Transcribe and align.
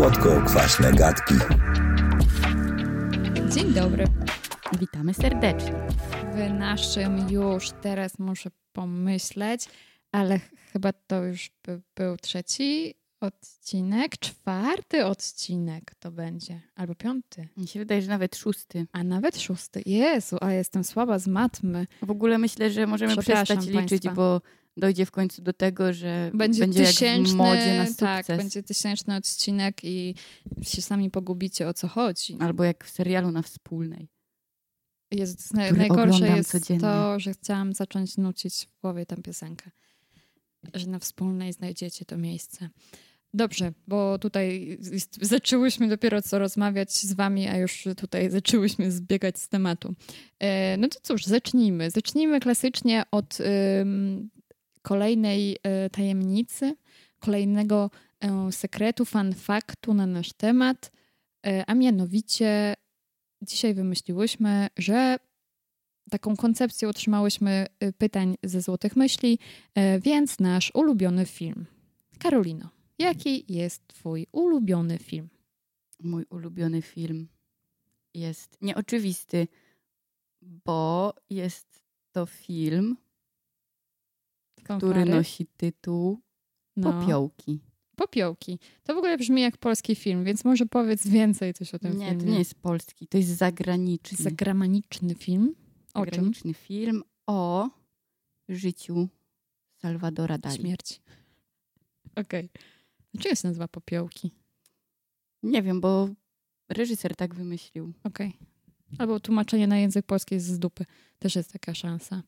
Słodko-kwaśne 0.00 0.92
gadki. 0.92 1.34
Dzień 3.54 3.72
dobry. 3.72 4.04
Witamy 4.80 5.14
serdecznie. 5.14 5.72
W 6.34 6.58
naszym 6.58 7.30
już 7.30 7.70
teraz 7.82 8.18
muszę 8.18 8.50
pomyśleć, 8.72 9.68
ale 10.12 10.40
chyba 10.72 10.92
to 10.92 11.24
już 11.24 11.50
by 11.64 11.80
był 11.96 12.16
trzeci 12.16 12.94
odcinek, 13.20 14.18
czwarty 14.18 15.06
odcinek 15.06 15.94
to 15.94 16.10
będzie, 16.10 16.60
albo 16.74 16.94
piąty. 16.94 17.48
Mi 17.56 17.66
się 17.66 17.78
wydaje, 17.78 18.02
że 18.02 18.08
nawet 18.08 18.36
szósty. 18.36 18.86
A 18.92 19.04
nawet 19.04 19.40
szósty. 19.40 19.82
Jezu, 19.86 20.36
a 20.40 20.52
jestem 20.52 20.84
słaba 20.84 21.18
z 21.18 21.26
matmy. 21.26 21.86
W 22.02 22.10
ogóle 22.10 22.38
myślę, 22.38 22.70
że 22.70 22.86
możemy 22.86 23.16
przestać 23.16 23.66
liczyć, 23.66 23.74
państwa. 23.74 24.12
bo 24.14 24.40
dojdzie 24.76 25.06
w 25.06 25.10
końcu 25.10 25.42
do 25.42 25.52
tego, 25.52 25.92
że 25.92 26.30
Będzie, 26.34 26.60
będzie, 26.60 26.86
tysięczny, 26.86 27.36
modzie 27.36 27.76
na 27.76 27.86
sukces. 27.86 27.96
tak, 27.96 28.26
będzie 28.26 28.62
tysięczny 28.62 29.16
odcinek 29.16 29.84
i 29.84 30.14
się 30.62 30.82
sami 30.82 31.10
pogubicie 31.10 31.68
o 31.68 31.74
co 31.74 31.88
chodzi. 31.88 32.36
Albo 32.40 32.64
jak 32.64 32.84
w 32.84 32.90
serialu 32.90 33.30
na 33.30 33.42
wspólnej. 33.42 34.08
Jest 35.10 35.54
najgorsze 35.54 36.28
jest 36.28 36.50
codziennie. 36.50 36.80
to, 36.80 37.20
że 37.20 37.32
chciałam 37.32 37.72
zacząć 37.72 38.16
nucić 38.16 38.66
w 38.66 38.80
głowie 38.80 39.06
tę 39.06 39.16
piosenkę. 39.16 39.70
Że 40.74 40.86
na 40.86 40.98
wspólnej 40.98 41.52
znajdziecie 41.52 42.04
to 42.04 42.16
miejsce. 42.18 42.68
Dobrze, 43.34 43.72
bo 43.86 44.18
tutaj 44.18 44.78
zaczęłyśmy 45.20 45.88
dopiero 45.88 46.22
co 46.22 46.38
rozmawiać 46.38 46.92
z 46.92 47.12
wami, 47.12 47.48
a 47.48 47.56
już 47.56 47.84
tutaj 47.96 48.30
zaczęłyśmy 48.30 48.90
zbiegać 48.92 49.38
z 49.38 49.48
tematu. 49.48 49.94
E, 50.38 50.76
no 50.76 50.88
to 50.88 50.98
cóż, 51.02 51.24
zacznijmy. 51.24 51.90
Zacznijmy 51.90 52.40
klasycznie 52.40 53.04
od 53.10 53.38
kolejnej 54.82 55.56
e, 55.62 55.90
tajemnicy, 55.90 56.76
kolejnego 57.18 57.90
e, 58.20 58.52
sekretu, 58.52 59.04
fun 59.04 59.34
faktu 59.34 59.94
na 59.94 60.06
nasz 60.06 60.32
temat, 60.32 60.90
e, 61.46 61.64
a 61.66 61.74
mianowicie 61.74 62.74
dzisiaj 63.42 63.74
wymyśliłyśmy, 63.74 64.68
że 64.78 65.18
taką 66.10 66.36
koncepcję 66.36 66.88
otrzymałyśmy 66.88 67.66
pytań 67.98 68.36
ze 68.42 68.60
Złotych 68.60 68.96
Myśli, 68.96 69.38
więc 70.00 70.38
nasz 70.38 70.70
ulubiony 70.74 71.26
film. 71.26 71.66
Karolino, 72.18 72.68
jaki 72.98 73.44
jest 73.48 73.88
twój 73.88 74.26
ulubiony 74.32 74.98
film? 74.98 75.28
Mój 76.02 76.26
ulubiony 76.30 76.82
film 76.82 77.28
jest 78.14 78.58
nieoczywisty, 78.60 79.48
bo 80.42 81.14
jest 81.30 81.82
to 82.12 82.26
film, 82.26 82.96
który 84.62 84.78
Fanfary? 84.94 85.10
nosi 85.10 85.46
tytuł 85.56 86.20
No. 86.76 86.92
Popiołki. 86.92 87.60
Popiołki. 87.96 88.58
To 88.82 88.94
w 88.94 88.98
ogóle 88.98 89.18
brzmi 89.18 89.42
jak 89.42 89.56
polski 89.58 89.94
film, 89.94 90.24
więc 90.24 90.44
może 90.44 90.66
powiedz 90.66 91.06
więcej 91.06 91.54
coś 91.54 91.74
o 91.74 91.78
tym 91.78 91.98
Nie, 91.98 92.06
filmie. 92.08 92.24
to 92.24 92.30
nie 92.30 92.38
jest 92.38 92.54
polski, 92.54 93.06
to 93.06 93.18
jest 93.18 93.30
zagraniczny. 93.30 94.18
Zagraniczny 94.24 95.14
film. 95.14 95.54
O 95.94 96.04
czym? 96.06 96.14
zagraniczny 96.14 96.54
film 96.54 97.02
o 97.26 97.68
życiu 98.48 99.08
Salvadora 99.76 100.38
Dali. 100.38 100.56
Śmierć. 100.56 101.00
Okej. 102.16 102.50
Dlaczego 103.14 103.34
się 103.34 103.48
nazywa 103.48 103.68
Popiołki? 103.68 104.30
Nie 105.42 105.62
wiem, 105.62 105.80
bo 105.80 106.08
reżyser 106.68 107.16
tak 107.16 107.34
wymyślił. 107.34 107.92
Okej. 108.04 108.36
Albo 108.98 109.20
tłumaczenie 109.20 109.66
na 109.66 109.78
język 109.78 110.06
polski 110.06 110.34
jest 110.34 110.46
z 110.46 110.58
dupy. 110.58 110.84
Też 111.18 111.36
jest 111.36 111.52
taka 111.52 111.74
szansa. 111.74 112.22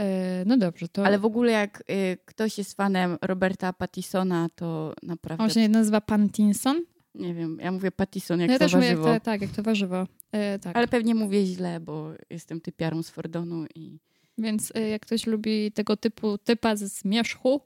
E, 0.00 0.44
no 0.46 0.56
dobrze, 0.56 0.88
to... 0.88 1.06
Ale 1.06 1.18
w 1.18 1.24
ogóle 1.24 1.52
jak 1.52 1.82
y, 1.90 2.18
ktoś 2.24 2.58
jest 2.58 2.74
fanem 2.74 3.18
Roberta 3.22 3.72
Pattisona, 3.72 4.48
to 4.54 4.94
naprawdę... 5.02 5.44
On 5.44 5.50
się 5.50 5.68
nazywa 5.68 6.00
Pantinson? 6.00 6.82
Nie 7.14 7.34
wiem, 7.34 7.58
ja 7.60 7.72
mówię 7.72 7.90
Pattison 7.92 8.40
jak 8.40 8.48
No 8.48 8.52
ja 8.52 8.58
to 8.58 8.64
też 8.64 8.74
mówię, 8.74 8.86
jak 8.86 8.96
warzywo. 8.96 9.14
to, 9.20 9.24
tak, 9.24 9.40
jak 9.42 9.50
to 9.50 9.62
warzywo. 9.62 10.06
E, 10.32 10.58
tak. 10.58 10.76
Ale 10.76 10.88
pewnie 10.88 11.14
mówię 11.14 11.46
źle, 11.46 11.80
bo 11.80 12.10
jestem 12.30 12.60
typiarą 12.60 13.02
z 13.02 13.10
Fordonu 13.10 13.66
i 13.74 13.98
Więc 14.38 14.72
e, 14.74 14.88
jak 14.88 15.02
ktoś 15.02 15.26
lubi 15.26 15.72
tego 15.72 15.96
typu 15.96 16.38
typa 16.38 16.76
ze 16.76 16.88
Zmierzchu 16.88 17.60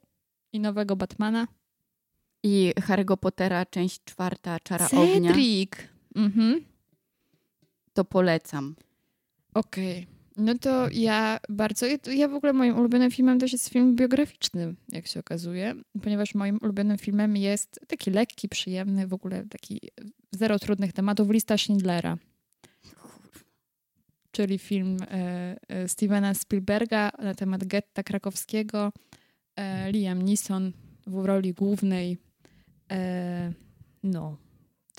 i 0.52 0.60
nowego 0.60 0.96
Batmana. 0.96 1.48
i 2.42 2.72
Harry'ego 2.80 3.16
Pottera, 3.16 3.66
część 3.66 4.04
czwarta, 4.04 4.60
Czara 4.60 4.86
Ognia, 4.86 5.28
Cedric! 5.32 5.70
Mhm. 6.14 6.64
to 7.92 8.04
polecam. 8.04 8.74
Okej. 9.54 10.06
No 10.38 10.58
to 10.58 10.88
ja 10.92 11.40
bardzo... 11.48 11.86
Ja 12.12 12.28
w 12.28 12.34
ogóle 12.34 12.52
moim 12.52 12.78
ulubionym 12.78 13.10
filmem 13.10 13.38
też 13.38 13.52
jest 13.52 13.68
film 13.68 13.96
biograficzny, 13.96 14.74
jak 14.88 15.06
się 15.06 15.20
okazuje. 15.20 15.74
Ponieważ 16.02 16.34
moim 16.34 16.58
ulubionym 16.62 16.98
filmem 16.98 17.36
jest 17.36 17.80
taki 17.86 18.10
lekki, 18.10 18.48
przyjemny, 18.48 19.06
w 19.06 19.12
ogóle 19.12 19.44
taki 19.46 19.80
zero 20.32 20.58
trudnych 20.58 20.92
tematów, 20.92 21.30
Lista 21.30 21.58
Schindlera. 21.58 22.18
czyli 24.30 24.58
film 24.58 24.96
e, 25.10 25.56
e, 25.68 25.88
Stevena 25.88 26.34
Spielberga 26.34 27.10
na 27.22 27.34
temat 27.34 27.64
getta 27.64 28.02
krakowskiego. 28.02 28.92
E, 29.56 29.92
Liam 29.92 30.22
Neeson 30.22 30.72
w 31.06 31.24
roli 31.24 31.54
głównej. 31.54 32.18
E, 32.92 33.52
no. 34.02 34.36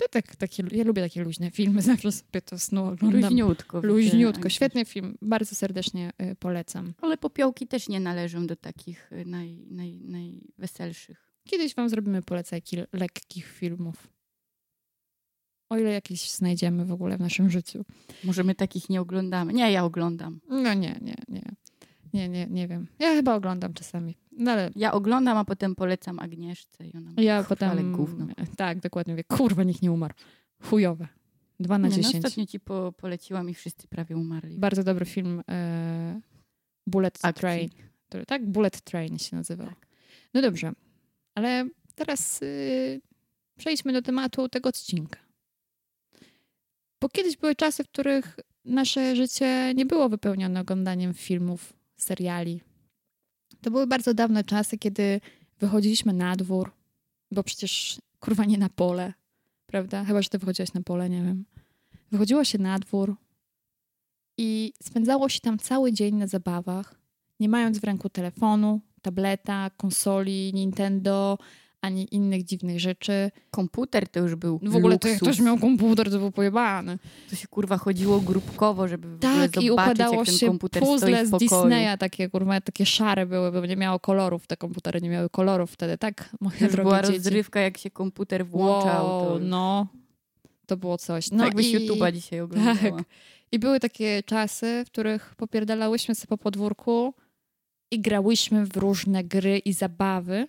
To 0.00 0.08
tak, 0.08 0.36
takie, 0.36 0.62
ja 0.72 0.84
lubię 0.84 1.02
takie 1.02 1.24
luźne 1.24 1.50
filmy, 1.50 1.82
zawsze 1.92 2.12
sobie 2.12 2.42
to 2.42 2.58
snu 2.58 2.84
oglądam. 2.84 3.20
Luźniutko. 3.20 3.80
Luźniutko, 3.80 4.42
wiecie. 4.42 4.56
świetny 4.56 4.84
film, 4.84 5.18
bardzo 5.22 5.54
serdecznie 5.54 6.12
e, 6.18 6.34
polecam. 6.34 6.94
Ale 7.00 7.16
popiołki 7.16 7.66
też 7.66 7.88
nie 7.88 8.00
należą 8.00 8.46
do 8.46 8.56
takich 8.56 9.12
y, 9.12 9.24
naj, 9.24 9.66
naj, 9.70 10.00
najweselszych. 10.04 11.30
Kiedyś 11.44 11.74
wam 11.74 11.88
zrobimy 11.88 12.22
polecajki 12.22 12.76
lekkich 12.92 13.46
filmów. 13.46 14.08
O 15.68 15.78
ile 15.78 15.92
jakieś 15.92 16.30
znajdziemy 16.30 16.84
w 16.84 16.92
ogóle 16.92 17.16
w 17.16 17.20
naszym 17.20 17.50
życiu. 17.50 17.84
Może 18.24 18.44
my 18.44 18.54
takich 18.54 18.90
nie 18.90 19.00
oglądamy. 19.00 19.52
Nie, 19.52 19.72
ja 19.72 19.84
oglądam. 19.84 20.40
No 20.48 20.74
nie, 20.74 20.98
nie, 21.00 21.16
nie. 21.28 21.42
Nie, 22.12 22.28
nie, 22.28 22.46
nie 22.46 22.68
wiem. 22.68 22.86
Ja 22.98 23.14
chyba 23.14 23.34
oglądam 23.34 23.74
czasami. 23.74 24.16
No 24.40 24.50
ale 24.52 24.70
Ja 24.76 24.92
oglądam, 24.92 25.38
a 25.38 25.44
potem 25.44 25.74
polecam 25.74 26.18
Agnieszce 26.18 26.86
i 26.86 26.92
ona 26.96 27.10
mówi, 27.10 27.24
ja 27.24 27.36
"Kurwa, 27.38 27.48
potem... 27.48 27.70
Ale 27.70 27.82
gówno. 27.82 28.26
Tak, 28.56 28.80
dokładnie 28.80 29.12
mówię. 29.12 29.24
Kurwa, 29.24 29.62
nikt 29.62 29.82
nie 29.82 29.92
umarł. 29.92 30.14
Chujowe. 30.62 31.08
Dwa 31.60 31.78
na 31.78 31.88
no, 31.88 31.94
dziesięć. 31.94 32.16
ostatnio 32.16 32.46
ci 32.46 32.60
po, 32.60 32.92
poleciłam 32.96 33.50
i 33.50 33.54
wszyscy 33.54 33.88
prawie 33.88 34.16
umarli. 34.16 34.58
Bardzo 34.58 34.84
dobry 34.84 35.04
film 35.04 35.42
e, 35.50 36.20
Bullet 36.86 37.18
Akcji. 37.22 37.40
Train. 37.40 37.70
który- 38.08 38.26
Tak? 38.26 38.46
Bullet 38.46 38.80
Train 38.80 39.18
się 39.18 39.36
nazywał. 39.36 39.66
Tak. 39.66 39.86
No 40.34 40.42
dobrze. 40.42 40.72
Ale 41.34 41.68
teraz 41.94 42.42
y, 42.42 43.00
przejdźmy 43.58 43.92
do 43.92 44.02
tematu 44.02 44.48
tego 44.48 44.68
odcinka. 44.68 45.20
Bo 47.00 47.08
kiedyś 47.08 47.36
były 47.36 47.54
czasy, 47.54 47.84
w 47.84 47.88
których 47.88 48.36
nasze 48.64 49.16
życie 49.16 49.72
nie 49.74 49.86
było 49.86 50.08
wypełnione 50.08 50.60
oglądaniem 50.60 51.14
filmów, 51.14 51.72
seriali. 51.96 52.60
To 53.62 53.70
były 53.70 53.86
bardzo 53.86 54.14
dawne 54.14 54.44
czasy, 54.44 54.78
kiedy 54.78 55.20
wychodziliśmy 55.58 56.12
na 56.12 56.36
dwór, 56.36 56.72
bo 57.30 57.42
przecież 57.42 57.98
kurwa 58.20 58.44
nie 58.44 58.58
na 58.58 58.68
pole, 58.68 59.12
prawda? 59.66 60.04
Chyba, 60.04 60.22
że 60.22 60.28
ty 60.28 60.38
wychodziłaś 60.38 60.72
na 60.72 60.82
pole, 60.82 61.10
nie 61.10 61.22
wiem. 61.22 61.44
Wychodziło 62.12 62.44
się 62.44 62.58
na 62.58 62.78
dwór 62.78 63.16
i 64.38 64.72
spędzało 64.82 65.28
się 65.28 65.40
tam 65.40 65.58
cały 65.58 65.92
dzień 65.92 66.14
na 66.14 66.26
zabawach, 66.26 66.94
nie 67.40 67.48
mając 67.48 67.78
w 67.78 67.84
ręku 67.84 68.08
telefonu, 68.08 68.80
tableta, 69.02 69.70
konsoli, 69.76 70.52
Nintendo, 70.54 71.38
ani 71.80 72.14
innych 72.14 72.44
dziwnych 72.44 72.80
rzeczy. 72.80 73.30
Komputer 73.50 74.08
to 74.08 74.20
już 74.20 74.34
był 74.34 74.60
No 74.62 74.70
w 74.70 74.76
ogóle 74.76 74.98
to 74.98 75.08
jak 75.08 75.20
luksus. 75.20 75.28
ktoś 75.36 75.46
miał 75.46 75.58
komputer, 75.58 76.10
to 76.10 76.18
był 76.18 76.30
pojebany. 76.32 76.98
To 77.30 77.36
się 77.36 77.48
kurwa 77.48 77.78
chodziło 77.78 78.20
grupkowo, 78.20 78.88
żeby 78.88 79.08
w 79.08 79.14
ogóle 79.14 79.20
Tak, 79.34 79.50
zobaczyć, 79.50 79.62
i 79.64 79.70
układało 79.70 80.14
jak 80.16 80.26
ten 80.26 80.34
się 80.34 80.46
komputer 80.46 80.82
puzzle 80.82 81.26
z. 81.26 81.30
Disneya, 81.30 81.98
takie 81.98 82.28
kurwa, 82.28 82.60
takie 82.60 82.86
szare 82.86 83.26
były, 83.26 83.52
bo 83.52 83.66
nie 83.66 83.76
miało 83.76 83.98
kolorów, 84.00 84.46
te 84.46 84.56
komputery 84.56 85.00
nie 85.00 85.10
miały 85.10 85.28
kolorów 85.30 85.70
wtedy, 85.70 85.98
tak? 85.98 86.30
Moje 86.40 86.56
już 86.60 86.76
była 86.76 87.02
dzieci. 87.02 87.14
rozrywka, 87.14 87.60
jak 87.60 87.78
się 87.78 87.90
komputer 87.90 88.46
włączał. 88.46 89.06
Wow, 89.06 89.34
już... 89.38 89.48
no, 89.50 89.86
to 90.66 90.76
było 90.76 90.98
coś. 90.98 91.30
No 91.30 91.36
No 91.36 91.44
jakbyś 91.44 91.72
i... 91.72 91.78
YouTube'a 91.78 92.12
dzisiaj 92.12 92.40
oglądała. 92.40 92.76
Tak. 92.76 93.04
I 93.52 93.58
były 93.58 93.80
takie 93.80 94.22
czasy, 94.22 94.82
w 94.86 94.90
których 94.90 95.34
popierdalałyśmy 95.36 96.14
sobie 96.14 96.28
po 96.28 96.38
podwórku 96.38 97.14
i 97.90 98.00
grałyśmy 98.00 98.66
w 98.66 98.76
różne 98.76 99.24
gry 99.24 99.58
i 99.58 99.72
zabawy. 99.72 100.48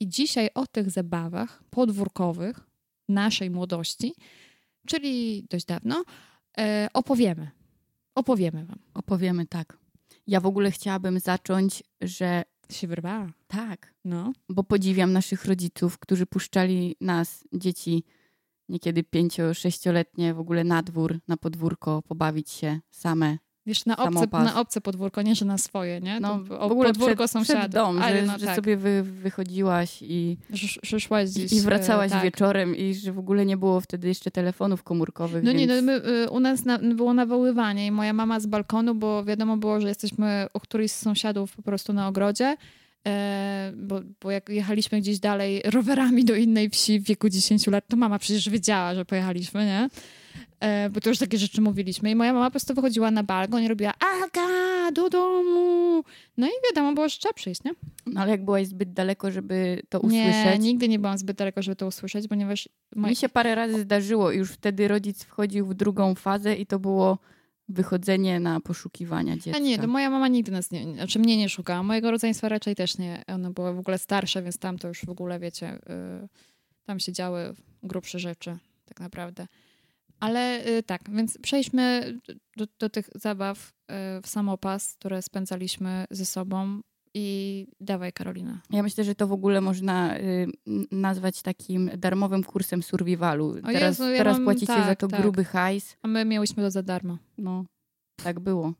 I 0.00 0.08
dzisiaj 0.08 0.48
o 0.54 0.66
tych 0.66 0.90
zabawach 0.90 1.62
podwórkowych 1.70 2.60
naszej 3.08 3.50
młodości, 3.50 4.14
czyli 4.86 5.44
dość 5.50 5.64
dawno, 5.64 6.04
e, 6.58 6.88
opowiemy. 6.94 7.50
Opowiemy 8.14 8.64
wam. 8.66 8.78
Opowiemy 8.94 9.46
tak. 9.46 9.78
Ja 10.26 10.40
w 10.40 10.46
ogóle 10.46 10.70
chciałabym 10.70 11.20
zacząć, 11.20 11.82
że 12.00 12.42
Się 12.72 12.86
wyrwała. 12.86 13.32
tak, 13.46 13.94
No. 14.04 14.32
bo 14.48 14.64
podziwiam 14.64 15.12
naszych 15.12 15.44
rodziców, 15.44 15.98
którzy 15.98 16.26
puszczali 16.26 16.96
nas, 17.00 17.44
dzieci, 17.52 18.04
niekiedy 18.68 19.02
pięcio, 19.04 19.54
sześcioletnie, 19.54 20.34
w 20.34 20.40
ogóle 20.40 20.64
na 20.64 20.82
dwór, 20.82 21.20
na 21.28 21.36
podwórko, 21.36 22.02
pobawić 22.02 22.50
się 22.50 22.80
same 22.90 23.38
Wiesz, 23.68 23.86
na 23.86 23.96
obce, 23.96 24.14
Samopas. 24.14 24.44
na 24.44 24.60
obce 24.60 24.80
podwórko, 24.80 25.22
nie, 25.22 25.34
że 25.34 25.44
na 25.44 25.58
swoje, 25.58 26.00
nie? 26.00 26.20
No, 26.20 26.38
To 26.38 26.44
w 26.44 26.52
ogóle 26.52 26.88
podwórko 26.88 27.16
przed, 27.16 27.30
sąsiadów. 27.30 27.60
przed 27.60 27.72
dom, 27.72 28.02
Ale 28.02 28.20
że, 28.20 28.26
no 28.26 28.38
że 28.38 28.46
tak, 28.46 28.56
sobie 28.56 28.76
wy, 28.76 29.02
wychodziłaś 29.02 29.98
i, 30.02 30.36
że, 30.50 30.68
że 30.82 31.00
szłaś 31.00 31.30
gdzieś. 31.30 31.52
i 31.52 31.58
e, 31.58 31.62
wracałaś 31.62 32.10
tak. 32.10 32.22
wieczorem 32.22 32.76
i 32.76 32.94
że 32.94 33.12
w 33.12 33.18
ogóle 33.18 33.46
nie 33.46 33.56
było 33.56 33.80
wtedy 33.80 34.08
jeszcze 34.08 34.30
telefonów 34.30 34.82
komórkowych. 34.82 35.44
No 35.44 35.52
nie, 35.52 35.66
no 35.66 35.74
więc... 35.74 35.86
my, 35.86 35.92
y, 36.24 36.30
u 36.30 36.40
nas 36.40 36.64
na, 36.64 36.78
było 36.78 37.14
nawoływanie 37.14 37.86
i 37.86 37.90
moja 37.90 38.12
mama 38.12 38.40
z 38.40 38.46
balkonu, 38.46 38.94
bo 38.94 39.24
wiadomo 39.24 39.56
było, 39.56 39.80
że 39.80 39.88
jesteśmy 39.88 40.46
u 40.54 40.60
któryś 40.60 40.92
z 40.92 40.98
sąsiadów 40.98 41.56
po 41.56 41.62
prostu 41.62 41.92
na 41.92 42.08
ogrodzie, 42.08 42.56
e, 43.06 43.72
bo, 43.76 44.00
bo 44.22 44.30
jak 44.30 44.48
jechaliśmy 44.48 45.00
gdzieś 45.00 45.18
dalej 45.18 45.62
rowerami 45.64 46.24
do 46.24 46.34
innej 46.34 46.70
wsi 46.70 47.00
w 47.00 47.04
wieku 47.04 47.28
10 47.28 47.66
lat, 47.66 47.84
to 47.88 47.96
mama 47.96 48.18
przecież 48.18 48.48
wiedziała, 48.48 48.94
że 48.94 49.04
pojechaliśmy, 49.04 49.64
nie? 49.64 49.88
E, 50.60 50.90
bo 50.90 51.00
to 51.00 51.08
już 51.08 51.18
takie 51.18 51.38
rzeczy 51.38 51.60
mówiliśmy. 51.60 52.10
I 52.10 52.14
moja 52.14 52.32
mama 52.32 52.46
po 52.46 52.50
prostu 52.50 52.74
wychodziła 52.74 53.10
na 53.10 53.22
balkon 53.22 53.62
i 53.62 53.68
robiła 53.68 53.92
Aga, 54.24 54.92
do 54.92 55.10
domu! 55.10 56.04
No 56.36 56.46
i 56.46 56.50
wiadomo 56.70 56.94
było, 56.94 57.08
że 57.08 57.18
trzeba 57.18 57.32
przyjść, 57.32 57.64
nie? 57.64 57.72
No, 58.06 58.20
ale 58.20 58.30
jak 58.30 58.44
byłaś 58.44 58.66
zbyt 58.66 58.92
daleko, 58.92 59.30
żeby 59.30 59.82
to 59.88 60.00
Nie, 60.04 60.28
usłyszeć. 60.28 60.62
nigdy 60.62 60.88
nie 60.88 60.98
byłam 60.98 61.18
zbyt 61.18 61.36
daleko, 61.36 61.62
żeby 61.62 61.76
to 61.76 61.86
usłyszeć, 61.86 62.28
ponieważ... 62.28 62.68
Mi 62.96 63.16
się 63.16 63.28
parę 63.28 63.54
razy 63.54 63.80
zdarzyło 63.80 64.32
i 64.32 64.38
już 64.38 64.52
wtedy 64.52 64.88
rodzic 64.88 65.24
wchodził 65.24 65.66
w 65.66 65.74
drugą 65.74 66.14
fazę 66.14 66.54
i 66.54 66.66
to 66.66 66.78
było 66.78 67.18
wychodzenie 67.68 68.40
na 68.40 68.60
poszukiwania 68.60 69.36
dziecka. 69.36 69.56
A 69.56 69.62
nie, 69.62 69.78
to 69.78 69.86
moja 69.86 70.10
mama 70.10 70.28
nigdy 70.28 70.52
nas 70.52 70.70
nie, 70.70 70.94
znaczy 70.94 71.18
mnie 71.18 71.36
nie 71.36 71.48
szukała. 71.48 71.82
Mojego 71.82 72.10
rodzeństwa 72.10 72.48
raczej 72.48 72.74
też 72.76 72.98
nie. 72.98 73.22
Ona 73.26 73.50
była 73.50 73.72
w 73.72 73.78
ogóle 73.78 73.98
starsza, 73.98 74.42
więc 74.42 74.58
tam 74.58 74.78
to 74.78 74.88
już 74.88 75.04
w 75.04 75.08
ogóle, 75.08 75.38
wiecie, 75.38 75.74
y, 76.24 76.28
tam 76.84 77.00
się 77.00 77.12
działy 77.12 77.54
grubsze 77.82 78.18
rzeczy 78.18 78.58
tak 78.84 79.00
naprawdę. 79.00 79.46
Ale 80.20 80.66
y, 80.66 80.82
tak, 80.82 81.10
więc 81.10 81.38
przejdźmy 81.38 82.14
do, 82.56 82.66
do 82.78 82.90
tych 82.90 83.08
zabaw 83.14 83.68
y, 83.68 83.94
w 84.22 84.26
samopas, 84.26 84.94
które 84.94 85.22
spędzaliśmy 85.22 86.04
ze 86.10 86.26
sobą 86.26 86.80
i 87.14 87.66
dawaj 87.80 88.12
Karolina. 88.12 88.60
Ja 88.70 88.82
myślę, 88.82 89.04
że 89.04 89.14
to 89.14 89.26
w 89.26 89.32
ogóle 89.32 89.60
można 89.60 90.18
y, 90.18 90.46
nazwać 90.92 91.42
takim 91.42 91.90
darmowym 91.98 92.44
kursem 92.44 92.82
survivalu. 92.82 93.54
teraz 93.62 93.82
Jezu, 93.82 94.10
ja 94.10 94.18
teraz 94.18 94.36
mam- 94.36 94.44
płacicie 94.44 94.66
tak, 94.66 94.86
za 94.86 94.96
to 94.96 95.08
tak. 95.08 95.20
gruby 95.22 95.44
hajs. 95.44 95.96
A 96.02 96.08
my 96.08 96.24
miałyśmy 96.24 96.62
to 96.62 96.70
za 96.70 96.82
darmo. 96.82 97.18
No, 97.38 97.64
tak 98.24 98.40
było. 98.40 98.72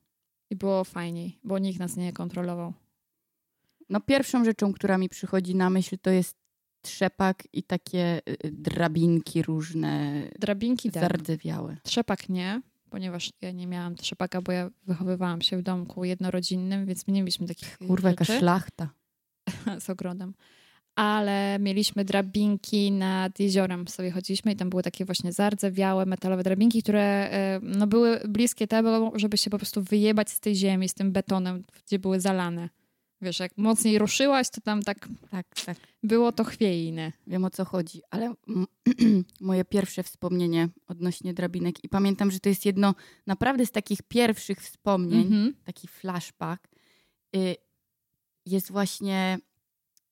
I 0.51 0.57
było 0.57 0.85
fajniej, 0.85 1.39
bo 1.45 1.59
nikt 1.59 1.79
nas 1.79 1.97
nie 1.97 2.13
kontrolował. 2.13 2.73
No 3.89 4.01
pierwszą 4.01 4.45
rzeczą, 4.45 4.73
która 4.73 4.99
mi 4.99 5.09
przychodzi 5.09 5.55
na 5.55 5.71
myśl, 5.71 5.97
to 6.03 6.11
jest 6.11 6.37
trzepak 6.89 7.43
i 7.53 7.63
takie 7.63 8.21
y, 8.29 8.33
y, 8.47 8.51
drabinki 8.53 9.43
różne, 9.43 10.23
Drabinki 10.39 10.91
tak. 10.91 11.03
zardzewiałe. 11.03 11.77
Trzepak 11.83 12.29
nie, 12.29 12.63
ponieważ 12.91 13.33
ja 13.41 13.53
nie 13.53 13.67
miałam 13.67 13.95
trzepaka, 13.95 14.43
bo 14.43 14.53
ja 14.53 14.71
wychowywałam 14.87 15.43
się 15.43 15.57
w 15.57 15.63
domku 15.63 16.05
jednorodzinnym, 16.05 16.87
więc 16.87 17.07
my 17.07 17.13
nie 17.13 17.23
mieliśmy 17.23 17.47
takich 17.47 17.79
Kurwa, 17.79 18.11
jaka 18.11 18.25
rzeczy 18.25 18.39
szlachta. 18.39 18.91
z 19.87 19.91
ogrodem. 19.91 20.35
Ale 20.95 21.59
mieliśmy 21.61 22.05
drabinki 22.05 22.93
nad 22.93 23.41
jeziorem. 23.41 23.89
Sobie 23.89 24.11
chodziliśmy 24.11 24.53
i 24.53 24.57
tam 24.57 24.71
były 24.71 24.83
takie 24.83 25.05
właśnie 25.05 25.33
zardzewiałe, 25.33 26.07
metalowe 26.07 26.43
drabinki, 26.43 26.83
które 26.83 27.31
e, 27.31 27.61
no, 27.63 27.87
były 27.87 28.21
bliskie 28.29 28.67
tego, 28.67 29.13
żeby 29.15 29.37
się 29.39 29.51
po 29.51 29.59
prostu 29.59 29.83
wyjebać 29.83 30.31
z 30.31 30.41
tej 30.41 30.57
ziemi, 30.57 30.89
z 30.89 30.95
tym 30.95 31.13
betonem, 31.13 31.65
gdzie 31.87 31.99
były 31.99 32.21
zalane. 32.21 32.69
Wiesz, 33.21 33.41
jak 33.41 33.53
mocniej 33.57 33.99
ruszyłaś, 33.99 34.51
to 34.51 34.61
tam 34.61 34.83
tak 34.83 35.09
Tak, 35.31 35.47
tak. 35.67 35.77
było 36.03 36.33
to 36.33 36.45
chwiejne. 36.45 37.13
Wiem 37.27 37.45
o 37.45 37.51
co 37.51 37.65
chodzi, 37.65 38.01
ale 38.11 38.35
moje 39.41 39.65
pierwsze 39.65 40.03
wspomnienie 40.03 40.69
odnośnie 40.87 41.35
drabinek 41.35 41.85
i 41.85 41.89
pamiętam, 41.89 42.31
że 42.31 42.41
to 42.41 42.49
jest 42.49 42.67
jedno 42.67 42.95
naprawdę 43.27 43.67
z 43.67 43.71
takich 43.71 44.03
pierwszych 44.03 44.59
wspomnień, 44.61 45.23
Mhm. 45.23 45.55
taki 45.65 45.89
flashback, 45.89 46.69
y, 47.37 47.57
jest 48.47 48.71
właśnie, 48.73 49.39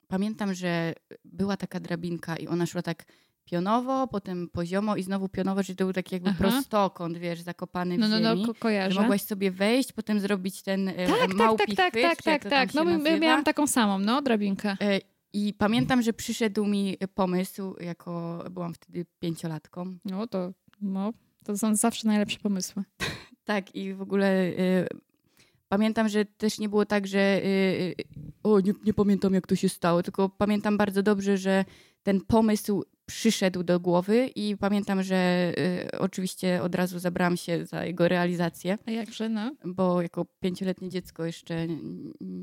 pamiętam, 0.09 0.55
że 0.55 0.95
była 1.25 1.57
taka 1.57 1.81
drabinka 1.81 2.37
i 2.37 2.47
ona 2.49 2.67
szła 2.67 2.83
tak 2.83 3.05
pionowo, 3.51 4.07
potem 4.09 4.49
poziomo 4.49 4.97
i 4.97 5.03
znowu 5.03 5.29
pionowo, 5.29 5.65
czyli 5.65 5.77
to 5.77 5.85
był 5.85 5.93
taki 5.93 6.15
jakby 6.15 6.31
Aha. 6.31 6.39
prostokąt, 6.39 7.19
wiesz, 7.19 7.41
zakopany 7.41 7.97
w 7.97 7.99
No, 7.99 8.09
no, 8.09 8.17
ziemi. 8.19 8.41
no, 8.41 8.47
ko- 8.47 8.53
że 8.55 8.59
kojarzę. 8.61 9.01
mogłaś 9.01 9.23
sobie 9.23 9.51
wejść, 9.51 9.93
potem 9.93 10.21
zrobić 10.21 10.63
ten 10.63 10.89
e, 10.89 10.95
Tak, 11.07 11.19
tak, 11.21 11.35
małpi 11.35 11.77
tak, 11.77 11.77
tak, 11.77 11.91
chwyt, 11.93 12.03
tak, 12.03 12.23
tak, 12.43 12.51
tak. 12.51 12.73
tam 12.73 12.85
No 12.87 12.99
nazywa. 12.99 13.19
miałam 13.19 13.45
taką 13.45 13.67
samą, 13.67 13.99
no, 13.99 14.23
drabinkę. 14.23 14.77
E, 14.81 15.01
I 15.33 15.55
pamiętam, 15.55 16.03
że 16.03 16.13
przyszedł 16.13 16.65
mi 16.67 16.97
pomysł, 17.15 17.75
jako 17.81 18.45
byłam 18.51 18.75
wtedy 18.75 19.07
pięciolatką. 19.21 19.97
No 20.05 20.27
to, 20.27 20.53
no, 20.81 21.13
to 21.45 21.59
są 21.59 21.75
zawsze 21.77 22.09
najlepsze 22.09 22.39
pomysły. 22.39 22.83
Tak, 23.45 23.75
i 23.75 23.95
w 23.95 24.03
ogóle 24.03 24.43
y, 24.47 24.87
pamiętam, 25.69 26.09
że 26.09 26.25
też 26.25 26.59
nie 26.59 26.69
było 26.69 26.87
tak, 26.87 27.07
że 27.07 27.19
y, 27.19 27.47
y, 27.47 27.95
o, 28.43 28.61
nie, 28.61 28.73
nie 28.85 28.95
pamiętam 28.95 29.35
jak 29.35 29.47
to 29.47 29.57
się 29.57 29.69
stało, 29.69 30.03
tylko 30.03 30.29
pamiętam 30.29 30.77
bardzo 30.77 31.03
dobrze, 31.03 31.37
że 31.39 31.65
ten 32.03 32.21
pomysł 32.21 32.85
przyszedł 33.07 33.63
do 33.63 33.81
głowy 33.81 34.27
i 34.35 34.57
pamiętam, 34.57 35.03
że 35.03 35.53
y, 35.95 35.99
oczywiście 35.99 36.63
od 36.63 36.75
razu 36.75 36.99
zabrałam 36.99 37.37
się 37.37 37.67
za 37.67 37.85
jego 37.85 38.09
realizację, 38.09 38.79
A 38.87 38.91
jakże, 38.91 39.29
no? 39.29 39.53
bo 39.65 40.03
jako 40.03 40.27
pięcioletnie 40.41 40.89
dziecko 40.89 41.25
jeszcze 41.25 41.67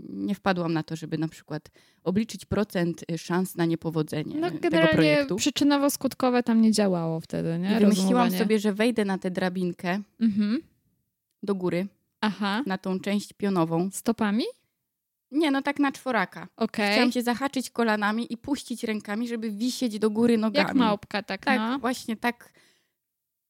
nie 0.10 0.36
wpadłam 0.36 0.74
na 0.74 0.84
to, 0.84 0.96
żeby 0.96 1.18
na 1.18 1.28
przykład 1.28 1.70
obliczyć 2.04 2.46
procent 2.46 3.04
y, 3.12 3.18
szans 3.18 3.56
na 3.56 3.66
niepowodzenie 3.66 4.36
No 4.40 4.52
tego 4.52 4.78
projektu. 4.92 5.36
przyczynowo-skutkowe 5.36 6.44
tam 6.44 6.62
nie 6.62 6.72
działało 6.72 7.20
wtedy, 7.20 7.60
nie? 7.60 7.76
I 7.78 7.80
wymyśliłam 7.80 8.32
sobie, 8.32 8.60
że 8.60 8.74
wejdę 8.74 9.06
na 9.06 9.18
tę 9.18 9.32
drabinkę 9.32 10.00
Mhm. 10.22 10.62
do 11.44 11.56
góry, 11.56 11.88
Aha. 12.22 12.64
na 12.66 12.78
tą 12.78 13.00
część 13.00 13.34
pionową. 13.34 13.90
Stopami? 13.92 14.44
Nie, 15.34 15.52
no 15.52 15.62
tak 15.62 15.80
na 15.80 15.92
czworaka. 15.92 16.48
Okej. 16.58 16.92
Chciałam 16.92 17.12
się 17.12 17.22
zahaczyć 17.22 17.70
kolanami 17.70 18.34
i 18.34 18.38
puścić 18.38 18.84
rękami, 18.84 19.28
żeby 19.28 19.52
wisieć 19.52 20.00
do 20.00 20.10
góry 20.10 20.38
nogami. 20.38 20.68
Jak 20.68 20.76
małpka, 20.76 21.24
tak, 21.24 21.46
Tak, 21.46 21.60
no. 21.60 21.80
właśnie 21.80 22.18
tak. 22.18 22.54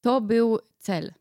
To 0.02 0.22
był 0.22 0.60
cel. 0.78 1.14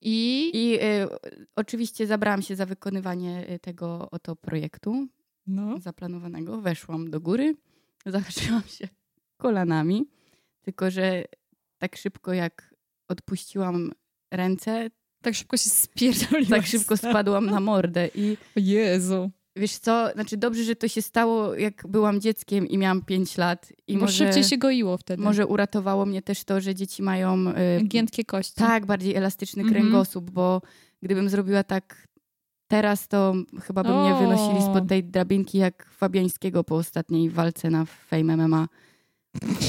I... 0.00 0.50
I 0.54 0.74
y, 0.84 1.08
oczywiście 1.56 2.06
zabrałam 2.06 2.42
się 2.42 2.56
za 2.56 2.66
wykonywanie 2.66 3.50
y, 3.50 3.58
tego 3.58 4.08
oto 4.10 4.36
projektu 4.36 5.06
No. 5.46 5.78
zaplanowanego. 5.78 6.60
Weszłam 6.60 7.10
do 7.10 7.20
góry, 7.20 7.54
zahaczyłam 8.06 8.62
się 8.62 8.88
kolanami, 9.36 10.08
tylko 10.62 10.90
że 10.90 11.24
tak 11.78 11.96
szybko 11.96 12.32
jak 12.32 12.74
odpuściłam 13.08 13.92
ręce, 14.32 14.90
Tak 15.22 15.34
szybko 15.34 15.56
się 15.56 15.70
spierdoliłaś. 15.70 16.50
tak 16.50 16.66
szybko 16.66 16.96
spadłam 16.96 17.46
na 17.46 17.60
mordę 17.60 18.08
i 18.14 18.36
Jezu. 18.56 19.30
Wiesz 19.56 19.78
co, 19.78 20.08
znaczy 20.14 20.36
dobrze, 20.36 20.64
że 20.64 20.76
to 20.76 20.88
się 20.88 21.02
stało, 21.02 21.54
jak 21.54 21.86
byłam 21.88 22.20
dzieckiem 22.20 22.68
i 22.68 22.78
miałam 22.78 23.02
5 23.04 23.38
lat. 23.38 23.72
I 23.86 23.94
Bo 23.94 24.00
może, 24.00 24.12
szybciej 24.12 24.44
się 24.44 24.58
goiło 24.58 24.96
wtedy. 24.96 25.22
może 25.22 25.46
uratowało 25.46 26.06
mnie 26.06 26.22
też 26.22 26.44
to, 26.44 26.60
że 26.60 26.74
dzieci 26.74 27.02
mają 27.02 27.36
y, 27.80 27.84
Giętkie 27.84 28.24
kości. 28.24 28.54
tak 28.54 28.86
bardziej 28.86 29.14
elastyczny 29.14 29.62
Mhm. 29.62 29.80
kręgosłup, 29.82 30.30
bo 30.30 30.62
gdybym 31.02 31.28
zrobiła 31.28 31.62
tak 31.62 32.08
teraz, 32.68 33.08
to 33.08 33.34
chyba 33.62 33.82
by 33.84 33.88
mnie 33.90 34.14
wynosili 34.14 34.62
spod 34.62 34.88
tej 34.88 35.04
drabinki 35.04 35.58
jak 35.58 35.86
Fabiańskiego 35.90 36.64
po 36.64 36.76
ostatniej 36.76 37.30
walce 37.30 37.70
na 37.70 37.84
Fame 37.84 38.36
MMA. 38.36 38.68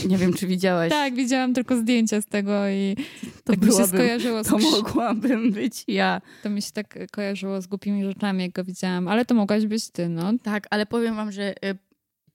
Nie 0.07 0.17
wiem, 0.17 0.33
czy 0.33 0.47
widziałaś. 0.47 0.89
Tak, 0.89 1.15
widziałam 1.15 1.53
tylko 1.53 1.77
zdjęcia 1.77 2.21
z 2.21 2.25
tego 2.25 2.69
i 2.69 2.95
to 3.43 3.53
tak 3.53 3.61
mi 3.61 3.65
się 3.65 3.67
byłabym, 3.67 3.87
skojarzyło 3.87 4.43
z 4.43 4.47
to 4.47 4.57
mogłabym 4.57 5.51
być 5.51 5.83
ja. 5.87 6.21
To 6.43 6.49
mi 6.49 6.61
się 6.61 6.71
tak 6.71 6.97
kojarzyło 7.11 7.61
z 7.61 7.67
głupimi 7.67 8.03
rzeczami, 8.03 8.43
jak 8.43 8.51
go 8.51 8.63
widziałam. 8.63 9.07
Ale 9.07 9.25
to 9.25 9.35
mogłaś 9.35 9.65
być 9.65 9.89
ty, 9.89 10.09
no. 10.09 10.33
Tak, 10.43 10.67
ale 10.69 10.85
powiem 10.85 11.15
wam, 11.15 11.31
że 11.31 11.65
y, 11.65 11.77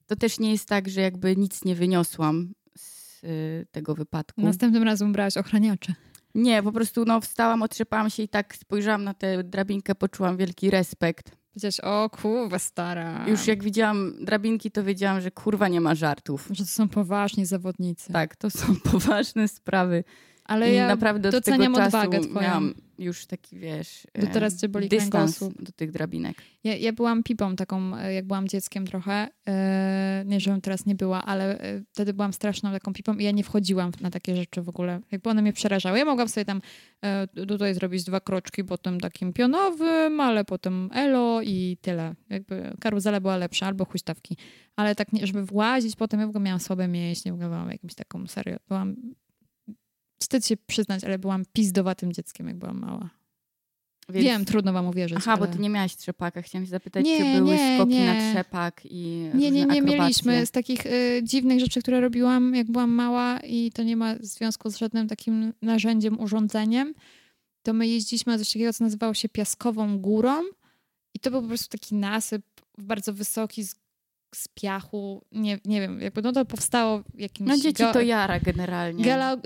to 0.07 0.15
też 0.15 0.39
nie 0.39 0.51
jest 0.51 0.67
tak, 0.67 0.89
że 0.89 1.01
jakby 1.01 1.35
nic 1.35 1.65
nie 1.65 1.75
wyniosłam 1.75 2.53
z 2.77 3.23
y, 3.23 3.67
tego 3.71 3.95
wypadku. 3.95 4.41
Następnym 4.41 4.83
razem 4.83 5.13
brałaś 5.13 5.37
ochraniacze. 5.37 5.93
Nie, 6.35 6.63
po 6.63 6.71
prostu 6.71 7.05
no, 7.05 7.21
wstałam, 7.21 7.61
otrzepałam 7.61 8.09
się 8.09 8.23
i 8.23 8.27
tak 8.27 8.55
spojrzałam 8.55 9.03
na 9.03 9.13
tę 9.13 9.43
drabinkę, 9.43 9.95
poczułam 9.95 10.37
wielki 10.37 10.69
respekt. 10.69 11.42
Powiedziałaś, 11.53 11.79
o 11.79 12.09
kurwa 12.09 12.59
stara. 12.59 13.27
Już 13.27 13.47
jak 13.47 13.63
widziałam 13.63 14.13
drabinki, 14.25 14.71
to 14.71 14.83
wiedziałam, 14.83 15.21
że 15.21 15.31
kurwa 15.31 15.67
nie 15.67 15.81
ma 15.81 15.95
żartów. 15.95 16.47
Że 16.51 16.63
to 16.63 16.69
są 16.69 16.89
poważni 16.89 17.45
zawodnicy. 17.45 18.13
Tak, 18.13 18.35
to 18.35 18.49
są 18.49 18.75
poważne 18.91 19.47
sprawy. 19.47 20.03
Ale 20.45 20.71
I 20.71 20.75
ja 20.75 20.87
naprawdę 20.87 21.29
od 21.29 21.35
doceniam 21.35 21.75
czasu 21.75 21.87
odwagę 21.87 22.19
twoją. 22.19 22.41
miałam 22.41 22.73
już 22.99 23.25
taki, 23.25 23.59
wiesz, 23.59 24.07
Do 24.21 24.27
teraz 24.27 24.61
cię 24.61 24.69
boli 24.69 24.89
dystans 24.89 25.39
do 25.39 25.71
tych 25.75 25.91
drabinek. 25.91 26.37
Ja, 26.63 26.75
ja 26.75 26.93
byłam 26.93 27.23
pipą 27.23 27.55
taką, 27.55 27.97
e, 27.97 28.13
jak 28.13 28.25
byłam 28.25 28.47
dzieckiem 28.47 28.87
trochę. 28.87 29.27
E, 29.47 30.23
nie, 30.25 30.39
żebym 30.39 30.61
teraz 30.61 30.85
nie 30.85 30.95
była, 30.95 31.25
ale 31.25 31.59
e, 31.59 31.81
wtedy 31.91 32.13
byłam 32.13 32.33
straszną 32.33 32.71
taką 32.71 32.93
pipą 32.93 33.13
i 33.17 33.23
ja 33.23 33.31
nie 33.31 33.43
wchodziłam 33.43 33.91
na 34.01 34.09
takie 34.09 34.35
rzeczy 34.35 34.61
w 34.61 34.69
ogóle. 34.69 34.99
Jakby 35.11 35.29
one 35.29 35.41
mnie 35.41 35.53
przerażały. 35.53 35.97
Ja 35.97 36.05
mogłam 36.05 36.29
sobie 36.29 36.45
tam 36.45 36.61
tutaj 37.47 37.73
zrobić 37.73 38.03
dwa 38.03 38.19
kroczki, 38.19 38.63
potem 38.63 38.99
takim 38.99 39.33
pionowym, 39.33 40.19
ale 40.19 40.45
potem 40.45 40.89
elo 40.93 41.41
i 41.41 41.77
tyle. 41.81 42.15
Jakby 42.29 42.73
karuzela 42.79 43.19
była 43.19 43.37
lepsza, 43.37 43.67
albo 43.67 43.85
huśtawki. 43.85 44.37
Ale 44.75 44.95
tak, 44.95 45.13
nie, 45.13 45.27
żeby 45.27 45.45
włazić, 45.45 45.95
potem 45.95 46.19
ja 46.19 46.25
w 46.25 46.29
ogóle 46.29 46.43
miałam 46.45 46.59
słabe 46.59 46.87
mięśnie, 46.87 47.31
w 47.31 47.35
ogóle 47.35 47.49
byłam 47.49 47.69
jakimś 47.69 47.95
taką, 47.95 48.27
serio, 48.27 48.57
byłam... 48.67 48.95
Wstyd 50.23 50.45
się 50.47 50.57
przyznać, 50.57 51.03
ale 51.03 51.19
byłam 51.19 51.43
pizdowatym 51.53 52.13
dzieckiem, 52.13 52.47
jak 52.47 52.57
byłam 52.57 52.79
mała. 52.79 53.09
Więc... 54.09 54.25
Wiem, 54.25 54.45
trudno 54.45 54.73
wam 54.73 54.87
uwierzyć. 54.87 55.17
Aha, 55.17 55.31
ale... 55.31 55.39
bo 55.47 55.53
ty 55.53 55.59
nie 55.59 55.69
miałaś 55.69 55.95
trzepaka. 55.95 56.41
Chciałam 56.41 56.65
się 56.65 56.71
zapytać, 56.71 57.05
Nie, 57.05 57.17
czy 57.17 57.23
były 57.23 57.55
nie, 57.55 57.77
skoki 57.77 57.93
nie. 57.93 58.13
na 58.13 58.31
trzepak 58.31 58.81
i 58.85 59.29
Nie, 59.33 59.51
nie, 59.51 59.51
nie 59.51 59.63
akrobacje? 59.63 59.99
mieliśmy 59.99 60.45
z 60.45 60.51
takich 60.51 60.85
y, 60.85 61.21
dziwnych 61.23 61.59
rzeczy, 61.59 61.81
które 61.81 62.01
robiłam, 62.01 62.55
jak 62.55 62.71
byłam 62.71 62.91
mała 62.91 63.39
i 63.39 63.71
to 63.71 63.83
nie 63.83 63.97
ma 63.97 64.15
związku 64.19 64.69
z 64.69 64.77
żadnym 64.77 65.07
takim 65.07 65.53
narzędziem, 65.61 66.19
urządzeniem. 66.19 66.93
To 67.63 67.73
my 67.73 67.87
jeździliśmy 67.87 68.33
na 68.33 68.39
coś 68.39 68.53
takiego, 68.53 68.73
co 68.73 68.83
nazywało 68.83 69.13
się 69.13 69.29
Piaskową 69.29 69.99
Górą 69.99 70.41
i 71.13 71.19
to 71.19 71.31
był 71.31 71.41
po 71.41 71.47
prostu 71.47 71.77
taki 71.77 71.95
nasyp 71.95 72.41
bardzo 72.77 73.13
wysoki 73.13 73.63
z, 73.63 73.75
z 74.37 74.47
piachu. 74.47 75.25
Nie, 75.31 75.59
nie 75.65 75.81
wiem, 75.81 76.01
jakby 76.01 76.21
no 76.21 76.31
to 76.31 76.45
powstało 76.45 77.03
w 77.15 77.19
jakimś... 77.19 77.49
No 77.49 77.57
dzieci 77.57 77.83
to 77.93 78.01
jara 78.01 78.39
generalnie. 78.39 79.03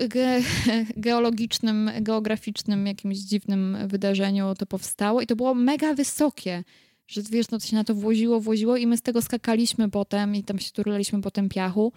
Ge, 0.08 0.42
geologicznym, 0.96 1.90
geograficznym 2.00 2.86
jakimś 2.86 3.18
dziwnym 3.18 3.76
wydarzeniu 3.86 4.54
to 4.58 4.66
powstało 4.66 5.20
i 5.20 5.26
to 5.26 5.36
było 5.36 5.54
mega 5.54 5.94
wysokie, 5.94 6.64
że 7.08 7.22
wiesz, 7.30 7.50
no 7.50 7.58
to 7.58 7.66
się 7.66 7.76
na 7.76 7.84
to 7.84 7.94
włoziło, 7.94 8.40
włoziło 8.40 8.76
i 8.76 8.86
my 8.86 8.96
z 8.96 9.02
tego 9.02 9.22
skakaliśmy 9.22 9.90
potem 9.90 10.34
i 10.34 10.44
tam 10.44 10.58
się 10.58 10.70
turlaliśmy 10.72 11.20
po 11.20 11.30
tym 11.30 11.48
piachu. 11.48 11.92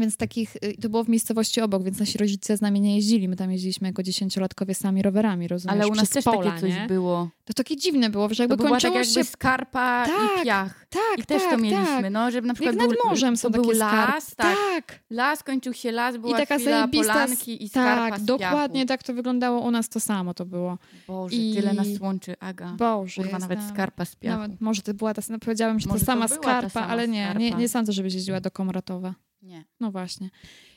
Więc 0.00 0.16
takich, 0.16 0.56
y, 0.56 0.76
to 0.82 0.88
było 0.88 1.04
w 1.04 1.08
miejscowości 1.08 1.60
obok, 1.60 1.82
więc 1.82 1.98
nasi 2.00 2.18
rodzice 2.18 2.56
z 2.56 2.60
nami 2.60 2.80
nie 2.80 2.94
jeździli. 2.96 3.28
My 3.28 3.36
tam 3.36 3.52
jeździliśmy 3.52 3.88
jako 3.88 4.02
dziesięciolatkowie 4.02 4.74
sami 4.74 5.02
rowerami, 5.02 5.48
rozumiesz? 5.48 5.76
Ale 5.76 5.86
u 5.86 5.94
nas 5.94 5.96
przez 5.96 6.10
też 6.10 6.24
pola, 6.24 6.50
takie 6.50 6.60
coś 6.60 6.70
nie? 6.70 6.86
było. 6.86 7.28
To 7.44 7.54
takie 7.54 7.76
dziwne 7.76 8.10
było, 8.10 8.28
że 8.28 8.34
To 8.34 8.42
jakby 8.42 8.56
była 8.56 8.68
tak 8.68 8.72
kończyło 8.80 8.98
jakby 8.98 9.14
się... 9.14 9.24
skarpa 9.24 10.06
Tak, 10.06 10.40
i 10.40 10.44
piach. 10.44 10.86
Tak, 10.90 11.18
I 11.18 11.22
też 11.24 11.42
tak, 11.42 11.50
to 11.50 11.58
mieliśmy, 11.58 12.02
tak. 12.02 12.12
no, 12.12 12.30
żeby 12.30 12.48
na 12.48 12.54
przykład 12.54 12.74
Jak 12.74 12.82
nad 12.88 12.90
był, 12.96 13.10
morzem 13.10 13.34
to 13.34 13.40
są 13.40 13.50
był 13.50 13.70
las, 13.70 14.34
tak. 14.36 14.56
tak. 14.76 15.00
Las, 15.10 15.42
kończył 15.42 15.72
się 15.72 15.92
las, 15.92 16.16
była 16.16 16.36
I 16.36 16.40
taka 16.40 16.58
chwila 16.58 16.88
polanki 16.88 17.64
i 17.64 17.68
skarpa 17.68 18.10
Tak, 18.10 18.20
dokładnie 18.24 18.86
tak 18.86 19.02
to 19.02 19.14
wyglądało 19.14 19.60
u 19.60 19.70
nas, 19.70 19.88
to 19.88 20.00
samo 20.00 20.34
to 20.34 20.46
było. 20.46 20.78
Boże, 21.06 21.36
I- 21.36 21.54
tyle 21.54 21.72
nas 21.72 21.86
łączy, 22.00 22.34
Aga. 22.40 22.74
Boże, 22.78 23.22
Kurwa, 23.22 23.38
nawet 23.38 23.58
skarpa 23.68 24.04
z 24.04 24.16
piachu. 24.16 24.40
Nawet, 24.40 24.60
może 24.60 24.82
to 24.82 24.94
była 24.94 25.14
ta, 25.14 25.22
no 25.30 25.38
powiedziałam, 25.38 25.80
że 25.80 25.86
to 25.88 25.94
to 25.94 26.04
sama 26.04 26.28
skarpa, 26.28 26.80
ale 26.80 27.08
nie, 27.08 27.34
nie, 27.38 27.50
nie 27.50 27.68
sądzę, 27.68 27.92
żebyś 27.92 28.14
jeździła 28.14 28.40
do 28.40 28.50
Komratowa. 28.50 29.14
Nie. 29.50 29.64
No 29.80 29.90
właśnie. 29.90 30.30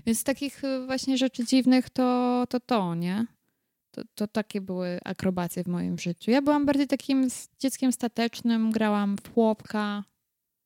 Więc 0.06 0.20
z 0.20 0.24
takich 0.24 0.64
y, 0.64 0.86
właśnie 0.86 1.18
rzeczy 1.18 1.46
dziwnych 1.46 1.90
to 1.90 2.44
to, 2.50 2.60
to 2.60 2.96
nie? 2.96 3.26
To, 3.92 4.02
to 4.16 4.28
takie 4.28 4.62
były 4.62 5.00
akrobacje 5.04 5.64
w 5.64 5.68
moim 5.68 6.00
życiu. 6.00 6.32
Ja 6.32 6.42
byłam 6.42 6.66
bardziej 6.66 6.88
takim 6.88 7.28
dzieckiem 7.60 7.92
statecznym, 7.92 8.72
grałam 8.72 9.18
w 9.18 9.34
chłopka. 9.34 10.04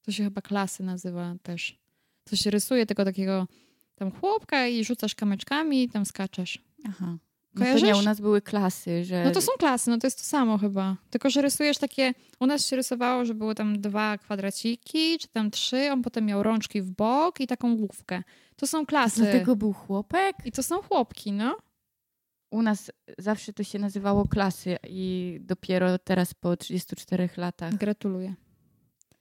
To 0.01 0.11
się 0.11 0.23
chyba 0.23 0.41
klasy 0.41 0.83
nazywa 0.83 1.35
też. 1.43 1.79
To 2.23 2.35
się 2.35 2.51
rysuje 2.51 2.85
tylko 2.85 3.05
takiego 3.05 3.47
tam 3.95 4.11
chłopka 4.11 4.67
i 4.67 4.83
rzucasz 4.83 5.15
kamyczkami 5.15 5.83
i 5.83 5.89
tam 5.89 6.05
skaczesz. 6.05 6.63
Aha. 6.85 7.17
No 7.57 7.65
to 7.79 7.85
nie, 7.85 7.95
u 7.95 8.01
nas 8.01 8.21
były 8.21 8.41
klasy, 8.41 9.05
że... 9.05 9.23
No 9.23 9.31
to 9.31 9.41
są 9.41 9.51
klasy, 9.59 9.89
no 9.89 9.97
to 9.97 10.07
jest 10.07 10.17
to 10.17 10.23
samo 10.23 10.57
chyba. 10.57 10.97
Tylko, 11.09 11.29
że 11.29 11.41
rysujesz 11.41 11.77
takie. 11.77 12.13
U 12.39 12.45
nas 12.45 12.67
się 12.67 12.75
rysowało, 12.75 13.25
że 13.25 13.33
były 13.33 13.55
tam 13.55 13.81
dwa 13.81 14.17
kwadraciki, 14.17 15.17
czy 15.19 15.27
tam 15.27 15.51
trzy. 15.51 15.91
On 15.91 16.01
potem 16.01 16.25
miał 16.25 16.43
rączki 16.43 16.81
w 16.81 16.91
bok 16.91 17.39
i 17.39 17.47
taką 17.47 17.77
główkę. 17.77 18.23
To 18.55 18.67
są 18.67 18.85
klasy. 18.85 19.21
Dlatego 19.21 19.55
był 19.55 19.73
chłopek? 19.73 20.35
I 20.45 20.51
to 20.51 20.63
są 20.63 20.81
chłopki, 20.81 21.31
no. 21.31 21.57
U 22.51 22.61
nas 22.61 22.91
zawsze 23.17 23.53
to 23.53 23.63
się 23.63 23.79
nazywało 23.79 24.27
klasy 24.27 24.77
i 24.87 25.37
dopiero 25.41 25.99
teraz 25.99 26.33
po 26.33 26.57
34 26.57 27.29
latach 27.37 27.75
Gratuluję. 27.75 28.33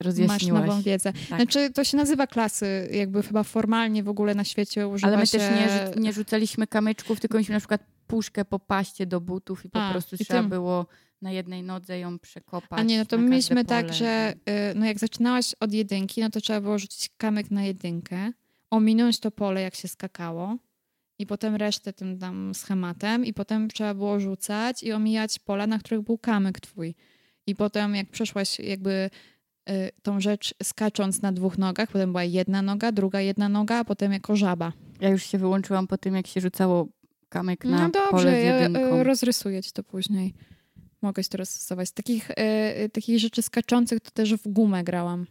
Masz 0.01 0.07
rozjaśniłaś. 0.07 0.67
nową 0.69 0.83
wiedzę. 0.83 1.13
Tak. 1.13 1.25
Znaczy, 1.41 1.71
to 1.71 1.85
się 1.85 1.97
nazywa 1.97 2.27
klasy, 2.27 2.89
jakby 2.93 3.23
chyba 3.23 3.43
formalnie 3.43 4.03
w 4.03 4.09
ogóle 4.09 4.35
na 4.35 4.45
świecie 4.45 4.89
używa 4.89 5.09
Ale 5.09 5.17
my 5.17 5.27
się... 5.27 5.39
też 5.39 5.51
nie, 5.97 6.03
nie 6.03 6.13
rzucaliśmy 6.13 6.67
kamyczków, 6.67 7.21
tylko 7.21 7.37
mieliśmy 7.39 7.53
na 7.55 7.61
przykład 7.61 7.83
puszkę 8.07 8.45
po 8.45 8.59
paście 8.59 9.07
do 9.07 9.21
butów 9.21 9.65
i 9.65 9.71
po 9.71 9.85
A, 9.85 9.91
prostu 9.91 10.17
trzeba 10.17 10.41
tym. 10.41 10.49
było 10.49 10.87
na 11.23 11.33
jednej 11.33 11.63
nodze 11.63 11.99
ją 11.99 12.19
przekopać. 12.19 12.81
A 12.81 12.83
nie, 12.83 12.99
no 12.99 13.05
to 13.07 13.19
my 13.19 13.29
mieliśmy 13.29 13.65
tak, 13.65 13.87
pole. 13.87 13.95
że 13.99 14.35
y, 14.73 14.75
no 14.75 14.87
jak 14.87 14.99
zaczynałaś 14.99 15.55
od 15.61 15.73
jedynki, 15.73 16.21
no 16.21 16.31
to 16.31 16.41
trzeba 16.41 16.61
było 16.61 16.79
rzucić 16.79 17.11
kamyk 17.17 17.51
na 17.51 17.63
jedynkę, 17.65 18.33
ominąć 18.71 19.21
to 19.21 19.31
pole, 19.31 19.63
jak 19.63 19.75
się 19.75 19.89
skakało 19.89 20.57
i 21.19 21.27
potem 21.27 21.57
resztę 21.57 21.93
tym 21.93 22.19
tam 22.19 22.55
schematem 22.55 23.25
i 23.25 23.33
potem 23.33 23.69
trzeba 23.69 23.95
było 23.95 24.21
rzucać 24.21 24.83
i 24.83 24.93
omijać 24.93 25.39
pola, 25.39 25.67
na 25.67 25.79
których 25.79 26.01
był 26.05 26.19
kamyk 26.19 26.61
twój. 26.61 26.95
I 27.47 27.55
potem 27.55 27.95
jak 27.95 28.11
przeszłaś 28.11 28.61
jakby 28.61 29.11
tą 30.03 30.21
rzecz 30.21 30.55
skacząc 30.63 31.23
na 31.23 31.33
dwóch 31.33 31.59
nogach, 31.59 31.89
potem 31.91 32.13
była 32.13 32.25
jedna 32.25 32.63
noga, 32.63 32.93
druga 32.93 33.21
jedna 33.21 33.49
noga, 33.49 33.77
a 33.79 33.85
potem 33.85 34.13
jako 34.13 34.37
żaba. 34.37 34.73
Ja 35.01 35.09
już 35.09 35.23
się 35.23 35.39
wyłączyłam 35.39 35.87
po 35.87 35.99
tym, 35.99 36.15
jak 36.15 36.27
się 36.27 36.41
rzucało 36.41 36.89
kamyk 37.29 37.65
na 37.65 37.83
No 37.83 37.91
pole 37.91 38.07
dobrze, 38.11 38.31
z 38.41 38.45
ja 38.45 38.59
jedynką. 38.61 39.01
y, 39.01 39.05
rozrysuję 39.05 39.63
ci 39.63 39.73
to 39.73 39.83
później. 39.83 40.35
Mogę 41.03 41.25
ci 41.25 41.31
to 41.31 41.39
rozrysować. 41.39 41.89
Z 41.89 41.93
takich, 41.93 42.31
y, 42.31 42.35
y, 42.85 42.89
takich 42.89 43.19
rzeczy 43.21 43.43
skaczących 43.43 44.01
to 44.01 44.11
też 44.11 44.35
w 44.35 44.49
gumę 44.49 44.85
grałam. 44.85 45.27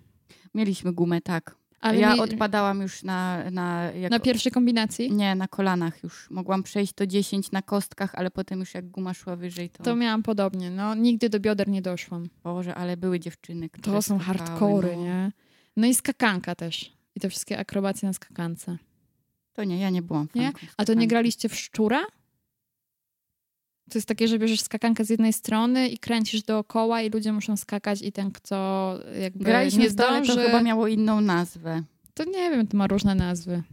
Mieliśmy 0.53 0.93
gumę, 0.93 1.21
tak. 1.21 1.55
Ale 1.81 1.99
ja 1.99 2.13
mi- 2.13 2.19
odpadałam 2.19 2.81
już 2.81 3.03
na... 3.03 3.49
Na, 3.51 3.83
jak... 3.91 4.11
na 4.11 4.19
pierwszej 4.19 4.51
kombinacji? 4.51 5.11
Nie, 5.11 5.35
na 5.35 5.47
kolanach 5.47 6.03
już. 6.03 6.27
Mogłam 6.29 6.63
przejść 6.63 6.93
do 6.93 7.07
10 7.07 7.51
na 7.51 7.61
kostkach, 7.61 8.15
ale 8.15 8.31
potem 8.31 8.59
już 8.59 8.73
jak 8.73 8.89
guma 8.89 9.13
szła 9.13 9.35
wyżej, 9.35 9.69
to... 9.69 9.83
To 9.83 9.95
miałam 9.95 10.23
podobnie. 10.23 10.71
No, 10.71 10.95
nigdy 10.95 11.29
do 11.29 11.39
bioder 11.39 11.67
nie 11.67 11.81
doszłam. 11.81 12.29
Boże, 12.43 12.75
ale 12.75 12.97
były 12.97 13.19
dziewczyny, 13.19 13.69
które 13.69 13.95
To 13.95 14.01
są 14.01 14.19
hardkory, 14.19 14.95
no. 14.95 15.03
nie? 15.03 15.31
No 15.77 15.87
i 15.87 15.95
skakanka 15.95 16.55
też. 16.55 16.93
I 17.15 17.19
te 17.19 17.29
wszystkie 17.29 17.59
akrobacje 17.59 18.07
na 18.07 18.13
skakance. 18.13 18.77
To 19.53 19.63
nie, 19.63 19.79
ja 19.79 19.89
nie 19.89 20.01
byłam 20.01 20.27
Nie? 20.35 20.51
A 20.77 20.85
to 20.85 20.93
nie 20.93 21.07
graliście 21.07 21.49
w 21.49 21.55
szczura? 21.55 22.03
To 23.91 23.97
jest 23.97 24.07
takie, 24.07 24.27
że 24.27 24.39
bierzesz 24.39 24.61
skakankę 24.61 25.05
z 25.05 25.09
jednej 25.09 25.33
strony 25.33 25.87
i 25.87 25.97
kręcisz 25.97 26.43
dookoła 26.43 27.01
i 27.01 27.09
ludzie 27.09 27.33
muszą 27.33 27.57
skakać 27.57 28.01
i 28.01 28.11
ten, 28.11 28.31
kto 28.31 28.99
jakby 29.21 29.43
Graliśmy 29.43 29.83
nie 29.83 29.89
zdąży... 29.89 30.35
to 30.35 30.41
chyba 30.41 30.61
miało 30.61 30.87
inną 30.87 31.21
nazwę. 31.21 31.83
To 32.13 32.23
nie 32.23 32.49
wiem, 32.51 32.67
to 32.67 32.77
ma 32.77 32.87
różne 32.87 33.15
nazwy. 33.15 33.63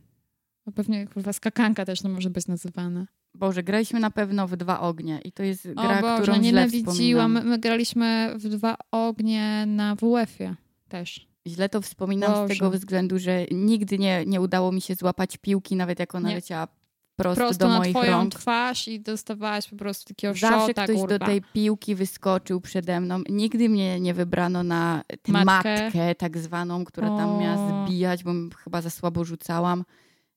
No 0.66 0.72
pewnie 0.72 1.06
kurwa 1.06 1.32
skakanka 1.32 1.84
też 1.84 2.00
to 2.02 2.08
może 2.08 2.30
być 2.30 2.46
nazywana. 2.46 3.06
Boże, 3.34 3.62
graliśmy 3.62 4.00
na 4.00 4.10
pewno 4.10 4.48
w 4.48 4.56
Dwa 4.56 4.80
Ognie 4.80 5.20
i 5.24 5.32
to 5.32 5.42
jest 5.42 5.72
gra, 5.72 5.98
o 5.98 6.02
Boże, 6.02 6.22
którą 6.22 6.34
źle 6.34 6.42
nienawidziłam. 6.42 7.32
My, 7.32 7.44
my 7.44 7.58
graliśmy 7.58 8.32
w 8.36 8.48
dwa 8.48 8.76
ognie 8.90 9.64
na 9.66 9.96
WF-ie 9.96 10.54
też. 10.88 11.26
Źle 11.46 11.68
to 11.68 11.80
wspominam 11.80 12.30
z 12.30 12.34
Boże. 12.34 12.54
tego 12.54 12.70
względu, 12.70 13.18
że 13.18 13.46
nigdy 13.50 13.98
nie, 13.98 14.24
nie 14.26 14.40
udało 14.40 14.72
mi 14.72 14.80
się 14.80 14.94
złapać 14.94 15.36
piłki, 15.36 15.76
nawet 15.76 15.98
jak 15.98 16.14
ona 16.14 16.28
Nie. 16.28 16.34
leciała 16.34 16.68
prosto, 17.16 17.44
Prosto 17.44 17.64
do 17.64 17.68
na 17.72 17.78
moich 17.78 17.90
twoją 17.96 18.12
rąk. 18.12 18.34
twarz 18.34 18.88
i 18.88 19.00
dostawałaś 19.00 19.68
po 19.68 19.76
prostu 19.76 20.08
takiego 20.14 20.34
Zawsze 20.34 20.66
szota, 20.66 20.84
ktoś 20.84 20.96
kurwa. 20.96 21.18
do 21.18 21.26
tej 21.26 21.42
piłki 21.52 21.94
wyskoczył 21.94 22.60
przede 22.60 23.00
mną. 23.00 23.20
Nigdy 23.28 23.68
mnie 23.68 24.00
nie 24.00 24.14
wybrano 24.14 24.62
na 24.62 25.02
tę 25.22 25.32
Matkę. 25.32 25.82
matkę. 25.84 26.14
tak 26.14 26.38
zwaną, 26.38 26.84
która 26.84 27.08
tam 27.08 27.30
O. 27.30 27.40
miała 27.40 27.84
zbijać, 27.86 28.24
bo 28.24 28.30
chyba 28.64 28.80
za 28.82 28.90
słabo 28.90 29.24
rzucałam. 29.24 29.84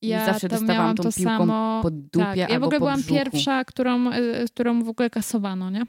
I 0.01 0.07
Ja 0.07 0.25
zawsze 0.25 0.47
dostawałam 0.47 0.95
tą 0.95 1.03
piłką 1.03 1.37
samo. 1.37 1.79
pod 1.83 1.99
dupie 2.01 2.25
tak. 2.25 2.37
Ja 2.49 2.59
w 2.59 2.63
ogóle 2.63 2.79
byłam 2.79 2.99
brzuchu. 2.99 3.13
pierwsza, 3.15 3.65
którą, 3.65 4.11
y, 4.13 4.45
którą 4.53 4.83
w 4.83 4.89
ogóle 4.89 5.09
kasowano, 5.09 5.69
nie? 5.69 5.83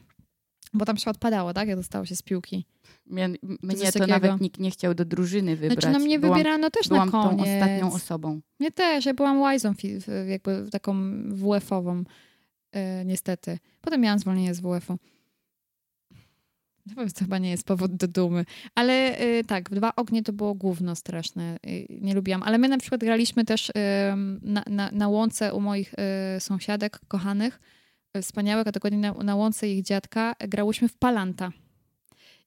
Bo 0.75 0.85
tam 0.85 0.96
się 0.96 1.11
odpadało, 1.11 1.54
tak? 1.54 1.68
Jak 1.68 1.76
dostało 1.76 2.04
się 2.04 2.16
z 2.16 2.23
piłki. 2.23 2.66
Mnie, 3.06 3.28
mnie 3.62 3.92
to 3.92 4.06
nawet 4.06 4.40
nikt 4.40 4.61
nie 4.61 4.70
chciał 4.70 4.94
do 4.94 5.04
drużyny 5.04 5.56
wybrać. 5.56 5.82
Znaczy, 5.82 5.99
no 5.99 6.04
mnie 6.04 6.18
byłam, 6.18 6.38
wybierano 6.38 6.70
też 6.70 6.88
byłam 6.88 7.11
na 7.11 7.23
koniec. 7.23 7.46
tą 7.46 7.52
ostatnią 7.52 7.92
osobą. 7.92 8.40
Mnie 8.61 8.73
też, 8.73 9.06
ja 9.06 9.14
byłam 9.14 9.40
łajzą 9.40 9.75
jakby 10.28 10.70
taką 10.70 10.94
WF-ową, 11.28 12.04
e, 12.73 13.04
niestety. 13.04 13.58
Potem 13.80 14.00
miałam 14.00 14.18
zwolnienie 14.18 14.54
z 14.54 14.61
WF-u. 14.61 14.99
To 16.94 17.25
chyba 17.25 17.38
nie 17.38 17.50
jest 17.50 17.66
powód 17.66 17.96
do 17.96 18.08
dumy. 18.08 18.44
Ale 18.75 19.20
y, 19.20 19.44
tak, 19.44 19.70
Dwa 19.70 19.92
Ognie 19.96 20.23
to 20.23 20.32
było 20.32 20.54
gówno 20.54 20.96
straszne. 20.96 21.56
Y, 21.66 21.87
nie 22.00 22.14
lubiłam. 22.14 22.42
Ale 22.42 22.58
my 22.58 22.68
na 22.68 22.78
przykład 22.78 23.00
graliśmy 23.00 23.44
też 23.44 23.68
y, 23.68 23.73
na, 24.42 24.64
na, 24.66 24.90
na 24.92 25.08
łące 25.08 25.54
u 25.54 25.61
moich 25.61 25.94
y, 26.37 26.40
sąsiadek 26.40 27.00
kochanych, 27.08 27.54
y, 27.54 27.75
wspaniałych, 28.23 28.66
a 28.66 28.73
dokładnie 28.73 28.99
na, 28.99 29.12
na 29.12 29.37
łące 29.37 29.68
ich 29.68 29.82
dziadka, 29.82 30.35
grałyśmy 30.49 30.88
w 30.88 30.96
Palanta. 30.96 31.52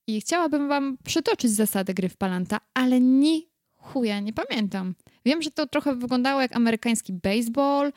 I 0.07 0.21
chciałabym 0.21 0.67
wam 0.67 0.97
przytoczyć 1.03 1.51
zasady 1.51 1.93
gry 1.93 2.09
w 2.09 2.17
Palanta, 2.17 2.59
ale 2.73 3.01
ni 3.01 3.49
chuja 3.75 4.19
nie 4.19 4.33
pamiętam. 4.33 4.95
Wiem, 5.25 5.41
że 5.41 5.51
to 5.51 5.67
trochę 5.67 5.95
wyglądało 5.95 6.41
jak 6.41 6.55
amerykański 6.55 7.13
baseball, 7.13 7.91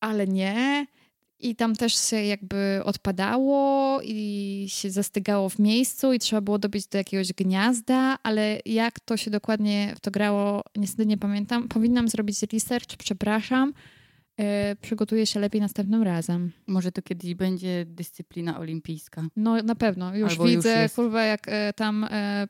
ale 0.00 0.26
nie. 0.26 0.86
I 1.38 1.56
tam 1.56 1.76
też 1.76 2.10
się 2.10 2.16
jakby 2.16 2.80
odpadało 2.84 4.00
i 4.04 4.66
się 4.68 4.90
zastygało 4.90 5.48
w 5.48 5.58
miejscu 5.58 6.12
i 6.12 6.18
trzeba 6.18 6.40
było 6.40 6.58
dobić 6.58 6.86
do 6.86 6.98
jakiegoś 6.98 7.32
gniazda, 7.32 8.18
ale 8.22 8.60
jak 8.64 9.00
to 9.00 9.16
się 9.16 9.30
dokładnie 9.30 9.94
w 9.96 10.00
to 10.00 10.10
grało, 10.10 10.62
niestety 10.76 11.06
nie 11.06 11.18
pamiętam. 11.18 11.68
Powinnam 11.68 12.08
zrobić 12.08 12.42
research, 12.42 12.96
przepraszam. 12.98 13.72
Yy, 14.40 14.76
przygotuję 14.76 15.26
się 15.26 15.40
lepiej 15.40 15.60
następnym 15.60 16.02
razem. 16.02 16.52
Może 16.66 16.92
to 16.92 17.02
kiedyś 17.02 17.34
będzie 17.34 17.84
dyscyplina 17.86 18.58
olimpijska. 18.58 19.26
No 19.36 19.62
na 19.62 19.74
pewno. 19.74 20.16
Już 20.16 20.30
Albo 20.30 20.44
już 20.44 20.56
widzę, 20.56 20.82
jest. 20.82 20.96
kurwa, 20.96 21.22
jak 21.22 21.48
e, 21.48 21.72
tam 21.72 22.04
e, 22.04 22.08
e, 22.10 22.48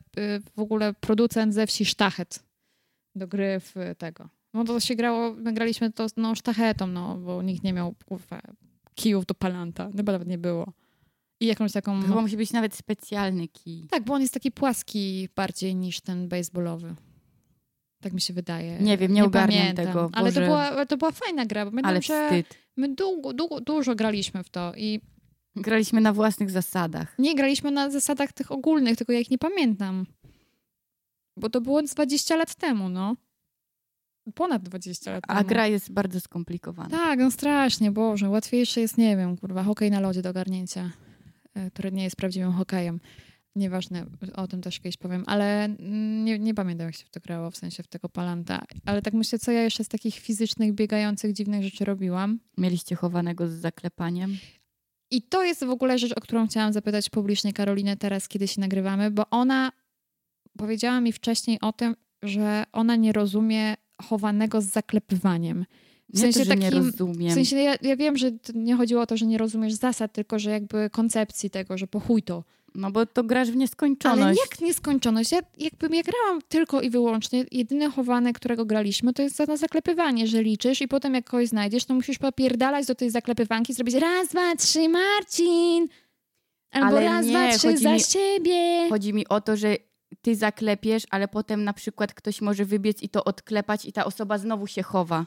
w 0.55 0.59
ogóle 0.59 0.93
producent 0.93 1.53
ze 1.53 1.67
wsi 1.67 1.85
Sztachet 1.85 2.43
do 3.15 3.27
gry 3.27 3.59
w 3.59 3.75
tego. 3.97 4.29
No 4.53 4.63
to 4.63 4.79
się 4.79 4.95
grało, 4.95 5.33
my 5.33 5.53
graliśmy 5.53 5.91
to 5.91 6.07
no, 6.17 6.35
sztachetą, 6.35 6.87
no, 6.87 7.17
bo 7.17 7.41
nikt 7.41 7.63
nie 7.63 7.73
miał 7.73 7.95
kurwa 8.05 8.41
kijów 8.95 9.25
do 9.25 9.33
palanta. 9.33 9.89
Chyba 9.97 10.11
nawet 10.11 10.27
nie 10.27 10.37
było. 10.37 10.73
I 11.39 11.45
jakąś 11.45 11.71
taką... 11.71 12.01
Chyba 12.01 12.21
musi 12.21 12.37
być 12.37 12.53
nawet 12.53 12.75
specjalny 12.75 13.47
kij. 13.47 13.87
Tak, 13.89 14.03
bo 14.03 14.13
on 14.13 14.21
jest 14.21 14.33
taki 14.33 14.51
płaski 14.51 15.29
bardziej 15.35 15.75
niż 15.75 16.01
ten 16.01 16.27
baseballowy. 16.27 16.95
Tak 18.01 18.13
mi 18.13 18.21
się 18.21 18.33
wydaje. 18.33 18.79
Nie 18.79 18.97
wiem, 18.97 19.13
nie 19.13 19.23
ogarniam 19.25 19.59
pamiętam. 19.61 19.85
tego, 19.85 20.09
Ale 20.13 20.31
to 20.31 20.39
Boże. 20.39 20.45
była, 20.45 20.85
to 20.85 20.97
była 20.97 21.11
fajna 21.11 21.45
gra, 21.45 21.65
bo 21.65 21.71
pamiętam, 21.71 21.89
Ale 21.89 22.01
wstyd. 22.01 22.57
my 22.77 22.95
długo, 22.95 23.33
długo, 23.33 23.61
dużo 23.61 23.95
graliśmy 23.95 24.43
w 24.43 24.49
to 24.49 24.73
i 24.77 24.99
Graliśmy 25.55 26.01
na 26.01 26.13
własnych 26.13 26.51
zasadach. 26.51 27.15
nie 27.19 27.35
graliśmy 27.35 27.71
na 27.71 27.89
zasadach 27.89 28.33
tych 28.33 28.51
ogólnych, 28.51 28.97
tylko 28.97 29.13
ja 29.13 29.19
ich 29.19 29.31
nie 29.31 29.37
pamiętam. 29.37 30.05
Bo 31.37 31.49
to 31.49 31.61
było 31.61 31.87
z 31.87 31.93
20 31.93 32.35
lat 32.35 32.55
temu, 32.55 32.89
no. 32.89 33.15
Ponad 34.35 34.63
20 34.63 35.11
lat 35.11 35.23
temu. 35.27 35.39
A 35.39 35.43
gra 35.43 35.67
jest 35.67 35.91
bardzo 35.91 36.19
skomplikowana. 36.19 36.89
Tak, 36.89 37.19
no 37.19 37.31
strasznie, 37.31 37.91
Boże. 37.91 38.29
Łatwiejsze 38.29 38.81
jest, 38.81 38.97
nie 38.97 39.17
wiem, 39.17 39.37
kurwa, 39.37 39.63
hokej 39.63 39.91
na 39.91 39.99
lodzie 39.99 40.21
do 40.21 40.29
ogarnięcia, 40.29 40.91
e, 41.53 41.71
który 41.71 41.91
nie 41.91 42.03
jest 42.03 42.15
prawdziwym 42.15 42.51
hokejem. 42.51 42.99
Nieważne, 43.55 44.05
o 44.35 44.47
tym 44.47 44.61
też 44.61 44.79
kiedyś 44.79 44.97
powiem, 44.97 45.23
ale 45.27 45.69
nie, 46.23 46.39
nie 46.39 46.53
pamiętam, 46.53 46.85
jak 46.87 46.95
się 46.95 47.05
w 47.05 47.09
to 47.09 47.19
grało, 47.19 47.51
w 47.51 47.57
sensie 47.57 47.83
w 47.83 47.87
tego 47.87 48.09
palanta. 48.09 48.63
Ale 48.85 49.01
tak 49.01 49.13
myślę, 49.13 49.39
co 49.39 49.51
ja 49.51 49.63
jeszcze 49.63 49.83
z 49.83 49.87
takich 49.87 50.15
fizycznych, 50.15 50.73
biegających, 50.73 51.33
dziwnych 51.33 51.63
rzeczy 51.63 51.85
robiłam. 51.85 52.39
Mieliście 52.57 52.95
chowanego 52.95 53.47
z 53.47 53.51
zaklepaniem? 53.51 54.37
I 55.11 55.21
to 55.21 55.43
jest 55.43 55.63
w 55.65 55.69
ogóle 55.69 55.99
rzecz, 55.99 56.11
o 56.17 56.21
którą 56.21 56.47
chciałam 56.47 56.73
zapytać 56.73 57.09
publicznie 57.09 57.53
Karolinę 57.53 57.97
teraz, 57.97 58.27
kiedy 58.27 58.47
się 58.47 58.61
nagrywamy, 58.61 59.11
bo 59.11 59.29
ona 59.29 59.71
powiedziała 60.57 61.01
mi 61.01 61.11
wcześniej 61.11 61.59
o 61.61 61.73
tym, 61.73 61.95
że 62.23 62.63
ona 62.71 62.95
nie 62.95 63.11
rozumie 63.11 63.75
chowanego 64.01 64.61
z 64.61 64.65
zaklepywaniem. 64.65 65.65
W 66.09 66.13
Nie 66.13 66.21
sensie 66.21 66.43
że 66.45 66.55
nie 66.55 66.71
takim- 66.71 66.85
rozumiem. 66.85 67.31
W 67.31 67.33
sensie 67.33 67.55
ja, 67.55 67.75
ja 67.81 67.95
wiem, 67.95 68.17
że 68.17 68.31
nie 68.53 68.75
chodziło 68.75 69.01
o 69.01 69.05
to, 69.05 69.17
że 69.17 69.25
nie 69.25 69.37
rozumiesz 69.37 69.73
zasad, 69.73 70.13
tylko 70.13 70.39
że 70.39 70.49
jakby 70.51 70.89
koncepcji 70.89 71.49
tego, 71.49 71.77
że 71.77 71.87
po 71.87 71.99
chuj 71.99 72.23
to. 72.23 72.43
No 72.75 72.91
bo 72.91 73.05
to 73.05 73.23
grasz 73.23 73.51
w 73.51 73.55
nieskończoność. 73.55 74.21
Ale 74.21 74.35
jak 74.49 74.61
nieskończoność? 74.61 75.31
Ja, 75.31 75.39
jakbym 75.57 75.93
ja 75.95 76.01
grałam 76.03 76.41
tylko 76.47 76.81
i 76.81 76.89
wyłącznie, 76.89 77.45
jedyne 77.51 77.89
chowane, 77.89 78.33
którego 78.33 78.65
graliśmy, 78.65 79.13
to 79.13 79.21
jest 79.21 79.35
za- 79.35 79.45
na 79.45 79.57
zaklepywanie, 79.57 80.27
że 80.27 80.43
liczysz 80.43 80.81
i 80.81 80.87
potem 80.87 81.13
jak 81.13 81.25
kogoś 81.29 81.47
znajdziesz, 81.47 81.85
to 81.85 81.93
musisz 81.93 82.17
popierdalać 82.17 82.85
do 82.85 82.95
tej 82.95 83.09
zaklepywanki, 83.09 83.73
zrobić 83.73 83.95
raz, 83.95 84.27
dwa, 84.27 84.55
trzy, 84.55 84.89
Marcin! 84.89 85.87
Albo 86.71 86.87
Ale 86.97 87.05
raz, 87.05 87.25
nie, 87.25 87.31
dwa, 87.31 87.57
trzy 87.57 87.77
za 87.77 87.93
mi- 87.93 87.99
siebie! 87.99 88.89
Chodzi 88.89 89.13
mi 89.13 89.27
o 89.27 89.41
to, 89.41 89.57
że 89.57 89.75
ty 90.21 90.35
zaklepiesz, 90.35 91.03
ale 91.09 91.27
potem 91.27 91.63
na 91.63 91.73
przykład 91.73 92.13
ktoś 92.13 92.41
może 92.41 92.65
wybiec 92.65 93.03
i 93.03 93.09
to 93.09 93.23
odklepać 93.23 93.85
i 93.85 93.93
ta 93.93 94.05
osoba 94.05 94.37
znowu 94.37 94.67
się 94.67 94.83
chowa. 94.83 95.25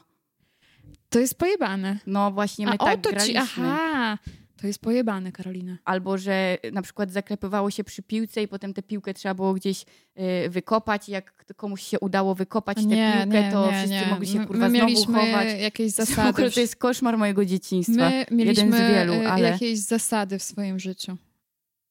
To 1.09 1.19
jest 1.19 1.35
pojebane. 1.37 1.99
No 2.07 2.31
właśnie 2.31 2.65
my 2.65 2.71
A 2.71 2.77
tak 2.77 2.99
o 2.99 3.01
to 3.01 3.09
ci, 3.09 3.15
graliśmy. 3.33 3.67
aha! 3.71 4.17
To 4.61 4.67
jest 4.67 4.79
pojebane, 4.79 5.31
Karolina. 5.31 5.77
Albo, 5.85 6.17
że 6.17 6.57
na 6.73 6.81
przykład 6.81 7.11
zaklepywało 7.11 7.71
się 7.71 7.83
przy 7.83 8.03
piłce 8.03 8.41
i 8.43 8.47
potem 8.47 8.73
tę 8.73 8.83
piłkę 8.83 9.13
trzeba 9.13 9.33
było 9.35 9.53
gdzieś 9.53 9.85
y, 10.45 10.49
wykopać 10.49 11.09
jak 11.09 11.45
komuś 11.55 11.83
się 11.83 11.99
udało 11.99 12.35
wykopać 12.35 12.77
tę 12.77 12.83
piłkę, 13.23 13.51
to 13.51 13.71
wszyscy 13.71 14.09
mogli 14.09 14.27
się 14.27 14.39
My- 14.39 14.47
kurwa 14.47 14.69
my 14.69 14.77
znowu 14.77 15.05
chować. 15.05 15.47
jakieś 15.59 15.93
ogóle 15.99 16.05
zasady. 16.05 16.51
to 16.51 16.59
jest 16.59 16.75
koszmar 16.75 17.17
mojego 17.17 17.45
dzieciństwa. 17.45 18.09
My 18.09 18.25
mieliśmy 18.31 18.77
z 18.77 18.91
wielu, 18.91 19.13
e, 19.13 19.31
ale- 19.31 19.49
jakieś 19.49 19.79
zasady 19.79 20.39
w 20.39 20.43
swoim 20.43 20.79
życiu. 20.79 21.17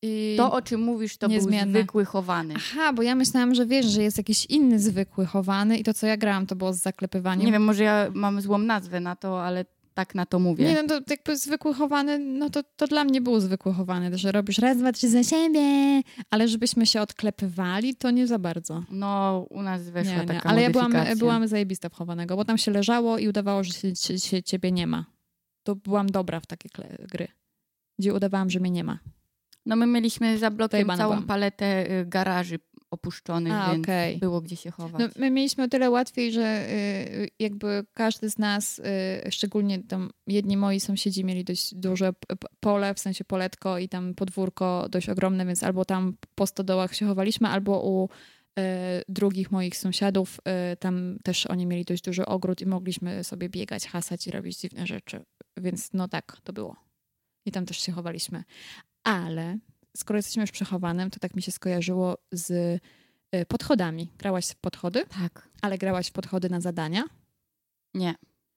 I... 0.02 0.34
To, 0.36 0.52
o 0.52 0.62
czym 0.62 0.80
mówisz, 0.82 1.16
to 1.16 1.26
Niezmienne. 1.26 1.72
był 1.72 1.80
zwykły 1.82 2.04
chowany. 2.04 2.54
Aha, 2.56 2.92
bo 2.92 3.02
ja 3.02 3.14
myślałam, 3.14 3.54
że 3.54 3.66
wiesz, 3.66 3.86
że 3.86 4.02
jest 4.02 4.18
jakiś 4.18 4.46
inny 4.46 4.78
zwykły 4.80 5.26
chowany 5.26 5.78
i 5.78 5.84
to, 5.84 5.94
co 5.94 6.06
ja 6.06 6.16
grałam, 6.16 6.46
to 6.46 6.56
było 6.56 6.72
z 6.72 6.78
zaklepywaniem. 6.78 7.46
Nie 7.46 7.52
wiem, 7.52 7.64
może 7.64 7.84
ja 7.84 8.06
mam 8.14 8.40
złą 8.40 8.58
nazwę 8.58 9.00
na 9.00 9.16
to, 9.16 9.44
ale 9.44 9.64
tak 9.94 10.14
na 10.14 10.26
to 10.26 10.38
mówię. 10.38 10.64
Nie, 10.64 10.82
no 10.82 10.88
to 10.88 11.00
jakby 11.10 11.36
zwykły 11.36 11.74
chowany, 11.74 12.18
no 12.18 12.50
to, 12.50 12.62
to 12.76 12.86
dla 12.86 13.04
mnie 13.04 13.20
był 13.20 13.40
zwykły 13.40 13.74
chowany, 13.74 14.18
że 14.18 14.32
robisz 14.32 14.58
raz, 14.58 14.78
dwa, 14.78 14.92
trzy 14.92 15.08
za 15.08 15.22
siebie, 15.22 16.02
ale 16.30 16.48
żebyśmy 16.48 16.86
się 16.86 17.00
odklepywali, 17.00 17.96
to 17.96 18.10
nie 18.10 18.26
za 18.26 18.38
bardzo. 18.38 18.84
No, 18.90 19.38
u 19.50 19.62
nas 19.62 19.90
weszła 19.90 20.12
Nie, 20.14 20.20
nie. 20.20 20.26
taka 20.26 20.48
Ale 20.50 20.62
ja 20.62 20.70
byłam, 20.70 20.92
byłam 21.16 21.48
zajebista 21.48 21.88
w 21.88 21.94
chowanego, 21.94 22.36
bo 22.36 22.44
tam 22.44 22.58
się 22.58 22.70
leżało 22.70 23.18
i 23.18 23.28
udawało, 23.28 23.64
że 23.64 23.72
się, 23.72 23.96
się, 23.96 24.18
się 24.18 24.42
ciebie 24.42 24.72
nie 24.72 24.86
ma. 24.86 25.04
To 25.62 25.76
byłam 25.76 26.06
dobra 26.06 26.40
w 26.40 26.46
takie 26.46 26.68
gry, 27.08 27.28
gdzie 27.98 28.14
udawałam, 28.14 28.50
że 28.50 28.60
mnie 28.60 28.70
nie 28.70 28.84
ma. 28.84 28.98
No 29.66 29.76
my 29.76 29.86
mieliśmy 29.86 30.38
za 30.38 30.50
blokiem 30.50 30.88
całą 30.88 30.98
byłam. 30.98 31.22
paletę 31.26 31.90
y, 32.00 32.06
garaży 32.06 32.58
opuszczonych, 32.94 33.52
A, 33.52 33.72
więc 33.72 33.84
okej. 33.84 34.18
było 34.18 34.40
gdzie 34.40 34.56
się 34.56 34.70
chować. 34.70 35.00
No, 35.00 35.08
my 35.16 35.30
mieliśmy 35.30 35.64
o 35.64 35.68
tyle 35.68 35.90
łatwiej, 35.90 36.32
że 36.32 36.66
y, 36.70 37.28
jakby 37.38 37.86
każdy 37.94 38.30
z 38.30 38.38
nas, 38.38 38.78
y, 39.26 39.30
szczególnie 39.30 39.82
tam 39.82 40.10
jedni 40.26 40.56
moi 40.56 40.80
sąsiedzi 40.80 41.24
mieli 41.24 41.44
dość 41.44 41.74
duże 41.74 42.12
pole, 42.60 42.94
w 42.94 43.00
sensie 43.00 43.24
poletko 43.24 43.78
i 43.78 43.88
tam 43.88 44.14
podwórko 44.14 44.86
dość 44.90 45.08
ogromne, 45.08 45.46
więc 45.46 45.62
albo 45.62 45.84
tam 45.84 46.16
po 46.34 46.46
stodołach 46.46 46.94
się 46.94 47.06
chowaliśmy, 47.06 47.48
albo 47.48 47.80
u 47.80 48.04
y, 48.04 48.62
drugich 49.08 49.50
moich 49.50 49.76
sąsiadów, 49.76 50.40
tam 50.78 51.18
też 51.22 51.46
oni 51.46 51.66
mieli 51.66 51.84
dość 51.84 52.02
duży 52.02 52.26
ogród 52.26 52.60
i 52.60 52.66
mogliśmy 52.66 53.24
sobie 53.24 53.48
biegać, 53.48 53.86
hasać 53.86 54.26
i 54.26 54.30
robić 54.30 54.58
dziwne 54.58 54.86
rzeczy. 54.86 55.24
Więc 55.56 55.92
no 55.92 56.08
tak, 56.08 56.36
to 56.44 56.52
było. 56.52 56.76
I 57.46 57.52
tam 57.52 57.66
też 57.66 57.80
się 57.80 57.92
chowaliśmy. 57.92 58.44
Ale 59.04 59.58
skoro 59.96 60.16
jesteśmy 60.16 60.40
już 60.40 60.50
przechowanym, 60.50 61.10
to 61.10 61.20
tak 61.20 61.34
mi 61.36 61.42
się 61.42 61.52
skojarzyło 61.52 62.18
z 62.32 62.50
y, 62.50 63.46
podchodami. 63.48 64.10
Grałaś 64.18 64.46
w 64.48 64.56
podchody? 64.56 65.04
Tak. 65.06 65.48
Ale 65.62 65.78
grałaś 65.78 66.08
w 66.08 66.12
podchody 66.12 66.50
na 66.50 66.60
zadania? 66.60 67.04
Nie. 67.94 68.14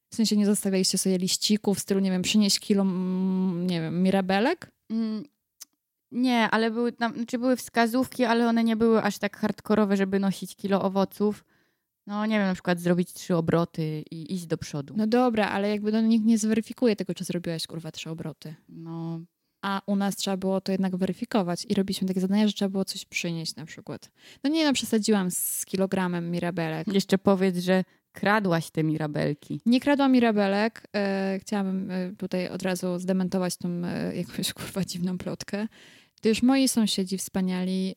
W 0.10 0.15
sensie 0.15 0.38
nie 0.38 0.45
zostawialiście 0.45 0.97
sobie 0.97 1.17
liścików 1.17 1.78
w 1.78 1.82
stylu, 1.82 2.00
nie 2.00 2.12
wiem, 2.12 2.21
przynieść 2.21 2.60
kilo, 2.60 2.84
nie 3.56 3.82
wiem, 3.82 4.04
mirabelek? 4.04 4.71
Mm, 4.89 5.23
Nie, 6.12 6.50
ale 6.50 6.71
były 6.71 6.91
tam, 6.91 7.13
znaczy 7.13 7.38
były 7.38 7.56
wskazówki, 7.56 8.26
ale 8.26 8.47
one 8.47 8.63
nie 8.63 8.76
były 8.76 9.04
aż 9.04 9.17
tak 9.17 9.38
hardkorowe, 9.38 9.97
żeby 9.97 10.19
nosić 10.19 10.56
kilo 10.56 10.82
owoców. 10.82 11.45
No 12.08 12.26
nie 12.26 12.38
wiem, 12.38 12.47
na 12.47 12.54
przykład 12.54 12.80
zrobić 12.80 13.13
trzy 13.13 13.36
obroty 13.36 14.04
i 14.12 14.34
iść 14.34 14.45
do 14.45 14.58
przodu. 14.58 14.93
No 14.97 15.08
dobra, 15.08 15.50
ale 15.50 15.69
jakby 15.69 15.91
no, 15.91 16.02
nikt 16.02 16.26
nie 16.26 16.38
zweryfikuje 16.38 16.95
tego, 16.95 17.13
czy 17.13 17.23
zrobiłaś 17.23 17.67
kurwa 17.67 17.91
trzy 17.91 18.10
obroty. 18.10 18.56
No, 18.69 19.19
A 19.62 19.82
u 19.86 19.96
nas 19.96 20.15
trzeba 20.15 20.38
było 20.38 20.62
to 20.62 20.72
jednak 20.72 20.96
weryfikować 20.96 21.65
i 21.70 21.74
robiliśmy 21.74 22.08
takie 22.08 22.20
zadania, 22.20 22.48
że 22.48 22.54
trzeba 22.54 22.70
było 22.70 22.86
coś 22.86 23.06
przynieść 23.06 23.56
na 23.56 23.65
przykład. 23.65 24.12
No 24.43 24.50
nie 24.50 24.65
no, 24.65 24.74
przesadziłam 24.74 25.32
z 25.32 25.65
kilogramem 25.65 26.32
mirabelek. 26.32 26.88
jeszcze 26.93 27.17
powiedz, 27.17 27.58
że 27.58 27.84
kradłaś 28.12 28.72
te 28.72 28.84
mirabelki. 28.84 29.62
Nie 29.65 29.80
kradłam 29.80 30.12
mirabelek. 30.12 30.84
E, 30.96 31.39
chciałabym 31.41 31.91
e, 31.91 32.12
tutaj 32.17 32.50
od 32.50 32.62
razu 32.62 33.00
zdementować 33.00 33.58
tą 33.58 33.70
e, 33.86 34.15
jakąś 34.15 34.54
kurwa 34.54 34.86
dziwną 34.86 35.17
plotkę. 35.17 35.67
Gdyż 36.22 36.43
moi 36.43 36.67
sąsiedzi 36.67 37.17
wspaniali 37.17 37.96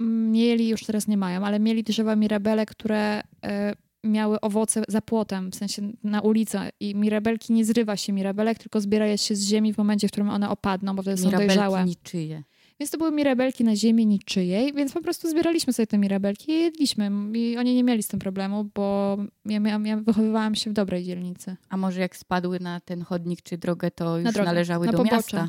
mieli, 0.00 0.68
już 0.68 0.84
teraz 0.84 1.08
nie 1.08 1.16
mają, 1.16 1.44
ale 1.44 1.60
mieli 1.60 1.82
drzewa 1.82 2.16
mirabelek, 2.16 2.70
które 2.70 3.22
e, 3.44 3.74
miały 4.04 4.40
owoce 4.40 4.82
za 4.88 5.00
płotem, 5.00 5.50
w 5.50 5.54
sensie 5.54 5.82
na 6.04 6.20
ulicy. 6.20 6.58
I 6.80 6.94
mirabelki 6.94 7.52
nie 7.52 7.64
zrywa 7.64 7.96
się 7.96 8.12
mirabelek, 8.12 8.58
tylko 8.58 8.80
zbiera 8.80 9.06
je 9.06 9.18
się 9.18 9.36
z 9.36 9.42
ziemi 9.48 9.72
w 9.72 9.78
momencie, 9.78 10.08
w 10.08 10.10
którym 10.10 10.30
one 10.30 10.50
opadną, 10.50 10.96
bo 10.96 11.02
wtedy 11.02 11.16
są 11.16 11.26
Mirabelki 11.26 11.48
dojrzałe. 11.54 11.84
niczyje. 11.84 12.42
Więc 12.80 12.90
to 12.90 12.98
były 12.98 13.12
mirabelki 13.12 13.64
na 13.64 13.76
ziemi 13.76 14.06
niczyjej, 14.06 14.72
więc 14.72 14.92
po 14.92 15.02
prostu 15.02 15.28
zbieraliśmy 15.30 15.72
sobie 15.72 15.86
te 15.86 15.98
mirabelki 15.98 16.52
i 16.52 16.60
jedliśmy. 16.60 17.10
I 17.34 17.56
oni 17.58 17.74
nie 17.74 17.84
mieli 17.84 18.02
z 18.02 18.08
tym 18.08 18.20
problemu, 18.20 18.70
bo 18.74 19.16
ja, 19.44 19.60
miałam, 19.60 19.86
ja 19.86 19.96
wychowywałam 19.96 20.54
się 20.54 20.70
w 20.70 20.72
dobrej 20.72 21.04
dzielnicy. 21.04 21.56
A 21.68 21.76
może 21.76 22.00
jak 22.00 22.16
spadły 22.16 22.60
na 22.60 22.80
ten 22.80 23.02
chodnik 23.02 23.42
czy 23.42 23.58
drogę, 23.58 23.90
to 23.90 24.18
już 24.18 24.32
drogę, 24.32 24.46
należały 24.46 24.86
na 24.86 24.92
do 24.92 24.98
pobocze. 24.98 25.16
miasta? 25.16 25.48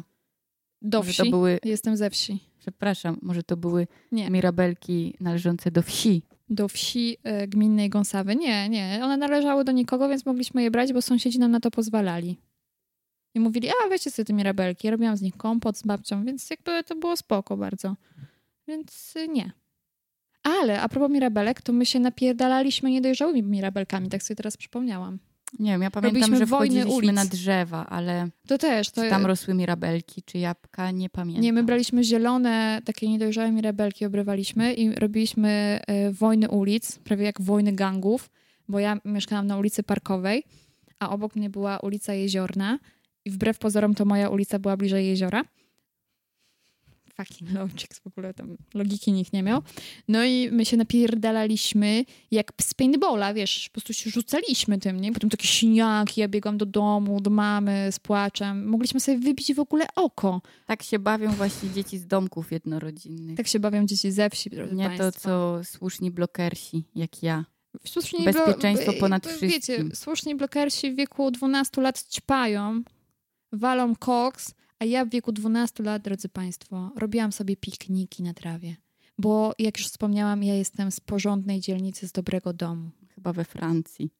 Do 0.81 0.97
Może 0.99 1.11
wsi. 1.11 1.23
to 1.23 1.29
były, 1.29 1.59
Jestem 1.63 1.97
ze 1.97 2.09
wsi. 2.09 2.39
przepraszam, 2.59 3.17
może 3.21 3.43
to 3.43 3.57
były 3.57 3.87
Nie. 4.11 4.29
mirabelki 4.29 5.15
należące 5.19 5.71
do 5.71 5.81
wsi. 5.81 6.23
Do 6.49 6.67
wsi 6.67 7.17
e, 7.23 7.47
gminnej 7.47 7.89
Gąsawy. 7.89 8.35
Nie, 8.35 8.69
nie. 8.69 8.99
One 9.03 9.17
należały 9.17 9.63
do 9.63 9.71
nikogo, 9.71 10.09
więc 10.09 10.25
mogliśmy 10.25 10.63
je 10.63 10.71
brać, 10.71 10.93
bo 10.93 11.01
sąsiedzi 11.01 11.39
nam 11.39 11.51
na 11.51 11.59
to 11.59 11.71
pozwalali. 11.71 12.37
I 13.35 13.39
mówili, 13.39 13.69
a 13.69 13.89
weźcie 13.89 14.11
sobie 14.11 14.25
te 14.25 14.33
mirabelki. 14.33 14.89
Robiłam 14.89 15.17
z 15.17 15.21
nich 15.21 15.37
kompot 15.37 15.77
z 15.77 15.83
babcią, 15.83 16.25
więc 16.25 16.49
jakby 16.49 16.83
to 16.83 16.95
było 16.95 17.17
spoko 17.17 17.57
bardzo. 17.57 17.95
Więc 18.67 19.15
y, 19.15 19.27
nie. 19.27 19.51
Ale 20.43 20.81
a 20.81 20.89
propos 20.89 21.11
mirabelek, 21.11 21.61
to 21.61 21.73
my 21.73 21.85
się 21.85 21.99
napierdalaliśmy 21.99 22.91
niedojrzałymi 22.91 23.43
mirabelkami, 23.43 24.09
tak 24.09 24.23
sobie 24.23 24.35
teraz 24.35 24.57
przypomniałam. 24.57 25.19
Nie 25.59 25.71
wiem, 25.71 25.81
ja 25.81 25.91
pamiętam, 25.91 26.21
Robiliśmy 26.21 26.37
że 26.37 26.45
wojny 26.45 26.87
ulic. 26.87 27.11
na 27.11 27.25
drzewa, 27.25 27.85
ale 27.85 28.29
To 28.47 28.57
też. 28.57 28.89
To 28.91 29.09
tam 29.09 29.25
rosły 29.25 29.53
mirabelki 29.53 30.23
czy 30.23 30.37
jabłka, 30.37 30.91
nie 30.91 31.09
pamiętam. 31.09 31.43
Nie, 31.43 31.53
my 31.53 31.63
braliśmy 31.63 32.03
zielone, 32.03 32.81
takie 32.85 33.09
niedojrzałe 33.09 33.51
mirabelki, 33.51 34.05
obrywaliśmy 34.05 34.73
i 34.73 34.95
robiliśmy 34.95 35.79
e, 35.87 36.11
wojny 36.11 36.49
ulic, 36.49 36.99
prawie 36.99 37.25
jak 37.25 37.41
wojny 37.41 37.73
gangów, 37.73 38.29
bo 38.67 38.79
ja 38.79 38.97
mieszkałam 39.05 39.47
na 39.47 39.57
ulicy 39.57 39.83
Parkowej, 39.83 40.43
a 40.99 41.09
obok 41.09 41.35
mnie 41.35 41.49
była 41.49 41.79
ulica 41.79 42.13
Jeziorna 42.13 42.79
i 43.25 43.31
wbrew 43.31 43.59
pozorom 43.59 43.95
to 43.95 44.05
moja 44.05 44.29
ulica 44.29 44.59
była 44.59 44.77
bliżej 44.77 45.07
jeziora. 45.07 45.43
Fucking 47.17 47.51
Logics, 47.51 47.99
w 47.99 48.07
ogóle 48.07 48.33
tam 48.33 48.57
logiki 48.73 49.11
nikt 49.11 49.33
nie 49.33 49.43
miał. 49.43 49.61
No 50.07 50.23
i 50.25 50.49
my 50.51 50.65
się 50.65 50.77
napierdalaliśmy 50.77 52.05
jak 52.31 52.51
z 52.61 52.73
paintballa, 52.73 53.33
wiesz, 53.33 53.69
po 53.69 53.73
prostu 53.73 53.93
się 53.93 54.09
rzucaliśmy 54.09 54.77
tym, 54.77 54.99
nie? 54.99 55.11
Potem 55.13 55.29
takie 55.29 55.47
siniaki, 55.47 56.21
ja 56.21 56.27
biegłam 56.27 56.57
do 56.57 56.65
domu, 56.65 57.21
do 57.21 57.29
mamy 57.29 57.91
z 57.91 57.99
płaczem. 57.99 58.67
Mogliśmy 58.67 58.99
sobie 58.99 59.17
wybić 59.17 59.53
w 59.53 59.59
ogóle 59.59 59.85
oko. 59.95 60.41
Tak 60.65 60.83
się 60.83 60.99
bawią 60.99 61.31
właśnie 61.31 61.69
dzieci 61.69 61.97
z 61.97 62.07
domków 62.07 62.51
jednorodzinnych. 62.51 63.37
Tak 63.37 63.47
się 63.47 63.59
bawią 63.59 63.85
dzieci 63.85 64.11
ze 64.11 64.29
wsi, 64.29 64.49
drodzy 64.49 64.75
Nie 64.75 64.85
państwo. 64.87 65.11
to, 65.11 65.19
co 65.19 65.59
słuszni 65.63 66.11
blokersi, 66.11 66.83
jak 66.95 67.23
ja. 67.23 67.45
Słusznie 67.85 68.25
Bezpieczeństwo 68.25 68.91
blo- 68.91 68.99
ponad 68.99 69.23
bo- 69.23 69.29
wszystkim. 69.29 69.49
Wiecie, 69.49 69.83
słuszni 69.95 70.35
blokersi 70.35 70.91
w 70.91 70.95
wieku 70.95 71.31
12 71.31 71.81
lat 71.81 72.03
ćpają, 72.03 72.81
walą 73.51 73.95
koks, 73.95 74.53
a 74.79 74.85
ja 74.85 75.05
w 75.05 75.09
wieku 75.09 75.31
12 75.31 75.83
lat, 75.83 76.01
drodzy 76.01 76.29
Państwo, 76.29 76.91
robiłam 76.95 77.31
sobie 77.31 77.57
pikniki 77.57 78.23
na 78.23 78.33
trawie. 78.33 78.75
Bo 79.17 79.53
jak 79.59 79.77
już 79.77 79.87
wspomniałam, 79.87 80.43
ja 80.43 80.53
jestem 80.55 80.91
z 80.91 80.99
porządnej 80.99 81.59
dzielnicy, 81.59 82.07
z 82.07 82.11
dobrego 82.11 82.53
domu. 82.53 82.89
Chyba 83.15 83.33
we 83.33 83.45
Francji. 83.45 84.11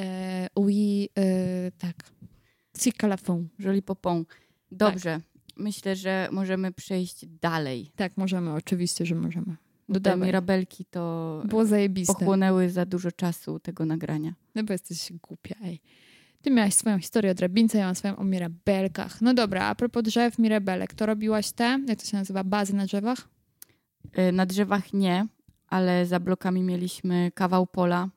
E, 0.00 0.48
oui, 0.58 1.08
e, 1.18 1.70
tak. 1.78 1.96
Cikalafon. 2.78 3.48
Joli 3.58 3.82
popon. 3.82 4.24
Dobrze. 4.72 5.20
Myślę, 5.56 5.96
że 5.96 6.28
możemy 6.32 6.72
przejść 6.72 7.26
dalej. 7.26 7.92
Tak, 7.96 8.16
możemy, 8.16 8.52
oczywiście, 8.52 9.06
że 9.06 9.14
możemy. 9.14 9.56
Dodawaj. 9.88 10.26
mirabelki 10.26 10.84
to 10.84 11.42
Było 11.44 11.66
zajebiste. 11.66 12.14
pochłonęły 12.14 12.70
za 12.70 12.86
dużo 12.86 13.12
czasu 13.12 13.60
tego 13.60 13.86
nagrania. 13.86 14.34
No 14.54 14.64
bo 14.64 14.72
jesteś 14.72 15.12
głupia, 15.22 15.54
ej. 15.62 15.80
Ty 16.42 16.50
miałaś 16.50 16.74
swoją 16.74 16.98
historię 16.98 17.30
o 17.30 17.34
drabince, 17.34 17.78
ja 17.78 17.86
mam 17.86 17.94
swoją 17.94 18.16
o 18.16 18.24
mirabelkach. 18.24 19.20
No 19.20 19.34
dobra, 19.34 19.64
a 19.66 19.74
propos 19.74 20.02
drzew, 20.02 20.38
mirabelek, 20.38 20.94
to 20.94 21.06
robiłaś 21.06 21.52
te, 21.52 21.78
jak 21.88 21.98
to 21.98 22.04
się 22.06 22.16
nazywa, 22.16 22.44
bazy 22.44 22.74
na 22.76 22.86
drzewach? 22.86 23.28
Y, 24.18 24.32
Na 24.32 24.46
drzewach 24.46 24.92
nie, 24.92 25.26
ale 25.68 26.06
za 26.06 26.20
blokami 26.20 26.62
mieliśmy 26.62 27.30
kawał 27.34 27.66
pola 27.66 28.08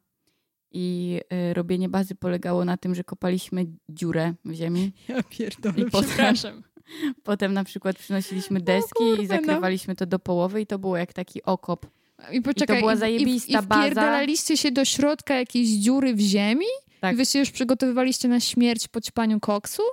i 0.72 1.20
y, 1.50 1.54
robienie 1.54 1.90
bazy 1.90 2.16
polegało 2.16 2.66
na 2.66 2.78
tym, 2.78 2.96
że 2.96 3.04
kopaliśmy 3.04 3.66
dziurę 3.90 4.34
w 4.46 4.54
ziemi. 4.54 4.92
Ja 5.08 5.24
pierdolę, 5.24 5.76
I 5.78 5.86
potem- 5.92 6.10
przepraszam. 6.10 6.64
Potem 7.24 7.54
na 7.54 7.64
przykład 7.64 7.98
przynosiliśmy 7.98 8.62
deski 8.62 8.92
kurwa, 8.98 9.16
no. 9.18 9.24
i 9.24 9.28
zakrywaliśmy 9.28 9.96
to 9.96 10.06
do 10.06 10.20
połowy 10.20 10.62
i 10.62 10.68
to 10.68 10.80
było 10.80 10.98
jak 10.98 11.14
taki 11.14 11.44
okop. 11.44 11.86
I 12.32 12.42
poczekaj, 12.42 12.80
była 12.80 12.94
i, 12.94 12.98
zajebista 12.98 13.60
i, 13.60 13.64
i 13.64 13.68
baza. 13.68 13.82
wpierdalaliście 13.82 14.58
się 14.58 14.72
do 14.72 14.86
środka 14.86 15.34
jakiejś 15.36 15.70
dziury 15.70 16.14
w 16.16 16.20
ziemi? 16.20 16.66
Tak. 17.04 17.14
I 17.14 17.16
wy 17.18 17.26
się 17.26 17.40
już 17.40 17.52
przygotowywaliście 17.52 18.28
na 18.28 18.40
śmierć 18.40 18.88
po 18.88 19.02
ćpaniu 19.02 19.40
koksu? 19.40 19.84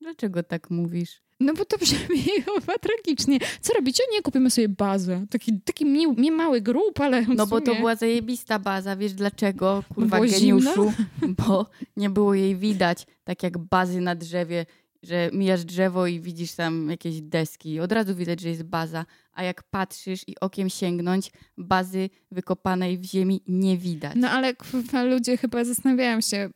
Dlaczego 0.00 0.42
tak 0.42 0.70
mówisz? 0.70 1.22
No 1.40 1.54
bo 1.54 1.64
to 1.64 1.78
brzmi 1.78 2.22
chyba 2.44 2.78
tragicznie. 2.78 3.38
Co 3.60 3.74
robicie? 3.74 4.02
Nie, 4.12 4.22
kupimy 4.22 4.50
sobie 4.50 4.68
bazę. 4.68 5.26
Taki, 5.30 5.60
taki 5.60 5.84
mi, 5.84 6.06
mi 6.06 6.30
mały 6.30 6.60
grób, 6.60 7.00
ale 7.00 7.22
No 7.22 7.46
bo 7.46 7.60
to 7.60 7.66
sumie- 7.66 7.78
była 7.78 7.96
zajebista 7.96 8.58
baza, 8.58 8.96
wiesz 8.96 9.12
dlaczego? 9.12 9.84
Kurwa 9.94 10.16
Było 10.16 10.30
geniuszu. 10.30 10.92
Bo 11.28 11.66
nie 11.96 12.10
było 12.10 12.34
jej 12.34 12.56
widać, 12.56 13.06
tak 13.24 13.42
jak 13.42 13.58
bazy 13.58 14.00
na 14.00 14.14
drzewie, 14.14 14.66
że 15.06 15.30
mijasz 15.32 15.64
drzewo 15.64 16.06
i 16.06 16.20
widzisz 16.20 16.52
tam 16.54 16.90
jakieś 16.90 17.20
deski. 17.22 17.80
Od 17.80 17.92
razu 17.92 18.14
widać, 18.14 18.40
że 18.40 18.48
jest 18.48 18.62
baza, 18.62 19.06
a 19.32 19.42
jak 19.42 19.62
patrzysz 19.62 20.20
i 20.28 20.40
okiem 20.40 20.70
sięgnąć, 20.70 21.30
bazy 21.58 22.10
wykopanej 22.30 22.98
w 22.98 23.04
ziemi 23.04 23.42
nie 23.46 23.78
widać. 23.78 24.12
No 24.16 24.30
ale 24.30 24.54
kurwa, 24.54 25.02
ludzie 25.04 25.36
chyba 25.36 25.64
zastanawiają 25.64 26.20
się, 26.20 26.50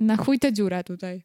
na 0.00 0.16
chuj 0.16 0.38
ta 0.38 0.52
dziura 0.52 0.82
tutaj. 0.82 1.22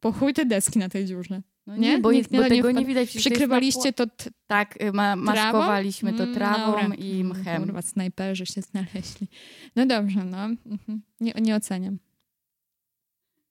Po 0.00 0.12
chuj 0.12 0.34
te 0.34 0.46
deski 0.46 0.78
na 0.78 0.88
tej 0.88 1.06
dziurze. 1.06 1.42
No 1.66 1.76
nie? 1.76 1.98
bo, 1.98 2.12
Nikt 2.12 2.32
jest, 2.32 2.42
bo 2.42 2.48
nie- 2.48 2.56
nie 2.56 2.56
tego 2.56 2.68
nie 2.70 2.74
wpadł. 2.74 2.86
widać. 2.88 3.12
to 3.12 3.18
Przykrywaliście 3.18 3.92
to 3.92 4.06
t- 4.06 4.30
pło- 4.30 4.32
Tak, 4.46 4.82
y, 4.82 4.92
ma, 4.92 5.16
maskowaliśmy 5.16 6.12
to 6.12 6.22
Mm, 6.22 6.34
trawą 6.34 6.66
dobra. 6.66 6.94
i 6.94 7.20
Mm, 7.20 7.26
mchem. 7.38 7.62
Kurwa, 7.64 7.82
snajperzy 7.82 8.46
się 8.46 8.62
znaleźli. 8.62 9.28
No 9.76 9.86
dobrze, 9.86 10.24
no. 10.24 10.38
Mhm. 10.44 11.02
Nie, 11.20 11.32
nie 11.40 11.56
oceniam. 11.56 11.98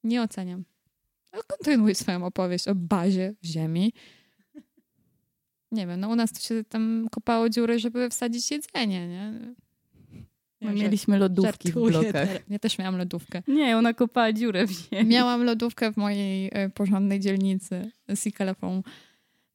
Nie 0.03 0.21
oceniam. 0.21 0.63
No, 1.33 1.41
kontynuuj 1.47 1.95
swoją 1.95 2.25
opowieść 2.25 2.67
o 2.67 2.75
bazie 2.75 3.33
w 3.41 3.45
ziemi. 3.45 3.93
Nie 5.71 5.87
wiem, 5.87 5.99
no 5.99 6.09
u 6.09 6.15
nas 6.15 6.31
to 6.31 6.39
się 6.39 6.63
tam 6.63 7.07
kopało 7.11 7.49
dziury, 7.49 7.79
żeby 7.79 8.09
wsadzić 8.09 8.51
jedzenie, 8.51 9.07
nie? 9.07 9.53
My 10.61 10.73
mieliśmy 10.73 11.17
lodówki 11.17 11.71
w 11.71 11.73
blokach. 11.73 12.11
teraz. 12.11 12.29
Ja 12.49 12.59
też 12.59 12.77
miałam 12.77 12.97
lodówkę. 12.97 13.43
Nie, 13.47 13.77
ona 13.77 13.93
kopała 13.93 14.33
dziurę 14.33 14.67
w 14.67 14.71
ziemi. 14.71 15.09
Miałam 15.09 15.43
lodówkę 15.43 15.93
w 15.93 15.97
mojej 15.97 16.49
e, 16.53 16.69
porządnej 16.69 17.19
dzielnicy 17.19 17.91
z 18.15 18.25
Ikalafą. 18.25 18.83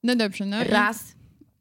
No 0.02 0.16
dobrze, 0.16 0.46
no. 0.46 0.64
Raz. 0.64 1.14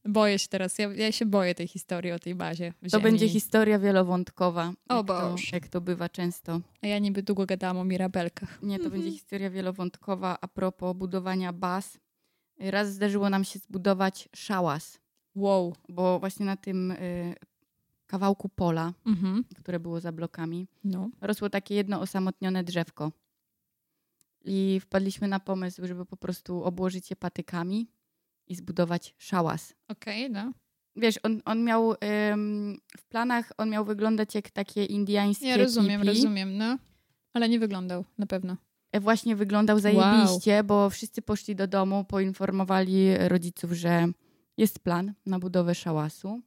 Boję 0.05 0.39
się 0.39 0.47
teraz, 0.47 0.77
ja, 0.79 0.93
ja 0.93 1.11
się 1.11 1.25
boję 1.25 1.55
tej 1.55 1.67
historii 1.67 2.11
o 2.11 2.19
tej 2.19 2.35
bazie 2.35 2.73
To 2.83 2.89
ziemi. 2.89 3.03
będzie 3.03 3.29
historia 3.29 3.79
wielowątkowa. 3.79 4.73
O 4.89 4.95
jak 4.95 5.07
to, 5.07 5.35
jak 5.53 5.67
to 5.67 5.81
bywa 5.81 6.09
często. 6.09 6.61
A 6.81 6.87
ja 6.87 6.99
niby 6.99 7.23
długo 7.23 7.45
gadałam 7.45 7.77
o 7.77 7.83
mirabelkach. 7.83 8.61
Nie, 8.63 8.79
to 8.79 8.89
będzie 8.89 9.11
historia 9.11 9.49
wielowątkowa 9.49 10.37
a 10.41 10.47
propos 10.47 10.95
budowania 10.97 11.53
baz. 11.53 11.97
Raz 12.59 12.93
zdarzyło 12.93 13.29
nam 13.29 13.43
się 13.43 13.59
zbudować 13.59 14.29
szałas, 14.35 14.99
Wow. 15.35 15.75
bo 15.89 16.19
właśnie 16.19 16.45
na 16.45 16.57
tym 16.57 16.91
y, 16.91 17.35
kawałku 18.07 18.49
pola, 18.49 18.93
Mhm. 19.05 19.43
które 19.59 19.79
było 19.79 19.99
za 19.99 20.11
blokami, 20.11 20.67
No. 20.83 21.09
rosło 21.21 21.49
takie 21.49 21.75
jedno 21.75 22.01
osamotnione 22.01 22.63
drzewko. 22.63 23.11
I 24.45 24.79
wpadliśmy 24.81 25.27
na 25.27 25.39
pomysł, 25.39 25.87
żeby 25.87 26.05
po 26.05 26.17
prostu 26.17 26.63
obłożyć 26.63 27.09
je 27.09 27.15
patykami 27.15 27.87
i 28.47 28.55
zbudować 28.55 29.15
szałas. 29.17 29.73
Okej, 29.87 30.31
no. 30.31 30.51
Wiesz, 30.95 31.19
on, 31.23 31.41
on 31.45 31.63
miał 31.63 31.91
ym, 32.31 32.77
w 32.97 33.05
planach, 33.05 33.51
on 33.57 33.69
miał 33.69 33.85
wyglądać 33.85 34.35
jak 34.35 34.49
takie 34.49 34.85
indyjskie 34.85 35.47
Ja 35.47 35.57
rozumiem, 35.57 36.01
tipi. 36.01 36.13
rozumiem, 36.13 36.57
no. 36.57 36.77
Ale 37.33 37.49
nie 37.49 37.59
wyglądał, 37.59 38.05
na 38.17 38.25
pewno. 38.25 38.57
E, 38.91 38.99
Właśnie 38.99 39.35
wyglądał 39.35 39.79
zajebiście, 39.79 40.63
bo 40.63 40.89
wszyscy 40.89 41.21
poszli 41.21 41.55
do 41.55 41.67
domu, 41.67 42.05
poinformowali 42.05 43.17
rodziców, 43.17 43.71
że 43.71 44.07
jest 44.57 44.79
plan 44.79 45.13
na 45.25 45.39
budowę 45.39 45.75
szałasu. 45.75 46.41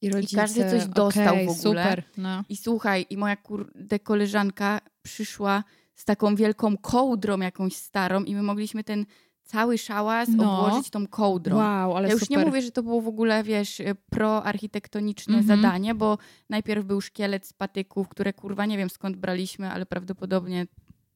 I 0.00 0.10
rodzice, 0.10 0.36
każdy 0.36 0.70
coś 0.70 0.86
dostał 0.86 1.34
okej, 1.34 1.46
w 1.46 1.50
ogóle. 1.50 1.82
super, 1.82 2.02
no. 2.16 2.44
I 2.48 2.56
słuchaj, 2.56 3.06
i 3.10 3.16
moja 3.16 3.36
kurde 3.36 3.98
koleżanka 3.98 4.80
przyszła 5.02 5.64
z 5.94 6.04
taką 6.04 6.34
wielką 6.36 6.76
kołdrą 6.76 7.40
jakąś 7.40 7.76
starą 7.76 8.24
i 8.24 8.34
my 8.34 8.42
mogliśmy 8.42 8.84
ten 8.84 9.06
cały 9.52 9.78
szałas 9.78 10.28
No. 10.28 10.64
obłożyć 10.66 10.90
tą 10.90 11.06
kołdrą. 11.06 11.56
Wow, 11.56 11.96
ale 11.96 12.08
ja 12.08 12.14
już 12.14 12.22
super. 12.22 12.38
nie 12.38 12.44
mówię, 12.46 12.62
że 12.62 12.70
to 12.70 12.82
było 12.82 13.00
w 13.00 13.08
ogóle, 13.08 13.42
wiesz, 13.44 13.82
proarchitektoniczne 14.10 15.38
Mhm. 15.38 15.56
zadanie, 15.62 15.94
bo 15.94 16.18
najpierw 16.50 16.84
był 16.84 17.00
szkielet 17.00 17.46
z 17.46 17.52
patyków, 17.52 18.08
które 18.08 18.32
kurwa 18.32 18.66
nie 18.66 18.76
wiem 18.78 18.90
skąd 18.90 19.16
braliśmy, 19.16 19.70
ale 19.70 19.86
prawdopodobnie 19.86 20.66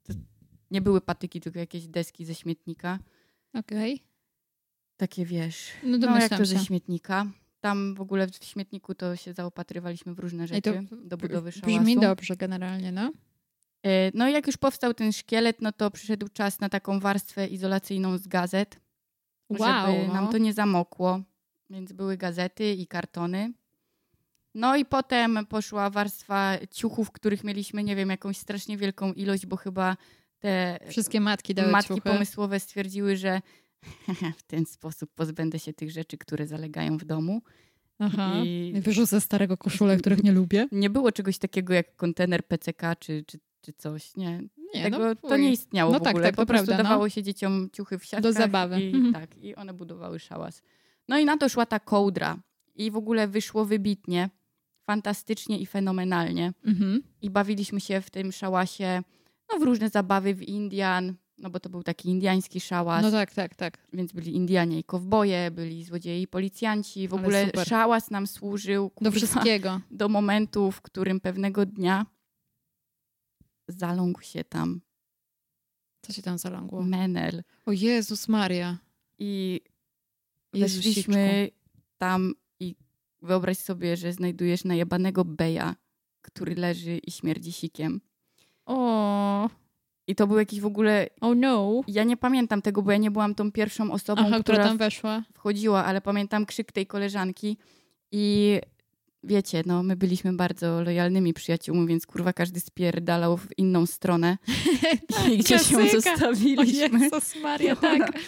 to 0.02 0.12
nie 0.70 0.80
były 0.80 1.00
patyki, 1.00 1.40
tylko 1.40 1.58
jakieś 1.58 1.88
deski 1.88 2.24
ze 2.24 2.34
śmietnika. 2.34 2.98
Okej. 3.54 4.02
Takie 4.96 5.24
wiesz, 5.26 5.68
No 5.82 5.98
no 5.98 6.18
jak 6.18 6.28
to 6.28 6.36
się. 6.36 6.44
ze 6.46 6.58
śmietnika. 6.58 7.26
Tam 7.60 7.94
w 7.94 8.00
ogóle 8.00 8.26
w 8.28 8.44
śmietniku 8.44 8.94
to 8.94 9.16
się 9.16 9.32
zaopatrywaliśmy 9.32 10.14
w 10.14 10.18
różne 10.18 10.46
rzeczy 10.46 10.86
do 11.04 11.16
budowy 11.16 11.52
szałasu. 11.52 11.78
Brzmi 11.78 12.00
dobrze 12.00 12.36
generalnie, 12.36 12.92
no. 12.92 13.12
E, 13.86 14.10
No 14.14 14.28
i 14.28 14.32
jak 14.32 14.46
już 14.46 14.56
powstał 14.56 14.94
ten 14.94 15.12
szkielet, 15.12 15.62
no 15.62 15.72
to 15.72 15.90
przyszedł 15.90 16.28
czas 16.28 16.60
na 16.60 16.68
taką 16.68 17.00
warstwę 17.00 17.46
izolacyjną 17.46 18.18
z 18.18 18.26
gazet, 18.28 18.80
Wow, 19.50 19.58
żeby 19.92 20.06
no. 20.08 20.14
nam 20.14 20.28
to 20.28 20.38
nie 20.38 20.52
zamokło. 20.52 21.20
Więc 21.70 21.92
były 21.92 22.16
gazety 22.16 22.72
i 22.72 22.86
kartony. 22.86 23.52
No 24.54 24.76
i 24.76 24.84
potem 24.84 25.46
poszła 25.48 25.90
warstwa 25.90 26.58
ciuchów, 26.70 27.10
których 27.10 27.44
mieliśmy, 27.44 27.84
nie 27.84 27.96
wiem, 27.96 28.10
jakąś 28.10 28.36
strasznie 28.38 28.76
wielką 28.76 29.12
ilość, 29.12 29.46
bo 29.46 29.56
chyba 29.56 29.96
te 30.38 30.78
Wszystkie 30.88 31.20
matki 31.20 31.54
dały 31.54 31.70
matki 31.72 31.88
ciuchy. 31.88 32.00
pomysłowe 32.10 32.60
stwierdziły, 32.60 33.16
że 33.16 33.40
w 34.38 34.42
ten 34.42 34.66
sposób 34.66 35.10
pozbędę 35.14 35.58
się 35.58 35.72
tych 35.72 35.90
rzeczy, 35.90 36.18
które 36.18 36.46
zalegają 36.46 36.96
w 36.98 37.04
domu. 37.04 37.42
Aha. 37.98 38.32
I- 38.44 38.72
I 38.76 38.80
wyrzucę 38.80 39.20
starego 39.20 39.56
koszulę, 39.56 39.96
których 39.96 40.22
nie 40.24 40.32
lubię. 40.32 40.68
Nie 40.72 40.90
było 40.90 41.12
czegoś 41.12 41.38
takiego 41.38 41.74
jak 41.74 41.96
kontener 41.96 42.46
PCK 42.46 42.96
czy, 42.98 43.24
czy, 43.26 43.38
czy 43.66 43.72
coś, 43.72 44.16
nie. 44.16 44.42
Nie, 44.74 44.82
Tego, 44.82 44.98
no, 44.98 45.14
to 45.14 45.36
nie 45.36 45.52
istniało 45.52 45.92
No 45.92 45.98
w 45.98 46.02
tak, 46.02 46.10
ogóle. 46.14 46.26
tak, 46.26 46.36
po 46.36 46.46
prostu 46.46 46.66
prawda, 46.66 46.82
no. 46.82 46.88
dawało 46.88 47.08
się 47.08 47.22
dzieciom 47.22 47.68
ciuchy 47.72 47.98
w 47.98 48.04
siatkach. 48.04 48.22
Do 48.22 48.32
zabawy. 48.32 48.80
I, 48.82 48.94
Mhm. 48.94 49.12
tak, 49.20 49.38
I 49.38 49.54
one 49.54 49.74
budowały 49.74 50.18
szałas. 50.18 50.62
No 51.08 51.18
i 51.18 51.24
na 51.24 51.36
to 51.36 51.48
szła 51.48 51.66
ta 51.66 51.80
kołdra. 51.80 52.38
I 52.74 52.90
w 52.90 52.96
ogóle 52.96 53.28
wyszło 53.28 53.64
wybitnie, 53.64 54.30
fantastycznie 54.84 55.58
i 55.58 55.66
fenomenalnie. 55.66 56.52
Mhm. 56.64 57.02
I 57.22 57.30
bawiliśmy 57.30 57.80
się 57.80 58.00
w 58.00 58.10
tym 58.10 58.32
szałasie 58.32 59.02
no, 59.52 59.58
w 59.58 59.62
różne 59.62 59.88
zabawy 59.88 60.34
w 60.34 60.42
Indian, 60.42 61.14
no 61.38 61.50
bo 61.50 61.60
to 61.60 61.68
był 61.70 61.82
taki 61.82 62.08
indiański 62.08 62.60
szałas, 62.60 63.02
No 63.02 63.10
tak, 63.10 63.34
tak, 63.34 63.54
tak. 63.54 63.78
więc 63.92 64.12
byli 64.12 64.34
Indianie 64.36 64.78
i 64.78 64.84
kowboje, 64.84 65.50
byli 65.50 65.84
złodzieje 65.84 66.22
i 66.22 66.26
policjanci. 66.26 67.08
W 67.08 67.12
Ale 67.14 67.22
ogóle 67.22 67.46
super. 67.46 67.66
szałas 67.68 68.10
nam 68.10 68.26
służył 68.26 68.84
Do 68.84 68.90
kurwa, 68.94 69.10
wszystkiego. 69.10 69.80
do 69.90 70.08
momentu, 70.08 70.70
w 70.70 70.80
którym 70.82 71.20
pewnego 71.20 71.66
dnia 71.66 72.06
zaląkł 73.68 74.22
się 74.22 74.44
tam 74.44 74.80
Co 76.02 76.12
się 76.12 76.22
tam 76.22 76.38
zalągło? 76.38 76.82
menel. 76.82 77.42
O 77.66 77.72
Jezus 77.72 78.28
Maria. 78.28 78.78
I 79.18 79.60
weszliśmy 80.52 81.48
tam 81.98 82.34
i 82.60 82.74
wyobraź 83.22 83.58
sobie, 83.58 83.96
że 83.96 84.12
znajdujesz 84.12 84.64
najebanego 84.64 85.24
beja, 85.24 85.76
który 86.22 86.54
leży 86.54 86.98
i 86.98 87.10
śmierdzi 87.10 87.52
sikiem. 87.52 88.00
O, 88.66 89.50
I 90.06 90.14
to 90.14 90.26
był 90.26 90.38
jakiś 90.38 90.60
w 90.60 90.66
ogóle... 90.66 91.06
oh 91.20 91.34
no. 91.34 91.80
Ja 91.88 92.04
nie 92.04 92.16
pamiętam 92.16 92.62
tego, 92.62 92.82
bo 92.82 92.90
ja 92.92 92.96
nie 92.98 93.10
byłam 93.10 93.34
tą 93.34 93.52
pierwszą 93.52 93.92
osobą, 93.92 94.20
Aha, 94.22 94.40
która 94.40 94.42
która 94.42 94.64
tam 94.68 94.78
weszła. 94.78 95.22
wchodziła, 95.34 95.84
ale 95.84 96.00
pamiętam 96.00 96.46
krzyk 96.46 96.72
tej 96.72 96.86
koleżanki 96.86 97.56
i 98.12 98.58
wiecie, 99.26 99.62
no 99.66 99.82
my 99.82 99.96
byliśmy 99.96 100.32
bardzo 100.32 100.82
lojalnymi 100.82 101.34
przyjaciółmi, 101.34 101.86
więc 101.86 102.06
kurwa 102.06 102.32
każdy 102.32 102.60
spierdalał 102.60 103.36
w 103.36 103.58
inną 103.58 103.86
stronę 103.86 104.38
i 105.32 105.38
gdzieś 105.38 105.70
ją 105.70 105.78
klasyka. 105.78 105.98
O 105.98 106.16
zostawiliśmy. 106.16 107.00
Jezus 107.04 107.36
Maria, 107.42 107.76
ona- 107.78 107.80
tak. 108.06 108.18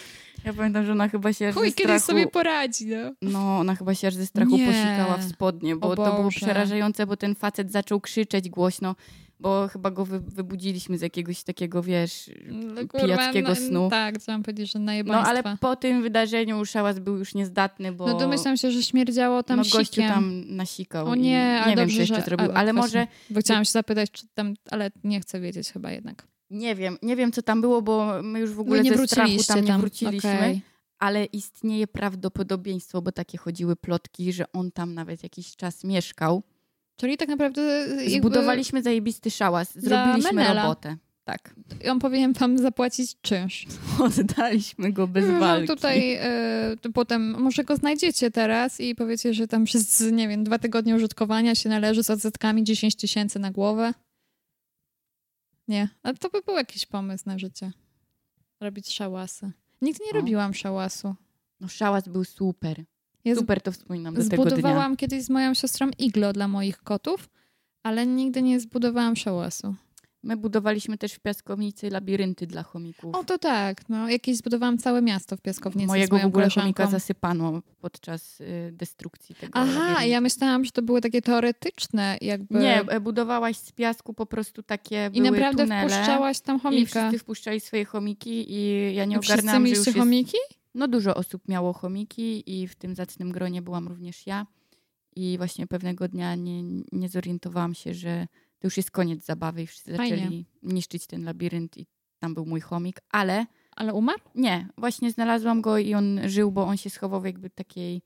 Ja 0.45 0.53
pamiętam, 0.53 0.85
że 0.85 0.91
ona 0.91 1.09
chyba 1.09 1.33
się 1.33 1.47
aż 1.47 1.55
Chuj, 1.55 1.67
ze 1.67 1.71
strachu... 1.71 2.05
sobie 2.05 2.27
poradzi, 2.27 2.85
no. 2.87 3.11
No, 3.21 3.59
ona 3.59 3.75
chyba 3.75 3.95
się 3.95 4.07
aż 4.07 4.13
ze 4.15 4.25
strachu 4.25 4.57
Nie. 4.57 4.65
posikała 4.67 5.17
w 5.17 5.23
spodnie, 5.23 5.75
bo 5.75 5.95
to 5.95 6.15
było 6.15 6.29
przerażające, 6.29 7.05
bo 7.05 7.17
ten 7.17 7.35
facet 7.35 7.71
zaczął 7.71 8.01
krzyczeć 8.01 8.49
głośno, 8.49 8.95
bo 9.39 9.67
chyba 9.67 9.91
go 9.91 10.05
wy, 10.05 10.19
wybudziliśmy 10.19 10.97
z 10.97 11.01
jakiegoś 11.01 11.43
takiego, 11.43 11.83
wiesz, 11.83 12.29
No, 12.51 13.01
pijackiego 13.01 13.49
no, 13.49 13.55
snu. 13.55 13.89
Tak, 13.89 14.19
chciałam 14.19 14.43
powiedzieć, 14.43 14.71
że 14.71 14.79
No, 14.79 14.85
najebaństwa. 14.85 15.29
ale 15.29 15.57
po 15.57 15.75
tym 15.75 16.01
wydarzeniu 16.01 16.65
szałas 16.65 16.99
był 16.99 17.17
już 17.17 17.35
niezdatny, 17.35 17.91
bo 17.91 18.07
No 18.07 18.17
domyślam 18.17 18.57
się, 18.57 18.71
że 18.71 18.83
śmierdziało 18.83 19.43
tam 19.43 19.57
no, 19.57 19.63
gościu 19.63 19.83
sikiem. 19.83 20.09
tam 20.09 20.43
nasikał 20.55 21.07
O 21.07 21.15
i 21.15 21.19
nie, 21.19 21.29
nie 21.29 21.61
ale 21.61 21.75
wiem, 21.75 21.75
dobrze, 21.75 21.95
co 21.95 22.01
jeszcze 22.01 22.15
że... 22.15 22.21
zrobił, 22.21 22.51
ale 22.53 22.73
właśnie, 22.73 22.99
może, 22.99 23.07
Bo 23.29 23.39
chciałam 23.39 23.65
się 23.65 23.71
zapytać, 23.71 24.11
czy 24.11 24.27
tam... 24.33 24.53
Ale 24.71 24.91
nie 25.03 25.19
chcę 25.21 25.39
wiedzieć 25.39 25.71
chyba 25.71 25.91
jednak. 25.91 26.27
nie 26.49 26.75
wiem, 26.75 26.97
nie 27.01 27.15
wiem, 27.15 27.31
co 27.31 27.41
tam 27.41 27.61
było, 27.61 27.81
bo 27.81 28.23
my 28.23 28.39
już 28.39 28.53
w 28.53 28.59
ogóle 28.59 28.77
Wy 28.83 28.89
nie 28.89 28.97
ze 28.97 29.07
strachu 29.07 29.43
tam 29.47 29.61
nie 29.61 29.67
tam. 29.67 29.81
wróciliśmy. 29.81 30.29
Okej. 30.37 30.61
ale 30.99 31.25
istnieje 31.25 31.87
prawdopodobieństwo, 31.87 33.01
bo 33.01 33.11
takie 33.11 33.37
chodziły 33.37 33.75
plotki, 33.75 34.33
że 34.33 34.51
on 34.51 34.71
tam 34.71 34.93
nawet 34.93 35.23
jakiś 35.23 35.55
czas 35.55 35.83
mieszkał. 35.83 36.43
Czyli 36.99 37.17
tak 37.17 37.29
naprawdę 37.29 37.87
Zbudowaliśmy 38.09 38.83
zajebisty 38.83 39.31
szałas, 39.31 39.79
zrobiliśmy 39.79 40.53
robotę. 40.53 40.97
Tak. 41.23 41.55
on 41.91 41.99
powinien 41.99 42.33
wam 42.33 42.57
zapłacić 42.57 43.15
czynsz. 43.21 43.65
Oddaliśmy 44.19 44.91
go 44.93 45.07
bez 45.07 45.25
Wam 45.25 45.39
walki. 45.39 45.67
Tutaj 45.67 46.19
to 46.81 46.91
potem 46.91 47.41
może 47.41 47.63
go 47.63 47.75
znajdziecie 47.75 48.31
teraz 48.31 48.79
i 48.79 48.95
powiecie, 48.95 49.33
że 49.33 49.47
tam 49.47 49.65
przez, 49.65 50.01
nie 50.11 50.27
wiem, 50.27 50.43
dwa 50.43 50.59
tygodnie 50.59 50.95
użytkowania 50.95 51.55
się 51.55 51.69
należy 51.69 52.03
z 52.03 52.09
odsetkami 52.09 52.63
10 52.63 52.95
tysięcy 52.95 53.39
na 53.39 53.51
głowę. 53.51 53.93
Nie, 55.67 55.89
ale 56.03 56.13
to 56.13 56.29
by 56.29 56.41
był 56.41 56.55
jakiś 56.55 56.85
pomysł 56.85 57.23
na 57.25 57.39
życie. 57.39 57.71
Robić 58.59 58.93
szałasy. 58.93 59.51
Nigdy 59.81 60.03
nie 60.05 60.11
No. 60.13 60.19
robiłam 60.19 60.53
szałasu. 60.53 61.15
No 61.59 61.67
szałas 61.67 62.07
był 62.07 62.23
super. 62.23 62.83
Ja 63.25 63.35
z- 63.35 63.37
Super 63.37 63.61
to 63.61 63.71
wspominam 63.71 64.13
do 64.13 64.23
tego 64.23 64.43
dnia. 64.43 64.49
zbudowałam 64.55 64.95
kiedyś 64.97 65.23
z 65.23 65.29
moją 65.29 65.53
siostrą 65.53 65.89
iglo 65.99 66.33
dla 66.33 66.47
moich 66.47 66.77
kotów, 66.77 67.29
ale 67.83 68.07
nigdy 68.07 68.41
nie 68.41 68.59
zbudowałam 68.59 69.15
szałasu. 69.15 69.75
My 70.23 70.37
budowaliśmy 70.37 70.97
też 70.97 71.13
w 71.13 71.19
piaskownicy 71.19 71.89
labirynty 71.89 72.47
dla 72.47 72.63
chomików. 72.63 73.15
O 73.15 73.23
to 73.23 73.37
tak, 73.37 73.89
no 73.89 74.09
jakieś 74.09 74.37
zbudowałam 74.37 74.77
całe 74.77 75.01
miasto 75.01 75.37
w 75.37 75.41
Piaskownicy 75.41 75.85
z 75.85 75.87
Mojego 75.87 76.07
w 76.07 76.11
moją 76.11 76.27
ogóle 76.27 76.43
koleżanką. 76.43 76.61
chomika 76.61 76.87
zasypano 76.87 77.61
podczas 77.81 78.41
y, 78.41 78.69
destrukcji 78.73 79.35
tego 79.35 79.51
Aha, 79.55 79.79
labiryntu. 79.79 80.09
ja 80.09 80.21
myślałam, 80.21 80.65
że 80.65 80.71
to 80.71 80.81
były 80.81 81.01
takie 81.01 81.21
teoretyczne 81.21 82.17
jakby... 82.21 82.59
Nie, 82.59 82.81
e, 82.81 82.99
budowałaś 82.99 83.57
z 83.57 83.71
piasku 83.71 84.13
po 84.13 84.25
prostu 84.25 84.63
takie 84.63 85.09
I 85.13 85.21
naprawdę 85.21 85.63
tunele. 85.63 85.89
wpuszczałaś 85.89 86.39
tam 86.39 86.57
I 86.57 86.59
chomika. 86.59 86.99
wszyscy 87.01 87.19
wpuszczali 87.19 87.59
swoje 87.59 87.85
chomiki 87.85 88.53
i 88.53 88.95
ja 88.95 89.05
nie 89.05 89.15
I 89.15 89.19
wszyscy 89.19 89.45
już 89.45 89.53
mieliście 89.59 89.91
jest... 89.91 89.97
No 90.75 90.87
dużo 90.87 91.15
osób 91.15 91.47
miało 91.47 91.73
chomiki 91.73 92.43
i 92.61 92.67
w 92.67 92.75
tym 92.75 92.95
zacnym 92.95 93.31
gronie 93.31 93.61
byłam 93.61 93.87
również 93.87 94.27
ja. 94.27 94.47
I 95.15 95.37
właśnie 95.37 95.67
pewnego 95.67 96.07
dnia 96.07 96.35
nie, 96.35 96.63
nie 96.91 97.09
zorientowałam 97.09 97.73
się, 97.73 97.93
że 97.93 98.27
to 98.59 98.67
już 98.67 98.77
jest 98.77 98.91
koniec 98.91 99.25
zabawy 99.25 99.61
i 99.61 99.67
wszyscy 99.67 99.97
Fajnie. 99.97 100.17
zaczęli 100.17 100.45
niszczyć 100.63 101.07
ten 101.07 101.23
labirynt 101.23 101.77
i 101.77 101.87
tam 102.19 102.33
był 102.33 102.45
mój 102.45 102.61
chomik, 102.61 102.99
ale 103.11 103.45
Ale 103.75 103.93
umarł? 103.93 104.19
nie, 104.35 104.67
właśnie 104.77 105.11
znalazłam 105.11 105.61
go 105.61 105.77
i 105.77 105.93
on 105.93 106.19
żył, 106.25 106.51
bo 106.51 106.63
on 106.65 106.77
się 106.77 106.89
schował 106.89 107.21
w 107.21 107.25
jakby 107.25 107.49
takiej, 107.49 108.01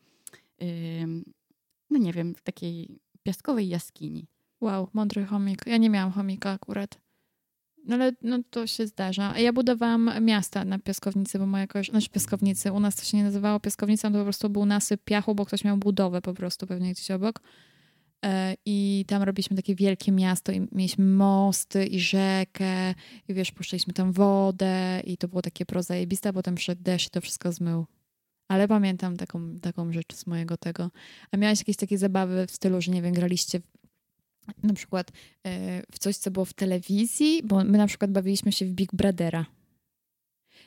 ym, 1.02 1.34
no 1.90 1.98
nie 2.00 2.14
wiem, 2.14 2.36
w 2.36 2.42
takiej 2.42 3.00
piaskowej 3.24 3.68
jaskini. 3.70 4.28
Wow, 4.62 4.88
mądry 4.94 5.26
chomik. 5.26 5.62
Ja 5.66 5.78
nie 5.78 5.90
miałam 5.90 6.12
chomika 6.12 6.52
akurat. 6.52 7.00
No 7.84 7.96
ale 7.96 8.12
no, 8.22 8.40
to 8.50 8.68
się 8.68 8.88
zdarza. 8.88 9.40
Ja 9.40 9.54
budowałam 9.54 10.12
miasta 10.22 10.66
na 10.66 10.80
piaskownicy, 10.80 11.40
bo 11.40 11.46
moja 11.46 11.68
koleżanka, 11.68 12.00
znaczy 12.00 12.10
piaskownicy, 12.10 12.72
u 12.72 12.80
nas 12.80 12.96
to 12.96 13.04
się 13.04 13.18
nie 13.18 13.24
nazywało 13.24 13.60
piaskownicą, 13.60 14.12
to 14.12 14.18
po 14.18 14.24
prostu 14.24 14.50
był 14.50 14.66
nasyp 14.66 15.04
piachu, 15.04 15.36
bo 15.36 15.46
ktoś 15.46 15.64
miał 15.64 15.78
budowę 15.78 16.22
po 16.22 16.34
prostu 16.34 16.68
pewnie 16.68 16.92
gdzieś 16.92 17.12
obok. 17.12 17.42
E, 18.26 18.56
I 18.66 19.06
tam 19.08 19.24
robiliśmy 19.24 19.56
takie 19.56 19.76
wielkie 19.76 20.12
miasto 20.12 20.52
i 20.52 20.68
mieliśmy 20.72 21.06
mosty 21.06 21.86
i 21.86 22.00
rzekę 22.00 22.94
i 23.28 23.34
wiesz, 23.34 23.52
puszczaliśmy 23.52 23.94
tam 23.94 24.12
wodę 24.12 25.02
i 25.06 25.18
to 25.18 25.28
było 25.28 25.42
takie 25.42 25.66
prozajebiste, 25.66 26.30
a 26.30 26.34
potem 26.34 26.56
przyszedł 26.56 26.84
deszcz 26.84 27.10
to 27.10 27.22
wszystko 27.22 27.52
zmył. 27.52 27.86
Ale 28.48 28.68
pamiętam 28.68 29.18
taką, 29.18 29.60
taką 29.60 29.92
rzecz 29.94 30.16
z 30.16 30.28
mojego 30.28 30.58
tego. 30.58 30.92
A 31.32 31.38
miałeś 31.38 31.60
jakieś 31.60 31.76
takie 31.76 31.98
zabawy 31.98 32.48
w 32.48 32.52
stylu, 32.52 32.82
że 32.82 32.92
nie 32.92 33.02
wiem, 33.02 33.14
graliście 33.14 33.62
na 34.64 34.74
przykład 34.74 35.12
e, 35.46 35.82
w 35.92 36.00
coś, 36.00 36.18
co 36.18 36.32
było 36.32 36.46
w 36.46 36.54
telewizji, 36.54 37.42
bo 37.44 37.64
my 37.64 37.78
na 37.78 37.88
przykład 37.88 38.12
bawiliśmy 38.12 38.52
się 38.52 38.66
w 38.66 38.72
Big 38.72 38.96
Brothera. 38.96 39.46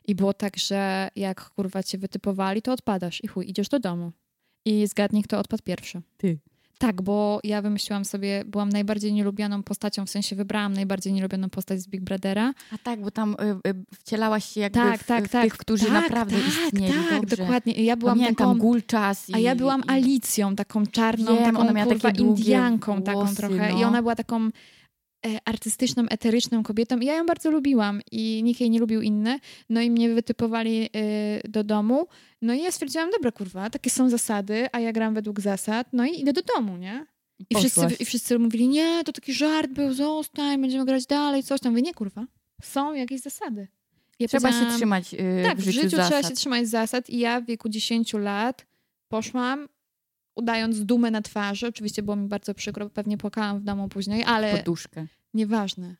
I 0.08 0.14
było 0.14 0.34
tak, 0.34 0.56
że 0.56 1.08
jak 1.16 1.50
kurwa 1.50 1.82
cię 1.82 1.98
wytypowali, 1.98 2.62
to 2.62 2.72
odpadasz 2.72 3.24
i 3.24 3.26
chuj, 3.26 3.50
idziesz 3.50 3.68
do 3.68 3.78
domu. 3.78 4.12
I 4.64 4.86
zgadnij, 4.86 5.22
kto 5.22 5.38
odpadł 5.38 5.62
pierwszy. 5.62 6.02
Ty. 6.16 6.38
Tak, 6.78 7.02
bo 7.02 7.40
ja 7.44 7.62
wymyśliłam 7.62 8.04
sobie, 8.04 8.44
byłam 8.46 8.68
najbardziej 8.68 9.12
nielubianą 9.12 9.62
postacią, 9.62 10.06
w 10.06 10.10
sensie 10.10 10.36
wybrałam 10.36 10.72
najbardziej 10.72 11.12
nielubianą 11.12 11.50
postać 11.50 11.80
z 11.80 11.88
Big 11.88 12.00
Brothera. 12.00 12.54
A 12.72 12.78
tak, 12.78 13.00
bo 13.00 13.10
tam 13.10 13.36
y, 13.64 13.68
y, 13.70 13.74
wcielałaś 13.94 14.44
się 14.44 14.60
jakby 14.60 14.78
Tak, 14.78 15.00
w, 15.00 15.06
tak, 15.06 15.28
w 15.28 15.30
tak. 15.30 15.44
tych, 15.44 15.56
którzy 15.56 15.84
tak, 15.84 15.92
naprawdę 15.92 16.36
tak, 16.36 16.48
istnieli. 16.48 16.94
Tak, 17.10 17.20
Dobrze. 17.20 17.36
dokładnie. 17.36 17.72
I 17.72 17.84
Ja 17.84 17.96
byłam 17.96 18.18
Pamiętam 18.18 18.48
taką... 18.48 18.58
Gulczas. 18.58 19.28
I, 19.28 19.34
A 19.34 19.38
ja 19.38 19.54
byłam 19.54 19.80
i, 19.80 19.88
Alicją, 19.90 20.56
taką 20.56 20.86
czarną, 20.86 21.34
Wiem, 21.34 21.44
taką 21.44 21.58
ona 21.58 21.72
miała 21.72 21.86
kurwa 21.86 22.10
takie 22.10 22.22
Indianką 22.22 23.02
taką 23.02 23.18
włosy, 23.18 23.36
trochę. 23.36 23.72
I 23.72 23.80
no. 23.80 23.86
ona 23.88 24.02
była 24.02 24.16
taką 24.16 24.50
artystyczną, 25.44 26.07
eteryczną 26.11 26.62
kobietą. 26.62 26.98
I 26.98 27.07
ja 27.07 27.14
ją 27.14 27.26
bardzo 27.26 27.50
lubiłam 27.50 28.00
i 28.12 28.40
nikt 28.44 28.61
jej 28.61 28.70
nie 28.70 28.81
lubił 28.81 29.02
inny. 29.02 29.38
No 29.70 29.81
i 29.81 29.90
mnie 29.90 30.14
wytypowali 30.14 30.90
e, 30.92 31.48
do 31.48 31.64
domu. 31.64 32.07
No 32.42 32.55
i 32.55 32.62
ja 32.62 32.72
stwierdziłam, 32.72 33.11
dobra 33.11 33.33
kurwa, 33.33 33.70
takie 33.70 33.90
są 33.90 34.11
zasady, 34.11 34.66
a 34.72 34.81
ja 34.81 34.92
gram 34.92 35.14
według 35.14 35.40
zasad. 35.40 35.88
No 35.92 36.07
i 36.07 36.20
idę 36.20 36.33
do 36.33 36.42
domu, 36.42 36.76
nie? 36.76 37.07
I 37.50 37.57
wszyscy. 37.57 37.81
I 38.00 38.05
wszyscy 38.05 38.38
mówili, 38.38 38.68
nie, 38.68 39.05
to 39.05 39.12
taki 39.12 39.33
żart 39.33 39.70
był, 39.70 39.92
zostań, 39.92 40.61
będziemy 40.61 40.85
grać 40.85 41.07
dalej, 41.07 41.42
coś 41.42 41.61
tam. 41.61 41.72
Mówię, 41.72 41.83
nie 41.83 41.94
kurwa, 41.94 42.26
są 42.62 42.94
jakieś 42.94 43.20
zasady. 43.20 43.68
Ja 44.18 44.29
Trzeba 44.29 44.52
się 44.52 44.66
trzymać 44.76 45.14
y, 45.14 45.42
tak, 45.44 45.59
w 45.59 45.64
życiu, 45.64 45.88
trzeba 45.88 46.02
zasad. 46.09 46.29
się 46.29 46.35
trzymać 46.35 46.68
zasad 46.68 47.11
i 47.11 47.18
ja 47.18 47.40
w 47.40 47.46
wieku 47.46 47.68
10 47.68 48.12
lat 48.12 48.66
poszłam, 49.09 49.68
udając 50.37 50.85
dumę 50.85 51.11
na 51.11 51.22
twarzy. 51.22 51.66
Oczywiście 51.66 52.03
było 52.03 52.16
mi 52.16 52.29
bardzo 52.29 52.55
przykro, 52.55 52.90
pewnie 52.90 53.18
płakałam 53.18 53.61
w 53.61 53.62
domu 53.64 53.88
później, 53.88 54.25
ale 54.25 54.57
Poduszkę. 54.57 55.07
nieważne. 55.35 55.96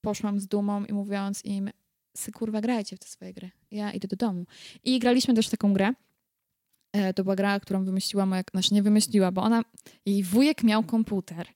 Poszłam 0.00 0.40
z 0.40 0.46
dumą 0.46 0.84
i 0.84 0.92
mówiąc 0.92 1.44
im, 1.44 1.70
sy 2.16 2.32
kurwa 2.32 2.60
grajcie 2.60 2.96
w 2.96 2.98
te 2.98 3.06
swoje 3.06 3.32
gry. 3.34 3.50
Ja 3.70 3.92
idę 3.92 4.08
do 4.08 4.16
domu. 4.16 4.46
I 4.84 4.98
graliśmy 4.98 5.34
też 5.34 5.48
taką 5.48 5.72
grę. 5.72 5.92
E, 6.92 7.14
To 7.14 7.22
była 7.24 7.36
gra, 7.36 7.60
którą 7.60 7.84
wymyśliła 7.84 8.26
moja, 8.26 8.42
znaczy 8.52 8.74
nie 8.74 8.82
wymyśliła, 8.82 9.32
bo 9.32 9.42
ona, 9.42 9.62
jej 10.06 10.22
wujek 10.22 10.62
miał 10.62 10.82
komputer 10.82 11.46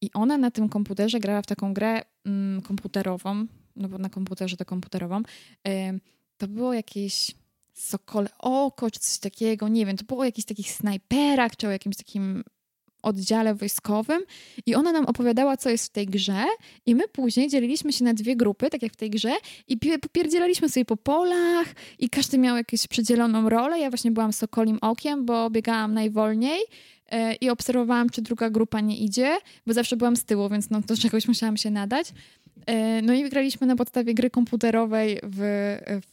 i 0.00 0.10
ona 0.12 0.38
na 0.38 0.50
tym 0.50 0.68
komputerze 0.68 1.20
grała 1.20 1.42
w 1.42 1.46
taką 1.46 1.74
grę 1.74 2.02
mm, 2.24 2.62
komputerową, 2.62 3.46
no 3.76 3.88
bo 3.88 3.98
na 3.98 4.08
komputerze 4.10 4.56
to 4.56 4.64
komputerową. 4.64 5.22
Em, 5.64 6.00
To 6.38 6.48
było 6.48 6.74
jakieś 6.74 7.34
Sokole 7.78 8.28
Oko, 8.38 8.90
czy 8.90 9.00
coś 9.00 9.18
takiego, 9.18 9.68
nie 9.68 9.86
wiem, 9.86 9.96
to 9.96 10.04
było 10.04 10.20
o 10.20 10.24
jakichś 10.24 10.46
takich 10.46 10.70
snajperach, 10.70 11.56
czy 11.56 11.68
o 11.68 11.70
jakimś 11.70 11.96
takim 11.96 12.44
oddziale 13.02 13.54
wojskowym 13.54 14.22
i 14.66 14.74
ona 14.74 14.92
nam 14.92 15.06
opowiadała, 15.06 15.56
co 15.56 15.70
jest 15.70 15.86
w 15.86 15.88
tej 15.90 16.06
grze 16.06 16.44
i 16.86 16.94
my 16.94 17.08
później 17.08 17.48
dzieliliśmy 17.48 17.92
się 17.92 18.04
na 18.04 18.14
dwie 18.14 18.36
grupy, 18.36 18.70
tak 18.70 18.82
jak 18.82 18.92
w 18.92 18.96
tej 18.96 19.10
grze 19.10 19.32
i 19.68 19.78
pi- 19.78 19.98
popierdzielaliśmy 19.98 20.68
sobie 20.68 20.84
po 20.84 20.96
polach 20.96 21.66
i 21.98 22.10
każdy 22.10 22.38
miał 22.38 22.56
jakąś 22.56 22.86
przydzieloną 22.86 23.48
rolę. 23.48 23.78
Ja 23.78 23.90
właśnie 23.90 24.10
byłam 24.10 24.32
Sokolim 24.32 24.78
Okiem, 24.80 25.26
bo 25.26 25.50
biegałam 25.50 25.94
najwolniej 25.94 26.60
e, 27.10 27.34
i 27.34 27.50
obserwowałam, 27.50 28.10
czy 28.10 28.22
druga 28.22 28.50
grupa 28.50 28.80
nie 28.80 28.98
idzie, 28.98 29.38
bo 29.66 29.72
zawsze 29.72 29.96
byłam 29.96 30.16
z 30.16 30.24
tyłu, 30.24 30.48
więc 30.48 30.70
no, 30.70 30.80
do 30.80 30.96
czegoś 30.96 31.28
musiałam 31.28 31.56
się 31.56 31.70
nadać. 31.70 32.12
E, 32.66 33.02
No 33.02 33.14
i 33.14 33.30
graliśmy 33.30 33.66
na 33.66 33.76
podstawie 33.76 34.14
gry 34.14 34.30
komputerowej 34.30 35.20
w, 35.22 35.38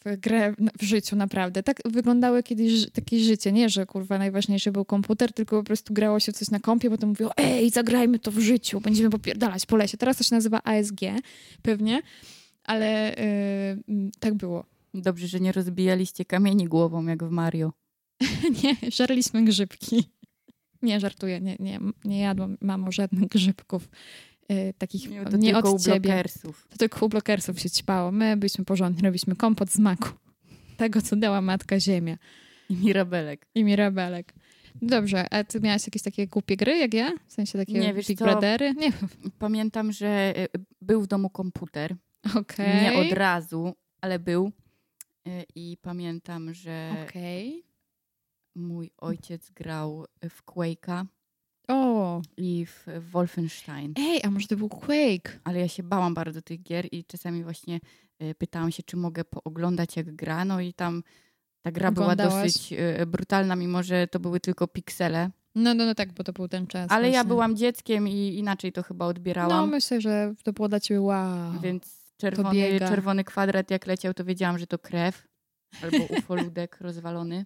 w 0.06 0.20
grę 0.20 0.54
w 0.80 0.84
życiu, 0.84 1.16
naprawdę. 1.16 1.64
Tak 1.64 1.82
wyglądały 1.86 2.44
kiedyś 2.44 2.92
takie 2.92 3.20
życie, 3.20 3.52
nie, 3.52 3.70
że 3.70 3.86
kurwa 3.86 4.18
najważniejszy 4.18 4.72
był 4.72 4.86
komputer, 4.86 5.34
tylko 5.34 5.58
po 5.58 5.64
prostu 5.64 5.94
grało 5.94 6.20
się 6.20 6.34
coś 6.34 6.52
na 6.52 6.60
kompie, 6.60 6.90
potem 6.90 7.10
mówiło, 7.10 7.32
ej, 7.38 7.70
zagrajmy 7.70 8.20
to 8.20 8.32
w 8.32 8.40
życiu, 8.40 8.82
będziemy 8.82 9.10
popierdalać 9.10 9.66
po 9.66 9.76
lesie. 9.78 9.98
Teraz 9.98 10.18
to 10.18 10.24
się 10.24 10.36
nazywa 10.36 10.62
ASG, 10.64 11.00
pewnie, 11.62 12.02
ale 12.64 13.16
m, 13.16 14.12
tak 14.20 14.34
było. 14.34 14.66
Dobrze, 14.94 15.28
że 15.28 15.40
nie 15.40 15.52
rozbijaliście 15.52 16.26
kamieni 16.26 16.66
głową 16.66 17.06
jak 17.06 17.24
w 17.24 17.30
Mario. 17.30 17.74
nie, 18.64 18.92
żarliśmy 18.92 19.44
grzybki. 19.44 20.04
Nie, 20.82 21.00
żartuję, 21.00 21.42
nie, 21.42 21.56
nie, 21.60 21.80
nie 22.06 22.20
jadłam, 22.20 22.58
mamo, 22.62 22.92
żadnych 22.92 23.28
grzybków. 23.28 23.90
Y, 24.52 24.74
takich 24.78 25.10
Nie, 25.10 25.26
to 25.26 25.38
nie 25.38 25.58
od 25.58 25.82
ciebie. 25.84 26.00
blokersów. 26.00 26.68
To 26.70 26.78
tylko 26.78 27.06
u 27.06 27.10
blokersów 27.10 27.60
się 27.60 27.70
ćpało. 27.70 28.12
My 28.12 28.38
byliśmy 28.38 28.66
porządni, 28.66 29.02
robiliśmy 29.04 29.36
kompot 29.36 29.70
z 29.72 29.80
maku. 29.80 30.10
Tego, 30.78 31.02
co 31.02 31.16
dała 31.16 31.42
matka 31.42 31.80
ziemia. 31.80 32.18
I 32.70 32.76
mirabelek. 32.76 33.48
I 33.56 33.64
mirabelek. 33.64 34.34
Dobrze, 34.82 35.34
a 35.34 35.44
ty 35.44 35.60
miałaś 35.60 35.88
jakieś 35.88 36.02
takie 36.02 36.28
głupie 36.28 36.58
gry 36.58 36.78
jak 36.78 36.94
ja? 36.94 37.12
W 37.28 37.34
sensie 37.34 37.58
takie 37.58 37.74
Nie, 37.74 37.94
wiesz 37.94 38.08
Big? 38.08 38.20
Brothery? 38.20 38.74
Nie, 38.74 38.92
Pamiętam, 39.40 39.92
że 39.92 40.34
y, 40.38 40.48
był 40.82 41.02
w 41.02 41.08
domu 41.08 41.30
komputer. 41.30 41.96
okej. 42.36 42.82
Nie 42.82 42.94
od 43.00 43.12
razu, 43.18 43.74
ale 44.02 44.20
był. 44.20 44.52
Y, 45.28 45.46
I 45.56 45.78
pamiętam, 45.82 46.54
że 46.54 46.96
Okej. 47.08 47.64
mój 48.56 48.92
ojciec 48.98 49.50
grał 49.50 50.06
w 50.30 50.44
Quake'a 50.46 51.06
O, 51.68 52.22
i 52.38 52.66
w 52.66 52.88
Wolfenstein. 53.12 53.94
ej, 53.98 54.22
a 54.24 54.30
może 54.32 54.48
to 54.48 54.56
był 54.56 54.70
Quake? 54.70 55.40
Ale 55.44 55.60
ja 55.60 55.68
się 55.68 55.84
bałam 55.84 56.14
bardzo 56.14 56.42
tych 56.42 56.64
gier 56.64 56.86
i 56.92 57.06
czasami 57.06 57.44
właśnie 57.44 57.80
y, 58.24 58.36
pytałam 58.36 58.72
się, 58.72 58.84
czy 58.84 58.98
mogę 58.98 59.24
pooglądać 59.26 59.96
jak 59.98 60.16
gra. 60.16 60.46
No 60.46 60.62
i 60.62 60.74
tam 60.74 61.04
ta 61.62 61.72
gra 61.72 61.92
była 61.92 62.06
Oglądałaś? 62.06 62.54
dosyć 62.54 62.74
y, 63.02 63.06
brutalna, 63.06 63.56
mimo 63.56 63.84
że 63.84 64.08
to 64.08 64.20
były 64.20 64.40
tylko 64.40 64.68
piksele. 64.68 65.30
No, 65.56 65.74
no, 65.74 65.86
no 65.86 65.96
tak, 65.96 66.14
bo 66.14 66.24
to 66.24 66.34
był 66.34 66.48
ten 66.48 66.68
czas. 66.68 66.92
Ale 66.92 67.08
ja 67.08 67.12
właśnie. 67.14 67.28
byłam 67.28 67.56
dzieckiem 67.56 68.08
i 68.08 68.36
inaczej 68.38 68.72
to 68.72 68.84
chyba 68.84 69.06
No, 69.06 69.10
odbierałam. 69.10 69.70
myślę, 69.70 70.02
że 70.02 70.34
to 70.44 70.54
było 70.54 70.70
dla 70.70 70.80
ciebie 70.80 71.02
wow. 71.02 71.62
Więc 71.62 72.14
czerwony, 72.18 72.80
czerwony 72.80 73.24
kwadrat 73.24 73.72
jak 73.72 73.88
leciał, 73.88 74.14
to 74.14 74.26
wiedziałam, 74.26 74.58
że 74.60 74.68
to 74.68 74.80
krew 74.80 75.28
albo 75.84 75.98
ufoludek 76.18 76.78
rozwalony. 76.88 77.46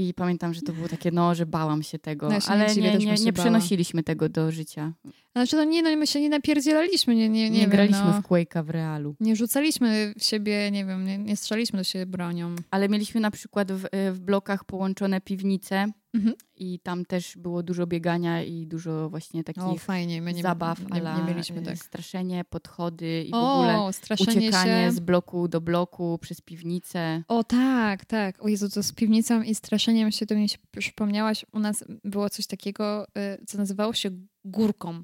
I 0.00 0.14
pamiętam, 0.14 0.54
że 0.54 0.62
to 0.62 0.72
było 0.72 0.88
takie, 0.88 1.10
no, 1.10 1.34
że 1.34 1.46
bałam 1.46 1.82
się 1.82 1.98
tego, 1.98 2.28
No 2.28 2.34
ja 2.34 2.40
się 2.40 2.46
nie 2.48 2.52
ale 2.64 2.74
nie, 2.74 2.98
nie, 2.98 3.14
nie 3.14 3.32
bała. 3.32 3.44
przenosiliśmy 3.44 4.02
tego 4.02 4.28
do 4.28 4.50
życia. 4.52 4.92
Znaczy, 5.32 5.56
no 5.56 5.64
nie, 5.64 5.82
no 5.82 5.96
my 5.96 6.06
się 6.06 6.20
nie 6.20 6.28
napierdzielaliśmy, 6.28 7.14
nie, 7.14 7.28
nie, 7.28 7.42
Nie, 7.42 7.50
nie, 7.50 7.60
wiem, 7.60 7.70
graliśmy 7.70 8.04
no. 8.04 8.22
w 8.22 8.24
Quake'a 8.26 8.64
w 8.64 8.70
realu. 8.70 9.14
Nie 9.20 9.36
rzucaliśmy 9.36 10.14
w 10.18 10.24
siebie, 10.24 10.70
nie 10.70 10.84
wiem, 10.84 11.04
nie, 11.04 11.18
nie 11.18 11.36
strzelaliśmy 11.36 11.78
do 11.78 11.84
siebie 11.84 12.06
bronią. 12.06 12.56
Ale 12.70 12.88
mieliśmy 12.88 13.20
na 13.20 13.30
przykład 13.30 13.72
w, 13.72 13.86
w 14.12 14.20
blokach 14.20 14.64
połączone 14.64 15.20
piwnice 15.20 15.86
Mhm. 16.14 16.34
i 16.56 16.78
tam 16.82 17.04
też 17.04 17.36
było 17.36 17.62
dużo 17.62 17.86
biegania 17.86 18.42
i 18.42 18.66
dużo 18.66 19.10
właśnie 19.10 19.44
takich 19.44 19.62
O, 19.62 19.76
fajnie, 19.76 20.22
my 20.22 20.32
nie, 20.32 20.42
zabaw, 20.42 20.80
nie, 20.80 20.92
ala, 21.00 21.18
nie 21.18 21.24
mieliśmy 21.24 21.60
e, 21.60 21.62
tak. 21.62 21.78
straszenie, 21.78 22.44
podchody 22.44 23.24
i 23.24 23.30
w 23.30 23.34
ogóle 23.34 23.78
O, 23.78 23.92
straszenie 23.92 24.38
uciekanie 24.48 24.86
się. 24.86 24.92
z 24.92 25.00
bloku 25.00 25.48
do 25.48 25.60
bloku 25.60 26.18
przez 26.20 26.40
piwnicę. 26.40 27.22
O 27.28 27.44
tak, 27.44 28.04
tak. 28.04 28.44
O 28.44 28.48
Jezu, 28.48 28.68
to 28.68 28.82
z 28.82 28.92
piwnicą 28.92 29.42
i 29.42 29.54
straszeniem 29.54 30.12
się 30.12 30.26
to 30.26 30.34
mi 30.34 30.48
się 30.48 30.58
przypomniałaś. 30.78 31.44
U 31.52 31.58
nas 31.58 31.84
było 32.04 32.30
coś 32.30 32.46
takiego, 32.46 33.06
y, 33.40 33.44
co 33.46 33.58
nazywało 33.58 33.92
się 33.92 34.10
górką. 34.44 35.02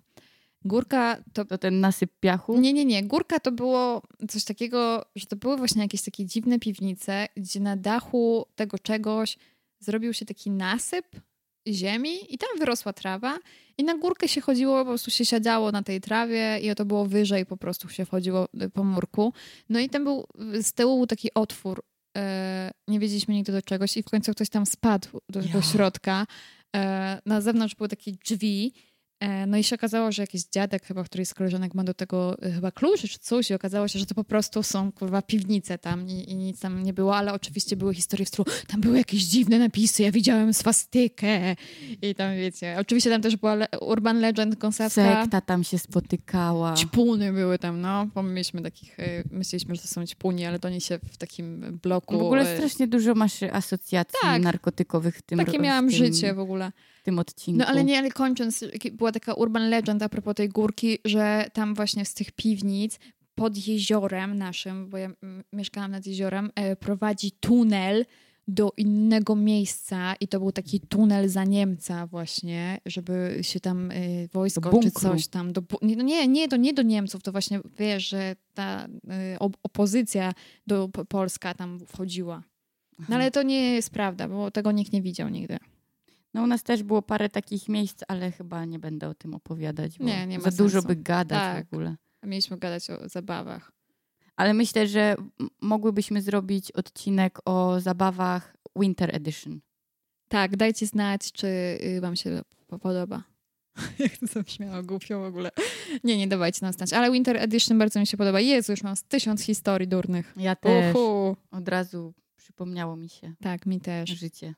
Górka 0.65 1.23
to... 1.33 1.45
To 1.45 1.59
ten 1.59 1.81
nasyp 1.81 2.11
piachu. 2.21 2.61
Nie, 2.61 2.73
nie, 2.73 2.85
nie. 2.85 3.03
Górka 3.03 3.41
to 3.41 3.53
było 3.53 4.03
coś 4.29 4.45
takiego, 4.45 5.07
że 5.17 5.27
to 5.27 5.37
były 5.37 5.57
właśnie 5.57 5.83
jakieś 5.83 6.03
takie 6.03 6.27
dziwne 6.27 6.59
piwnice, 6.59 7.27
gdzie 7.37 7.61
na 7.61 7.77
dachu 7.77 8.47
tego 8.55 8.79
czegoś 8.79 9.39
zrobił 9.81 10.13
się 10.13 10.27
taki 10.27 10.51
nasyp 10.51 11.07
ziemi 11.69 12.35
i 12.35 12.39
tam 12.39 12.49
wyrosła 12.59 12.93
trawa 12.93 13.39
i 13.79 13.85
na 13.85 13.99
górkę 13.99 14.29
się 14.29 14.41
chodziło, 14.41 14.79
po 14.79 14.85
prostu 14.85 15.11
się 15.11 15.25
siedziało 15.25 15.73
na 15.73 15.83
tej 15.83 16.01
trawie 16.01 16.59
i 16.63 16.75
to 16.75 16.85
było 16.85 17.07
wyżej, 17.07 17.47
po 17.47 17.57
prostu 17.57 17.89
się 17.89 18.05
wchodziło 18.05 18.49
y, 18.63 18.71
po 18.71 18.85
murku. 18.85 19.33
No 19.69 19.81
i 19.81 19.89
tam 19.89 20.05
był, 20.05 20.27
z 20.63 20.73
tyłu 20.73 20.97
był 20.97 21.07
taki 21.07 21.35
otwór, 21.35 21.83
e, 22.17 22.71
nie 22.89 22.99
wiedzieliśmy 22.99 23.35
nigdy 23.35 23.53
do 23.53 23.63
czegoś 23.63 23.97
i 23.97 24.03
w 24.03 24.07
końcu 24.07 24.33
ktoś 24.33 24.49
tam 24.49 24.67
spadł 24.67 25.09
do 25.29 25.43
tego 25.43 25.63
środka. 25.63 26.27
E, 26.77 27.21
na 27.27 27.41
zewnątrz 27.41 27.75
były 27.75 27.89
takie 27.89 28.13
drzwi, 28.13 28.73
no 29.47 29.57
i 29.57 29.65
się 29.65 29.75
okazało, 29.77 30.13
że 30.13 30.23
jakiś 30.23 30.45
dziadek 30.45 30.87
chyba, 30.87 31.05
któryś 31.05 31.29
z 31.29 31.35
koleżanek 31.35 31.75
ma 31.75 31.85
do 31.85 31.95
tego 31.95 32.43
e, 32.43 32.53
chyba 32.53 32.71
kluczy 32.71 33.09
czy 33.09 33.19
coś 33.19 33.51
i 33.51 33.55
okazało 33.55 33.89
się, 33.89 33.99
że 33.99 34.07
to 34.07 34.15
po 34.15 34.25
prostu 34.25 34.63
są 34.63 34.93
kurwa 34.93 35.23
piwnice 35.23 35.79
tam 35.79 36.09
i, 36.09 36.31
i 36.31 36.37
nic 36.37 36.61
tam 36.61 36.83
nie 36.83 36.93
było, 36.93 37.17
ale 37.17 37.33
oczywiście 37.33 37.77
były 37.77 37.95
historie 37.95 38.27
w 38.27 38.29
stylu, 38.29 38.45
tam 38.69 38.81
były 38.81 38.99
jakieś 38.99 39.23
dziwne 39.23 39.59
napisy, 39.59 40.03
ja 40.03 40.13
widziałem 40.13 40.55
swastykę 40.55 41.57
i 42.03 42.15
tam 42.15 42.37
wiecie, 42.37 42.77
oczywiście 42.81 43.11
tam 43.11 43.23
też 43.23 43.37
była 43.37 43.55
le- 43.55 43.69
urban 43.81 44.21
legend 44.21 44.57
kąsawska. 44.57 45.23
Sekta 45.23 45.41
tam 45.41 45.65
się 45.65 45.79
spotykała. 45.79 46.75
Ćpuny 46.75 47.33
były 47.33 47.59
tam, 47.59 47.81
no, 47.81 48.07
bo 48.15 48.23
my 48.23 48.33
mieliśmy 48.33 48.63
takich, 48.63 48.99
y, 48.99 49.25
myśleliśmy, 49.31 49.75
że 49.77 49.83
to 49.83 49.89
są 49.89 50.07
ćpuni, 50.07 50.47
ale 50.47 50.59
to 50.59 50.69
oni 50.69 50.81
się 50.81 50.99
w 51.13 51.17
takim 51.17 51.79
bloku... 51.83 52.19
W 52.19 52.23
ogóle 52.23 52.57
strasznie 52.57 52.87
dużo 52.87 53.15
masz 53.15 53.43
asocjacji 53.43 54.19
Tak. 54.23 54.43
narkotykowych 54.43 55.17
w 55.17 55.23
tym 55.23 55.39
Takie 55.39 55.59
miałam 55.59 55.89
w 55.89 55.91
tym, 55.91 55.99
życie 55.99 56.35
w 56.35 56.39
ogóle. 56.39 56.73
Tym 57.07 57.19
odcinku. 57.19 57.59
No 57.59 57.67
ale 57.67 57.85
nie, 57.85 57.99
ale 57.99 58.11
kończąc, 58.11 58.65
była 58.93 59.13
taka 59.13 59.35
urban 59.35 59.71
legend 59.71 60.03
a 60.03 60.09
propos 60.09 60.35
tej 60.35 60.49
górki, 60.49 60.99
że 61.05 61.47
tam 61.53 61.75
właśnie 61.75 62.05
z 62.05 62.15
tych 62.15 62.33
piwnic 62.33 62.99
pod 63.35 63.67
jeziorem 63.67 64.39
naszym, 64.39 64.89
bo 64.91 64.99
ja 64.99 65.11
mieszkałam 65.53 65.91
nad 65.91 66.07
jeziorem, 66.07 66.51
e, 66.55 66.77
prowadzi 66.77 67.31
tunel 67.31 68.05
do 68.49 68.73
innego 68.77 69.37
miejsca 69.37 70.15
i 70.21 70.29
to 70.29 70.39
był 70.39 70.53
taki 70.53 70.81
tunel 70.81 71.29
za 71.29 71.45
Niemca 71.45 72.07
właśnie, 72.07 72.79
żeby 72.87 73.39
się 73.43 73.61
tam 73.61 73.91
e, 73.91 73.95
wojsko 74.29 74.81
czy 74.83 74.91
coś 74.91 75.27
tam... 75.29 75.53
Do, 75.53 75.63
no 75.83 76.03
nie, 76.03 76.29
nie, 76.29 76.49
to 76.49 76.57
nie 76.57 76.73
do 76.73 76.83
Niemców, 76.83 77.23
to 77.23 77.33
właśnie 77.33 77.61
wiesz, 77.79 78.09
że 78.09 78.37
ta 78.55 78.89
op- 79.39 79.59
opozycja 79.63 80.33
do 80.67 80.89
Polska 80.89 81.55
tam 81.55 81.81
wchodziła. 81.87 82.43
No 83.09 83.17
ale 83.17 83.31
to 83.31 83.43
nie 83.43 83.75
jest 83.75 83.91
prawda, 83.91 84.29
bo 84.29 84.51
tego 84.51 84.73
nikt 84.73 84.93
nie 84.93 85.03
widział 85.03 85.29
nigdy. 85.29 85.59
No 86.37 86.43
u 86.43 86.47
nas 86.47 86.63
też 86.63 86.83
było 86.83 87.03
parę 87.03 87.29
takich 87.29 87.69
miejsc, 87.69 88.01
ale 88.09 88.33
chyba 88.33 88.65
nie 88.65 88.79
będę 88.79 89.09
o 89.09 89.15
tym 89.15 89.35
opowiadać, 89.35 89.99
bo 89.99 90.05
Nie, 90.05 90.27
nie 90.27 90.39
ma 90.39 90.45
za 90.45 90.51
dużo 90.51 90.73
sensu. 90.73 90.89
by 90.89 90.97
gadać 90.97 91.39
Tak. 91.39 91.65
w 91.65 91.73
ogóle. 91.75 91.97
Mieliśmy 92.23 92.59
gadać 92.59 92.91
o 92.91 93.09
zabawach. 93.09 93.73
Ale 94.37 94.55
myślę, 94.55 94.87
że 94.87 95.17
mogłybyśmy 95.61 96.23
zrobić 96.23 96.73
odcinek 96.73 97.39
o 97.45 97.81
zabawach 97.81 98.57
Winter 98.77 99.17
Edition. 99.17 99.61
Tak, 100.29 100.57
dajcie 100.57 100.87
znać, 100.87 101.33
czy 101.33 101.47
y, 101.47 102.01
wam 102.01 102.17
się 102.17 102.43
po- 102.67 102.79
podoba. 102.79 103.23
Jak 103.99 104.17
to 104.19 104.27
zabrzmiało 104.27 104.83
głupio 104.83 105.21
w 105.21 105.25
ogóle. 105.25 105.51
Nie, 106.05 106.17
nie 106.19 106.29
dawajcie 106.29 106.59
nam 106.63 106.73
znać. 106.73 106.93
Ale 106.93 107.11
Winter 107.13 107.37
Edition 107.37 107.79
bardzo 107.79 108.01
mi 108.01 108.07
się 108.07 108.17
podoba. 108.17 108.41
Jezu, 108.41 108.73
już 108.73 108.83
mam 108.83 108.97
z 108.97 109.03
tysiąc 109.03 109.43
historii 109.43 109.89
durnych. 109.89 110.35
Ja 110.37 110.57
też. 110.57 110.95
Uhu. 110.97 111.37
Od 111.51 111.69
razu 111.69 112.15
przypomniało 112.37 112.97
mi 112.97 113.09
się 113.09 113.35
Tak, 113.43 113.67
mi 113.67 113.81
też. 113.81 114.11
życie. 114.11 114.55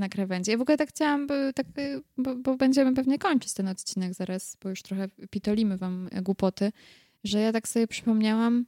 Na 0.00 0.08
krawędzi. 0.08 0.50
Ja 0.50 0.58
w 0.58 0.60
ogóle 0.60 0.78
tak 0.78 0.88
chciałam, 0.88 1.26
by, 1.26 1.52
tak, 1.54 1.66
y, 1.78 2.02
bo, 2.16 2.36
bo 2.36 2.56
będziemy 2.56 2.94
pewnie 2.94 3.18
kończyć 3.18 3.54
ten 3.54 3.68
odcinek 3.68 4.14
zaraz, 4.14 4.56
bo 4.62 4.68
już 4.68 4.82
trochę 4.82 5.08
pitolimy 5.30 5.76
wam 5.76 6.08
głupoty, 6.22 6.72
że 7.24 7.40
ja 7.40 7.52
tak 7.52 7.68
sobie 7.68 7.86
przypomniałam, 7.86 8.66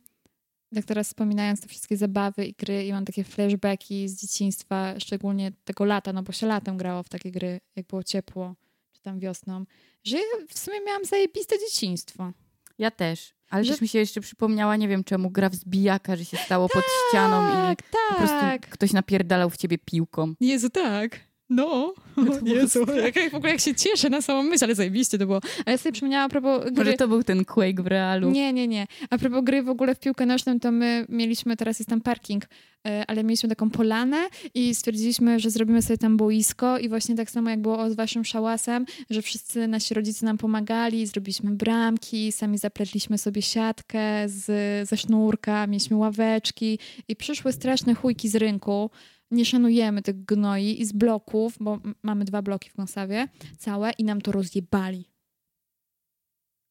tak 0.74 0.84
teraz 0.84 1.06
wspominając 1.06 1.60
te 1.60 1.68
wszystkie 1.68 1.96
zabawy 1.96 2.46
i 2.46 2.52
gry 2.52 2.86
i 2.86 2.92
mam 2.92 3.04
takie 3.04 3.24
flashbacki 3.24 4.08
z 4.08 4.20
dzieciństwa, 4.20 5.00
szczególnie 5.00 5.52
tego 5.64 5.84
lata, 5.84 6.12
no 6.12 6.22
bo 6.22 6.32
się 6.32 6.46
latem 6.46 6.76
grało 6.76 7.02
w 7.02 7.08
takie 7.08 7.30
gry, 7.30 7.60
jak 7.76 7.86
było 7.86 8.02
ciepło, 8.02 8.54
czy 8.92 9.02
tam 9.02 9.18
wiosną, 9.18 9.64
że 10.04 10.16
ja 10.16 10.46
w 10.48 10.58
sumie 10.58 10.80
miałam 10.86 11.04
zajebiste 11.04 11.56
dzieciństwo. 11.58 12.32
Ja 12.78 12.90
też. 12.90 13.34
Ale 13.52 13.64
Że- 13.64 13.70
też 13.72 13.80
mi 13.80 13.88
się 13.88 13.98
jeszcze 13.98 14.20
przypomniała, 14.20 14.76
nie 14.76 14.88
wiem 14.88 15.04
czemu, 15.04 15.30
gra 15.30 15.48
w 15.48 15.54
zbijaka, 15.54 16.16
że 16.16 16.24
się 16.24 16.36
stało 16.36 16.68
pod 16.68 16.84
ścianą 17.08 17.48
i 17.72 17.76
Tak, 17.76 17.82
po 18.08 18.14
prostu 18.14 18.40
tak. 18.40 18.68
ktoś 18.68 18.92
napierdalał 18.92 19.50
w 19.50 19.56
ciebie 19.56 19.78
piłką. 19.78 20.34
Jezu, 20.40 20.70
tak. 20.70 21.20
No, 21.54 21.94
To 22.16 22.22
straszne. 22.68 23.02
jak, 23.02 23.30
w 23.30 23.34
ogóle 23.34 23.52
jak 23.52 23.60
się 23.60 23.74
cieszę 23.74 24.10
na 24.10 24.20
samą 24.20 24.42
myśl, 24.42 24.64
ale 24.64 24.74
zajebiście 24.74 25.18
to 25.18 25.26
było. 25.26 25.40
A 25.66 25.70
ja 25.70 25.78
sobie 25.78 25.92
przypomniałam 25.92 26.26
a 26.26 26.28
propos 26.28 26.64
gry... 26.64 26.84
Może 26.84 26.92
to 26.92 27.08
był 27.08 27.22
ten 27.22 27.44
Quake 27.44 27.82
w 27.82 27.86
realu. 27.86 28.30
Nie, 28.30 28.52
nie, 28.52 28.68
nie. 28.68 28.86
A 29.10 29.18
propos 29.18 29.44
gry 29.44 29.62
w 29.62 29.68
ogóle 29.68 29.94
w 29.94 30.00
piłkę 30.00 30.26
nożną, 30.26 30.60
to 30.60 30.72
my 30.72 31.06
mieliśmy, 31.08 31.56
teraz 31.56 31.78
jest 31.78 31.88
tam 31.90 32.00
parking, 32.00 32.44
e, 32.86 33.04
ale 33.08 33.24
mieliśmy 33.24 33.48
taką 33.48 33.70
polanę 33.70 34.16
i 34.54 34.74
stwierdziliśmy, 34.74 35.40
że 35.40 35.50
zrobimy 35.50 35.82
sobie 35.82 35.98
tam 35.98 36.16
boisko 36.16 36.78
i 36.78 36.88
właśnie 36.88 37.14
tak 37.14 37.30
samo 37.30 37.50
jak 37.50 37.62
było 37.62 37.90
z 37.90 37.94
waszym 37.94 38.24
szałasem, 38.24 38.86
że 39.10 39.22
wszyscy 39.22 39.68
nasi 39.68 39.94
rodzice 39.94 40.26
nam 40.26 40.38
pomagali, 40.38 41.06
zrobiliśmy 41.06 41.50
bramki, 41.50 42.32
sami 42.32 42.58
zapletliśmy 42.58 43.18
sobie 43.18 43.42
siatkę 43.42 44.28
z, 44.28 44.44
ze 44.88 44.96
sznurka, 44.96 45.66
mieliśmy 45.66 45.96
ławeczki 45.96 46.78
i 47.08 47.16
przyszły 47.16 47.52
straszne 47.52 47.94
chujki 47.94 48.28
z 48.28 48.34
rynku. 48.34 48.90
Nie 49.32 49.44
szanujemy 49.44 50.02
tych 50.02 50.24
gnoi 50.24 50.80
i 50.80 50.84
z 50.84 50.92
bloków, 50.92 51.56
bo 51.60 51.78
mamy 52.02 52.24
dwa 52.24 52.42
bloki 52.42 52.70
w 52.70 52.74
Kąsawie 52.74 53.28
całe 53.58 53.90
i 53.90 54.04
nam 54.04 54.20
to 54.20 54.32
rozjebali. 54.32 55.04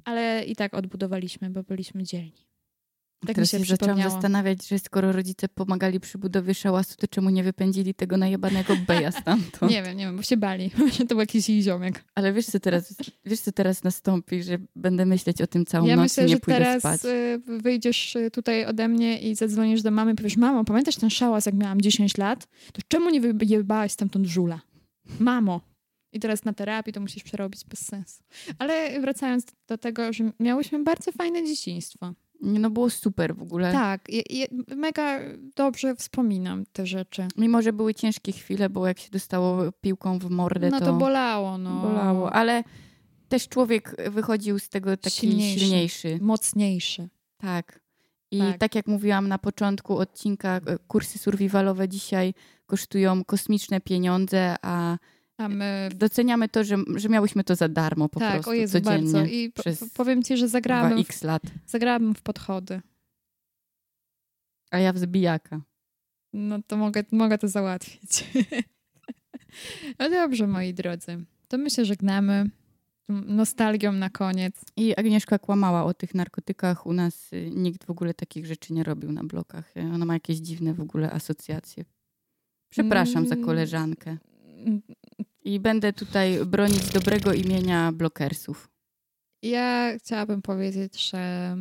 Ale 0.06 0.46
i 0.46 0.56
tak 0.56 0.74
odbudowaliśmy, 0.74 1.50
bo 1.50 1.64
byliśmy 1.64 2.04
dzielni. 2.04 2.51
Tak 3.28 3.36
Teraz 3.36 3.54
mi 3.54 3.60
się 3.60 3.66
się 3.66 3.70
zaczęłam 3.70 4.02
zastanawiać, 4.02 4.68
że 4.68 4.80
skoro 4.80 5.12
rodzice 5.12 5.50
pomagali 5.50 6.00
przy 6.00 6.18
budowie 6.18 6.54
szałasu, 6.54 6.96
to 6.98 7.08
czemu 7.08 7.30
nie 7.30 7.44
wypędzili 7.44 7.94
tego 7.94 8.18
najebanego 8.18 8.76
beja 8.88 9.12
stamtąd? 9.12 9.72
Nie 9.72 9.84
wiem, 9.84 9.98
nie 9.98 10.06
wiem, 10.06 10.18
bo 10.18 10.24
się 10.24 10.38
bali, 10.38 10.72
to 11.00 11.06
był 11.06 11.20
jakiś 11.20 11.50
ich 11.50 11.64
ziomek. 11.64 12.04
Ale 12.16 12.34
wiesz 12.34 12.46
co, 12.46 12.60
teraz, 12.60 12.96
wiesz, 13.26 13.40
co 13.40 13.52
teraz 13.52 13.84
nastąpi, 13.84 14.44
że 14.44 14.58
będę 14.76 15.06
myśleć 15.06 15.42
o 15.42 15.48
tym 15.48 15.66
całą 15.66 15.88
Ja 15.88 15.96
noc 15.96 16.04
myślę, 16.04 16.24
i 16.24 16.28
nie 16.28 16.34
że 16.34 16.40
pójdę 16.40 16.60
teraz 16.60 16.80
spać. 16.80 17.02
y, 17.06 17.42
wyjdziesz 17.46 18.16
y, 18.16 18.32
tutaj 18.32 18.66
ode 18.66 18.88
mnie 18.88 19.20
i 19.22 19.36
zadzwonisz 19.36 19.82
do 19.82 19.92
mamy 19.92 20.12
i 20.12 20.16
powiesz, 20.16 20.38
mamo, 20.38 20.64
pamiętasz 20.64 20.96
ten 20.96 21.10
szałas, 21.10 21.46
jak 21.46 21.56
miałam 21.56 21.82
10 21.82 22.18
lat? 22.18 22.48
To 22.74 22.82
czemu 22.88 23.10
nie 23.10 23.22
wyjebałaś 23.22 23.92
stamtąd 23.92 24.28
żula? 24.28 24.62
Mamo. 25.20 25.62
I 26.14 26.20
teraz 26.20 26.46
na 26.46 26.54
terapii 26.54 26.94
to 26.94 27.02
musisz 27.02 27.24
przerobić 27.24 27.66
bez 27.66 27.80
sensu. 27.80 28.24
Ale 28.60 29.02
wracając 29.02 29.46
do 29.68 29.78
tego, 29.78 30.14
że 30.14 30.32
miałyśmy 30.40 30.84
bardzo 30.84 31.12
fajne 31.12 31.46
dzieciństwo. 31.46 32.14
No 32.42 32.70
było 32.70 32.90
super 32.90 33.36
w 33.36 33.42
ogóle. 33.42 33.72
Tak, 33.72 34.10
je, 34.10 34.22
je, 34.30 34.46
mega 34.76 35.20
dobrze 35.56 35.96
wspominam 35.96 36.64
te 36.74 36.86
rzeczy. 36.88 37.28
Mimo, 37.38 37.62
że 37.62 37.74
były 37.74 37.94
ciężkie 37.94 38.32
chwile, 38.32 38.70
bo 38.70 38.88
jak 38.88 39.00
się 39.00 39.10
dostało 39.12 39.72
piłką 39.72 40.20
w 40.20 40.30
mordę, 40.30 40.70
No 40.70 40.80
to 40.80 40.94
bolało, 40.94 41.58
no. 41.58 41.82
bolało. 41.82 42.34
Ale 42.34 42.64
też 43.30 43.48
człowiek 43.48 43.96
wychodził 44.12 44.60
z 44.60 44.70
tego 44.70 44.98
taki 44.98 45.16
Silniejszy. 45.16 45.60
silniejszy. 45.60 46.18
Mocniejszy. 46.22 47.10
Tak. 47.38 47.82
I 48.32 48.40
Tak. 48.40 48.58
tak. 48.58 48.76
jak 48.76 48.88
mówiłam 48.88 49.28
na 49.28 49.38
początku 49.38 49.98
odcinka, 49.98 50.58
e, 50.58 50.78
kursy 50.88 51.20
survivalowe 51.20 51.90
dzisiaj 51.90 52.34
kosztują 52.66 53.24
kosmiczne 53.26 53.82
pieniądze, 53.82 54.56
a 54.62 54.98
A 55.42 55.50
my... 55.50 55.90
doceniamy 55.96 56.50
to, 56.50 56.64
że, 56.64 56.78
że 56.96 57.10
miałyśmy 57.10 57.44
to 57.44 57.56
za 57.56 57.70
darmo 57.70 58.10
po 58.10 58.20
tak, 58.20 58.34
prostu 58.34 58.50
o 58.50 58.54
Jezu, 58.54 58.74
codziennie. 58.82 59.12
bardzo. 59.14 59.26
I 59.34 59.50
po, 59.52 59.64
powiem 59.94 60.24
ci, 60.24 60.38
że 60.38 60.48
zagrałabym 60.48 61.04
w, 61.04 61.08
2x 61.08 61.26
lat. 61.26 61.42
zagrałabym 61.68 62.16
w 62.16 62.22
podchody. 62.22 62.82
A 64.72 64.80
ja 64.80 64.94
w 64.94 64.98
zbijaka. 64.98 65.62
No 66.34 66.60
to 66.68 66.78
mogę, 66.78 67.04
mogę 67.12 67.38
to 67.38 67.48
załatwić. 67.48 68.26
no 70.00 70.10
dobrze, 70.10 70.48
moi 70.48 70.74
drodzy. 70.74 71.26
To 71.48 71.58
my 71.58 71.70
się 71.70 71.86
żegnamy. 71.86 72.50
Nostalgią 73.10 73.92
na 73.92 74.10
koniec. 74.10 74.56
I 74.78 74.96
Agnieszka 74.96 75.40
kłamała 75.40 75.84
o 75.84 75.94
tych 75.94 76.16
narkotykach. 76.16 76.86
U 76.88 76.94
nas 76.94 77.34
y, 77.34 77.52
nikt 77.56 77.84
w 77.86 77.90
ogóle 77.90 78.14
takich 78.14 78.46
rzeczy 78.46 78.74
nie 78.74 78.84
robił 78.84 79.12
na 79.12 79.24
blokach. 79.24 79.78
Y, 79.78 79.82
Ona 79.94 80.06
ma 80.06 80.14
jakieś 80.14 80.38
dziwne 80.38 80.74
w 80.74 80.82
ogóle 80.82 81.12
asocjacje. 81.12 81.86
Przepraszam 82.70 83.28
za 83.28 83.36
Mm. 83.36 83.46
koleżankę. 83.46 84.18
I 85.44 85.60
będę 85.60 85.94
tutaj 85.94 86.46
bronić 86.46 86.90
dobrego 86.90 87.34
imienia 87.34 87.92
blokersów. 87.92 88.70
Ja 89.44 89.92
chciałabym 89.98 90.42
powiedzieć, 90.42 91.10
że 91.10 91.56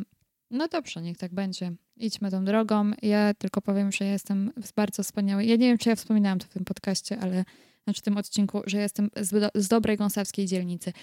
no 0.51 0.67
dobrze, 0.67 1.01
niech 1.01 1.17
tak 1.17 1.33
będzie. 1.33 1.71
Idźmy 1.97 2.31
tą 2.31 2.45
drogą. 2.45 2.91
Ja 3.01 3.33
tylko 3.33 3.61
powiem, 3.61 3.91
że 3.91 4.05
jestem 4.05 4.51
bardzo 4.75 5.03
wspaniały. 5.03 5.45
Ja 5.45 5.55
nie 5.55 5.67
wiem, 5.67 5.77
czy 5.77 5.89
ja 5.89 5.95
wspominałam 5.95 6.39
to 6.39 6.45
w 6.45 6.49
tym 6.49 6.65
podcaście, 6.65 7.19
ale 7.19 7.45
znaczy 7.83 8.01
w 8.01 8.03
tym 8.03 8.17
odcinku, 8.17 8.61
że 8.65 8.77
jestem 8.77 9.09
z, 9.15 9.51
z 9.55 9.67
dobrej 9.67 9.97
gąsawskiej 9.97 10.45
dzielnicy. 10.45 10.93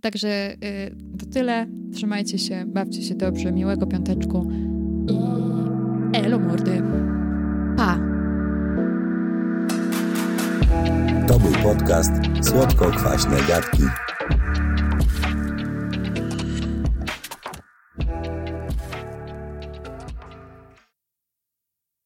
Także 0.00 0.52
y, 0.52 1.18
to 1.18 1.26
tyle. 1.26 1.66
Trzymajcie 1.94 2.38
się, 2.38 2.64
bawcie 2.66 3.02
się 3.02 3.14
dobrze, 3.14 3.52
miłego 3.52 3.86
piąteczku 3.86 4.50
i 5.08 5.16
elo 6.16 6.38
mordy. 6.38 6.82
Podcast 11.62 12.12
Słodko-Kwaśne 12.42 13.36
Gadki. 13.48 13.82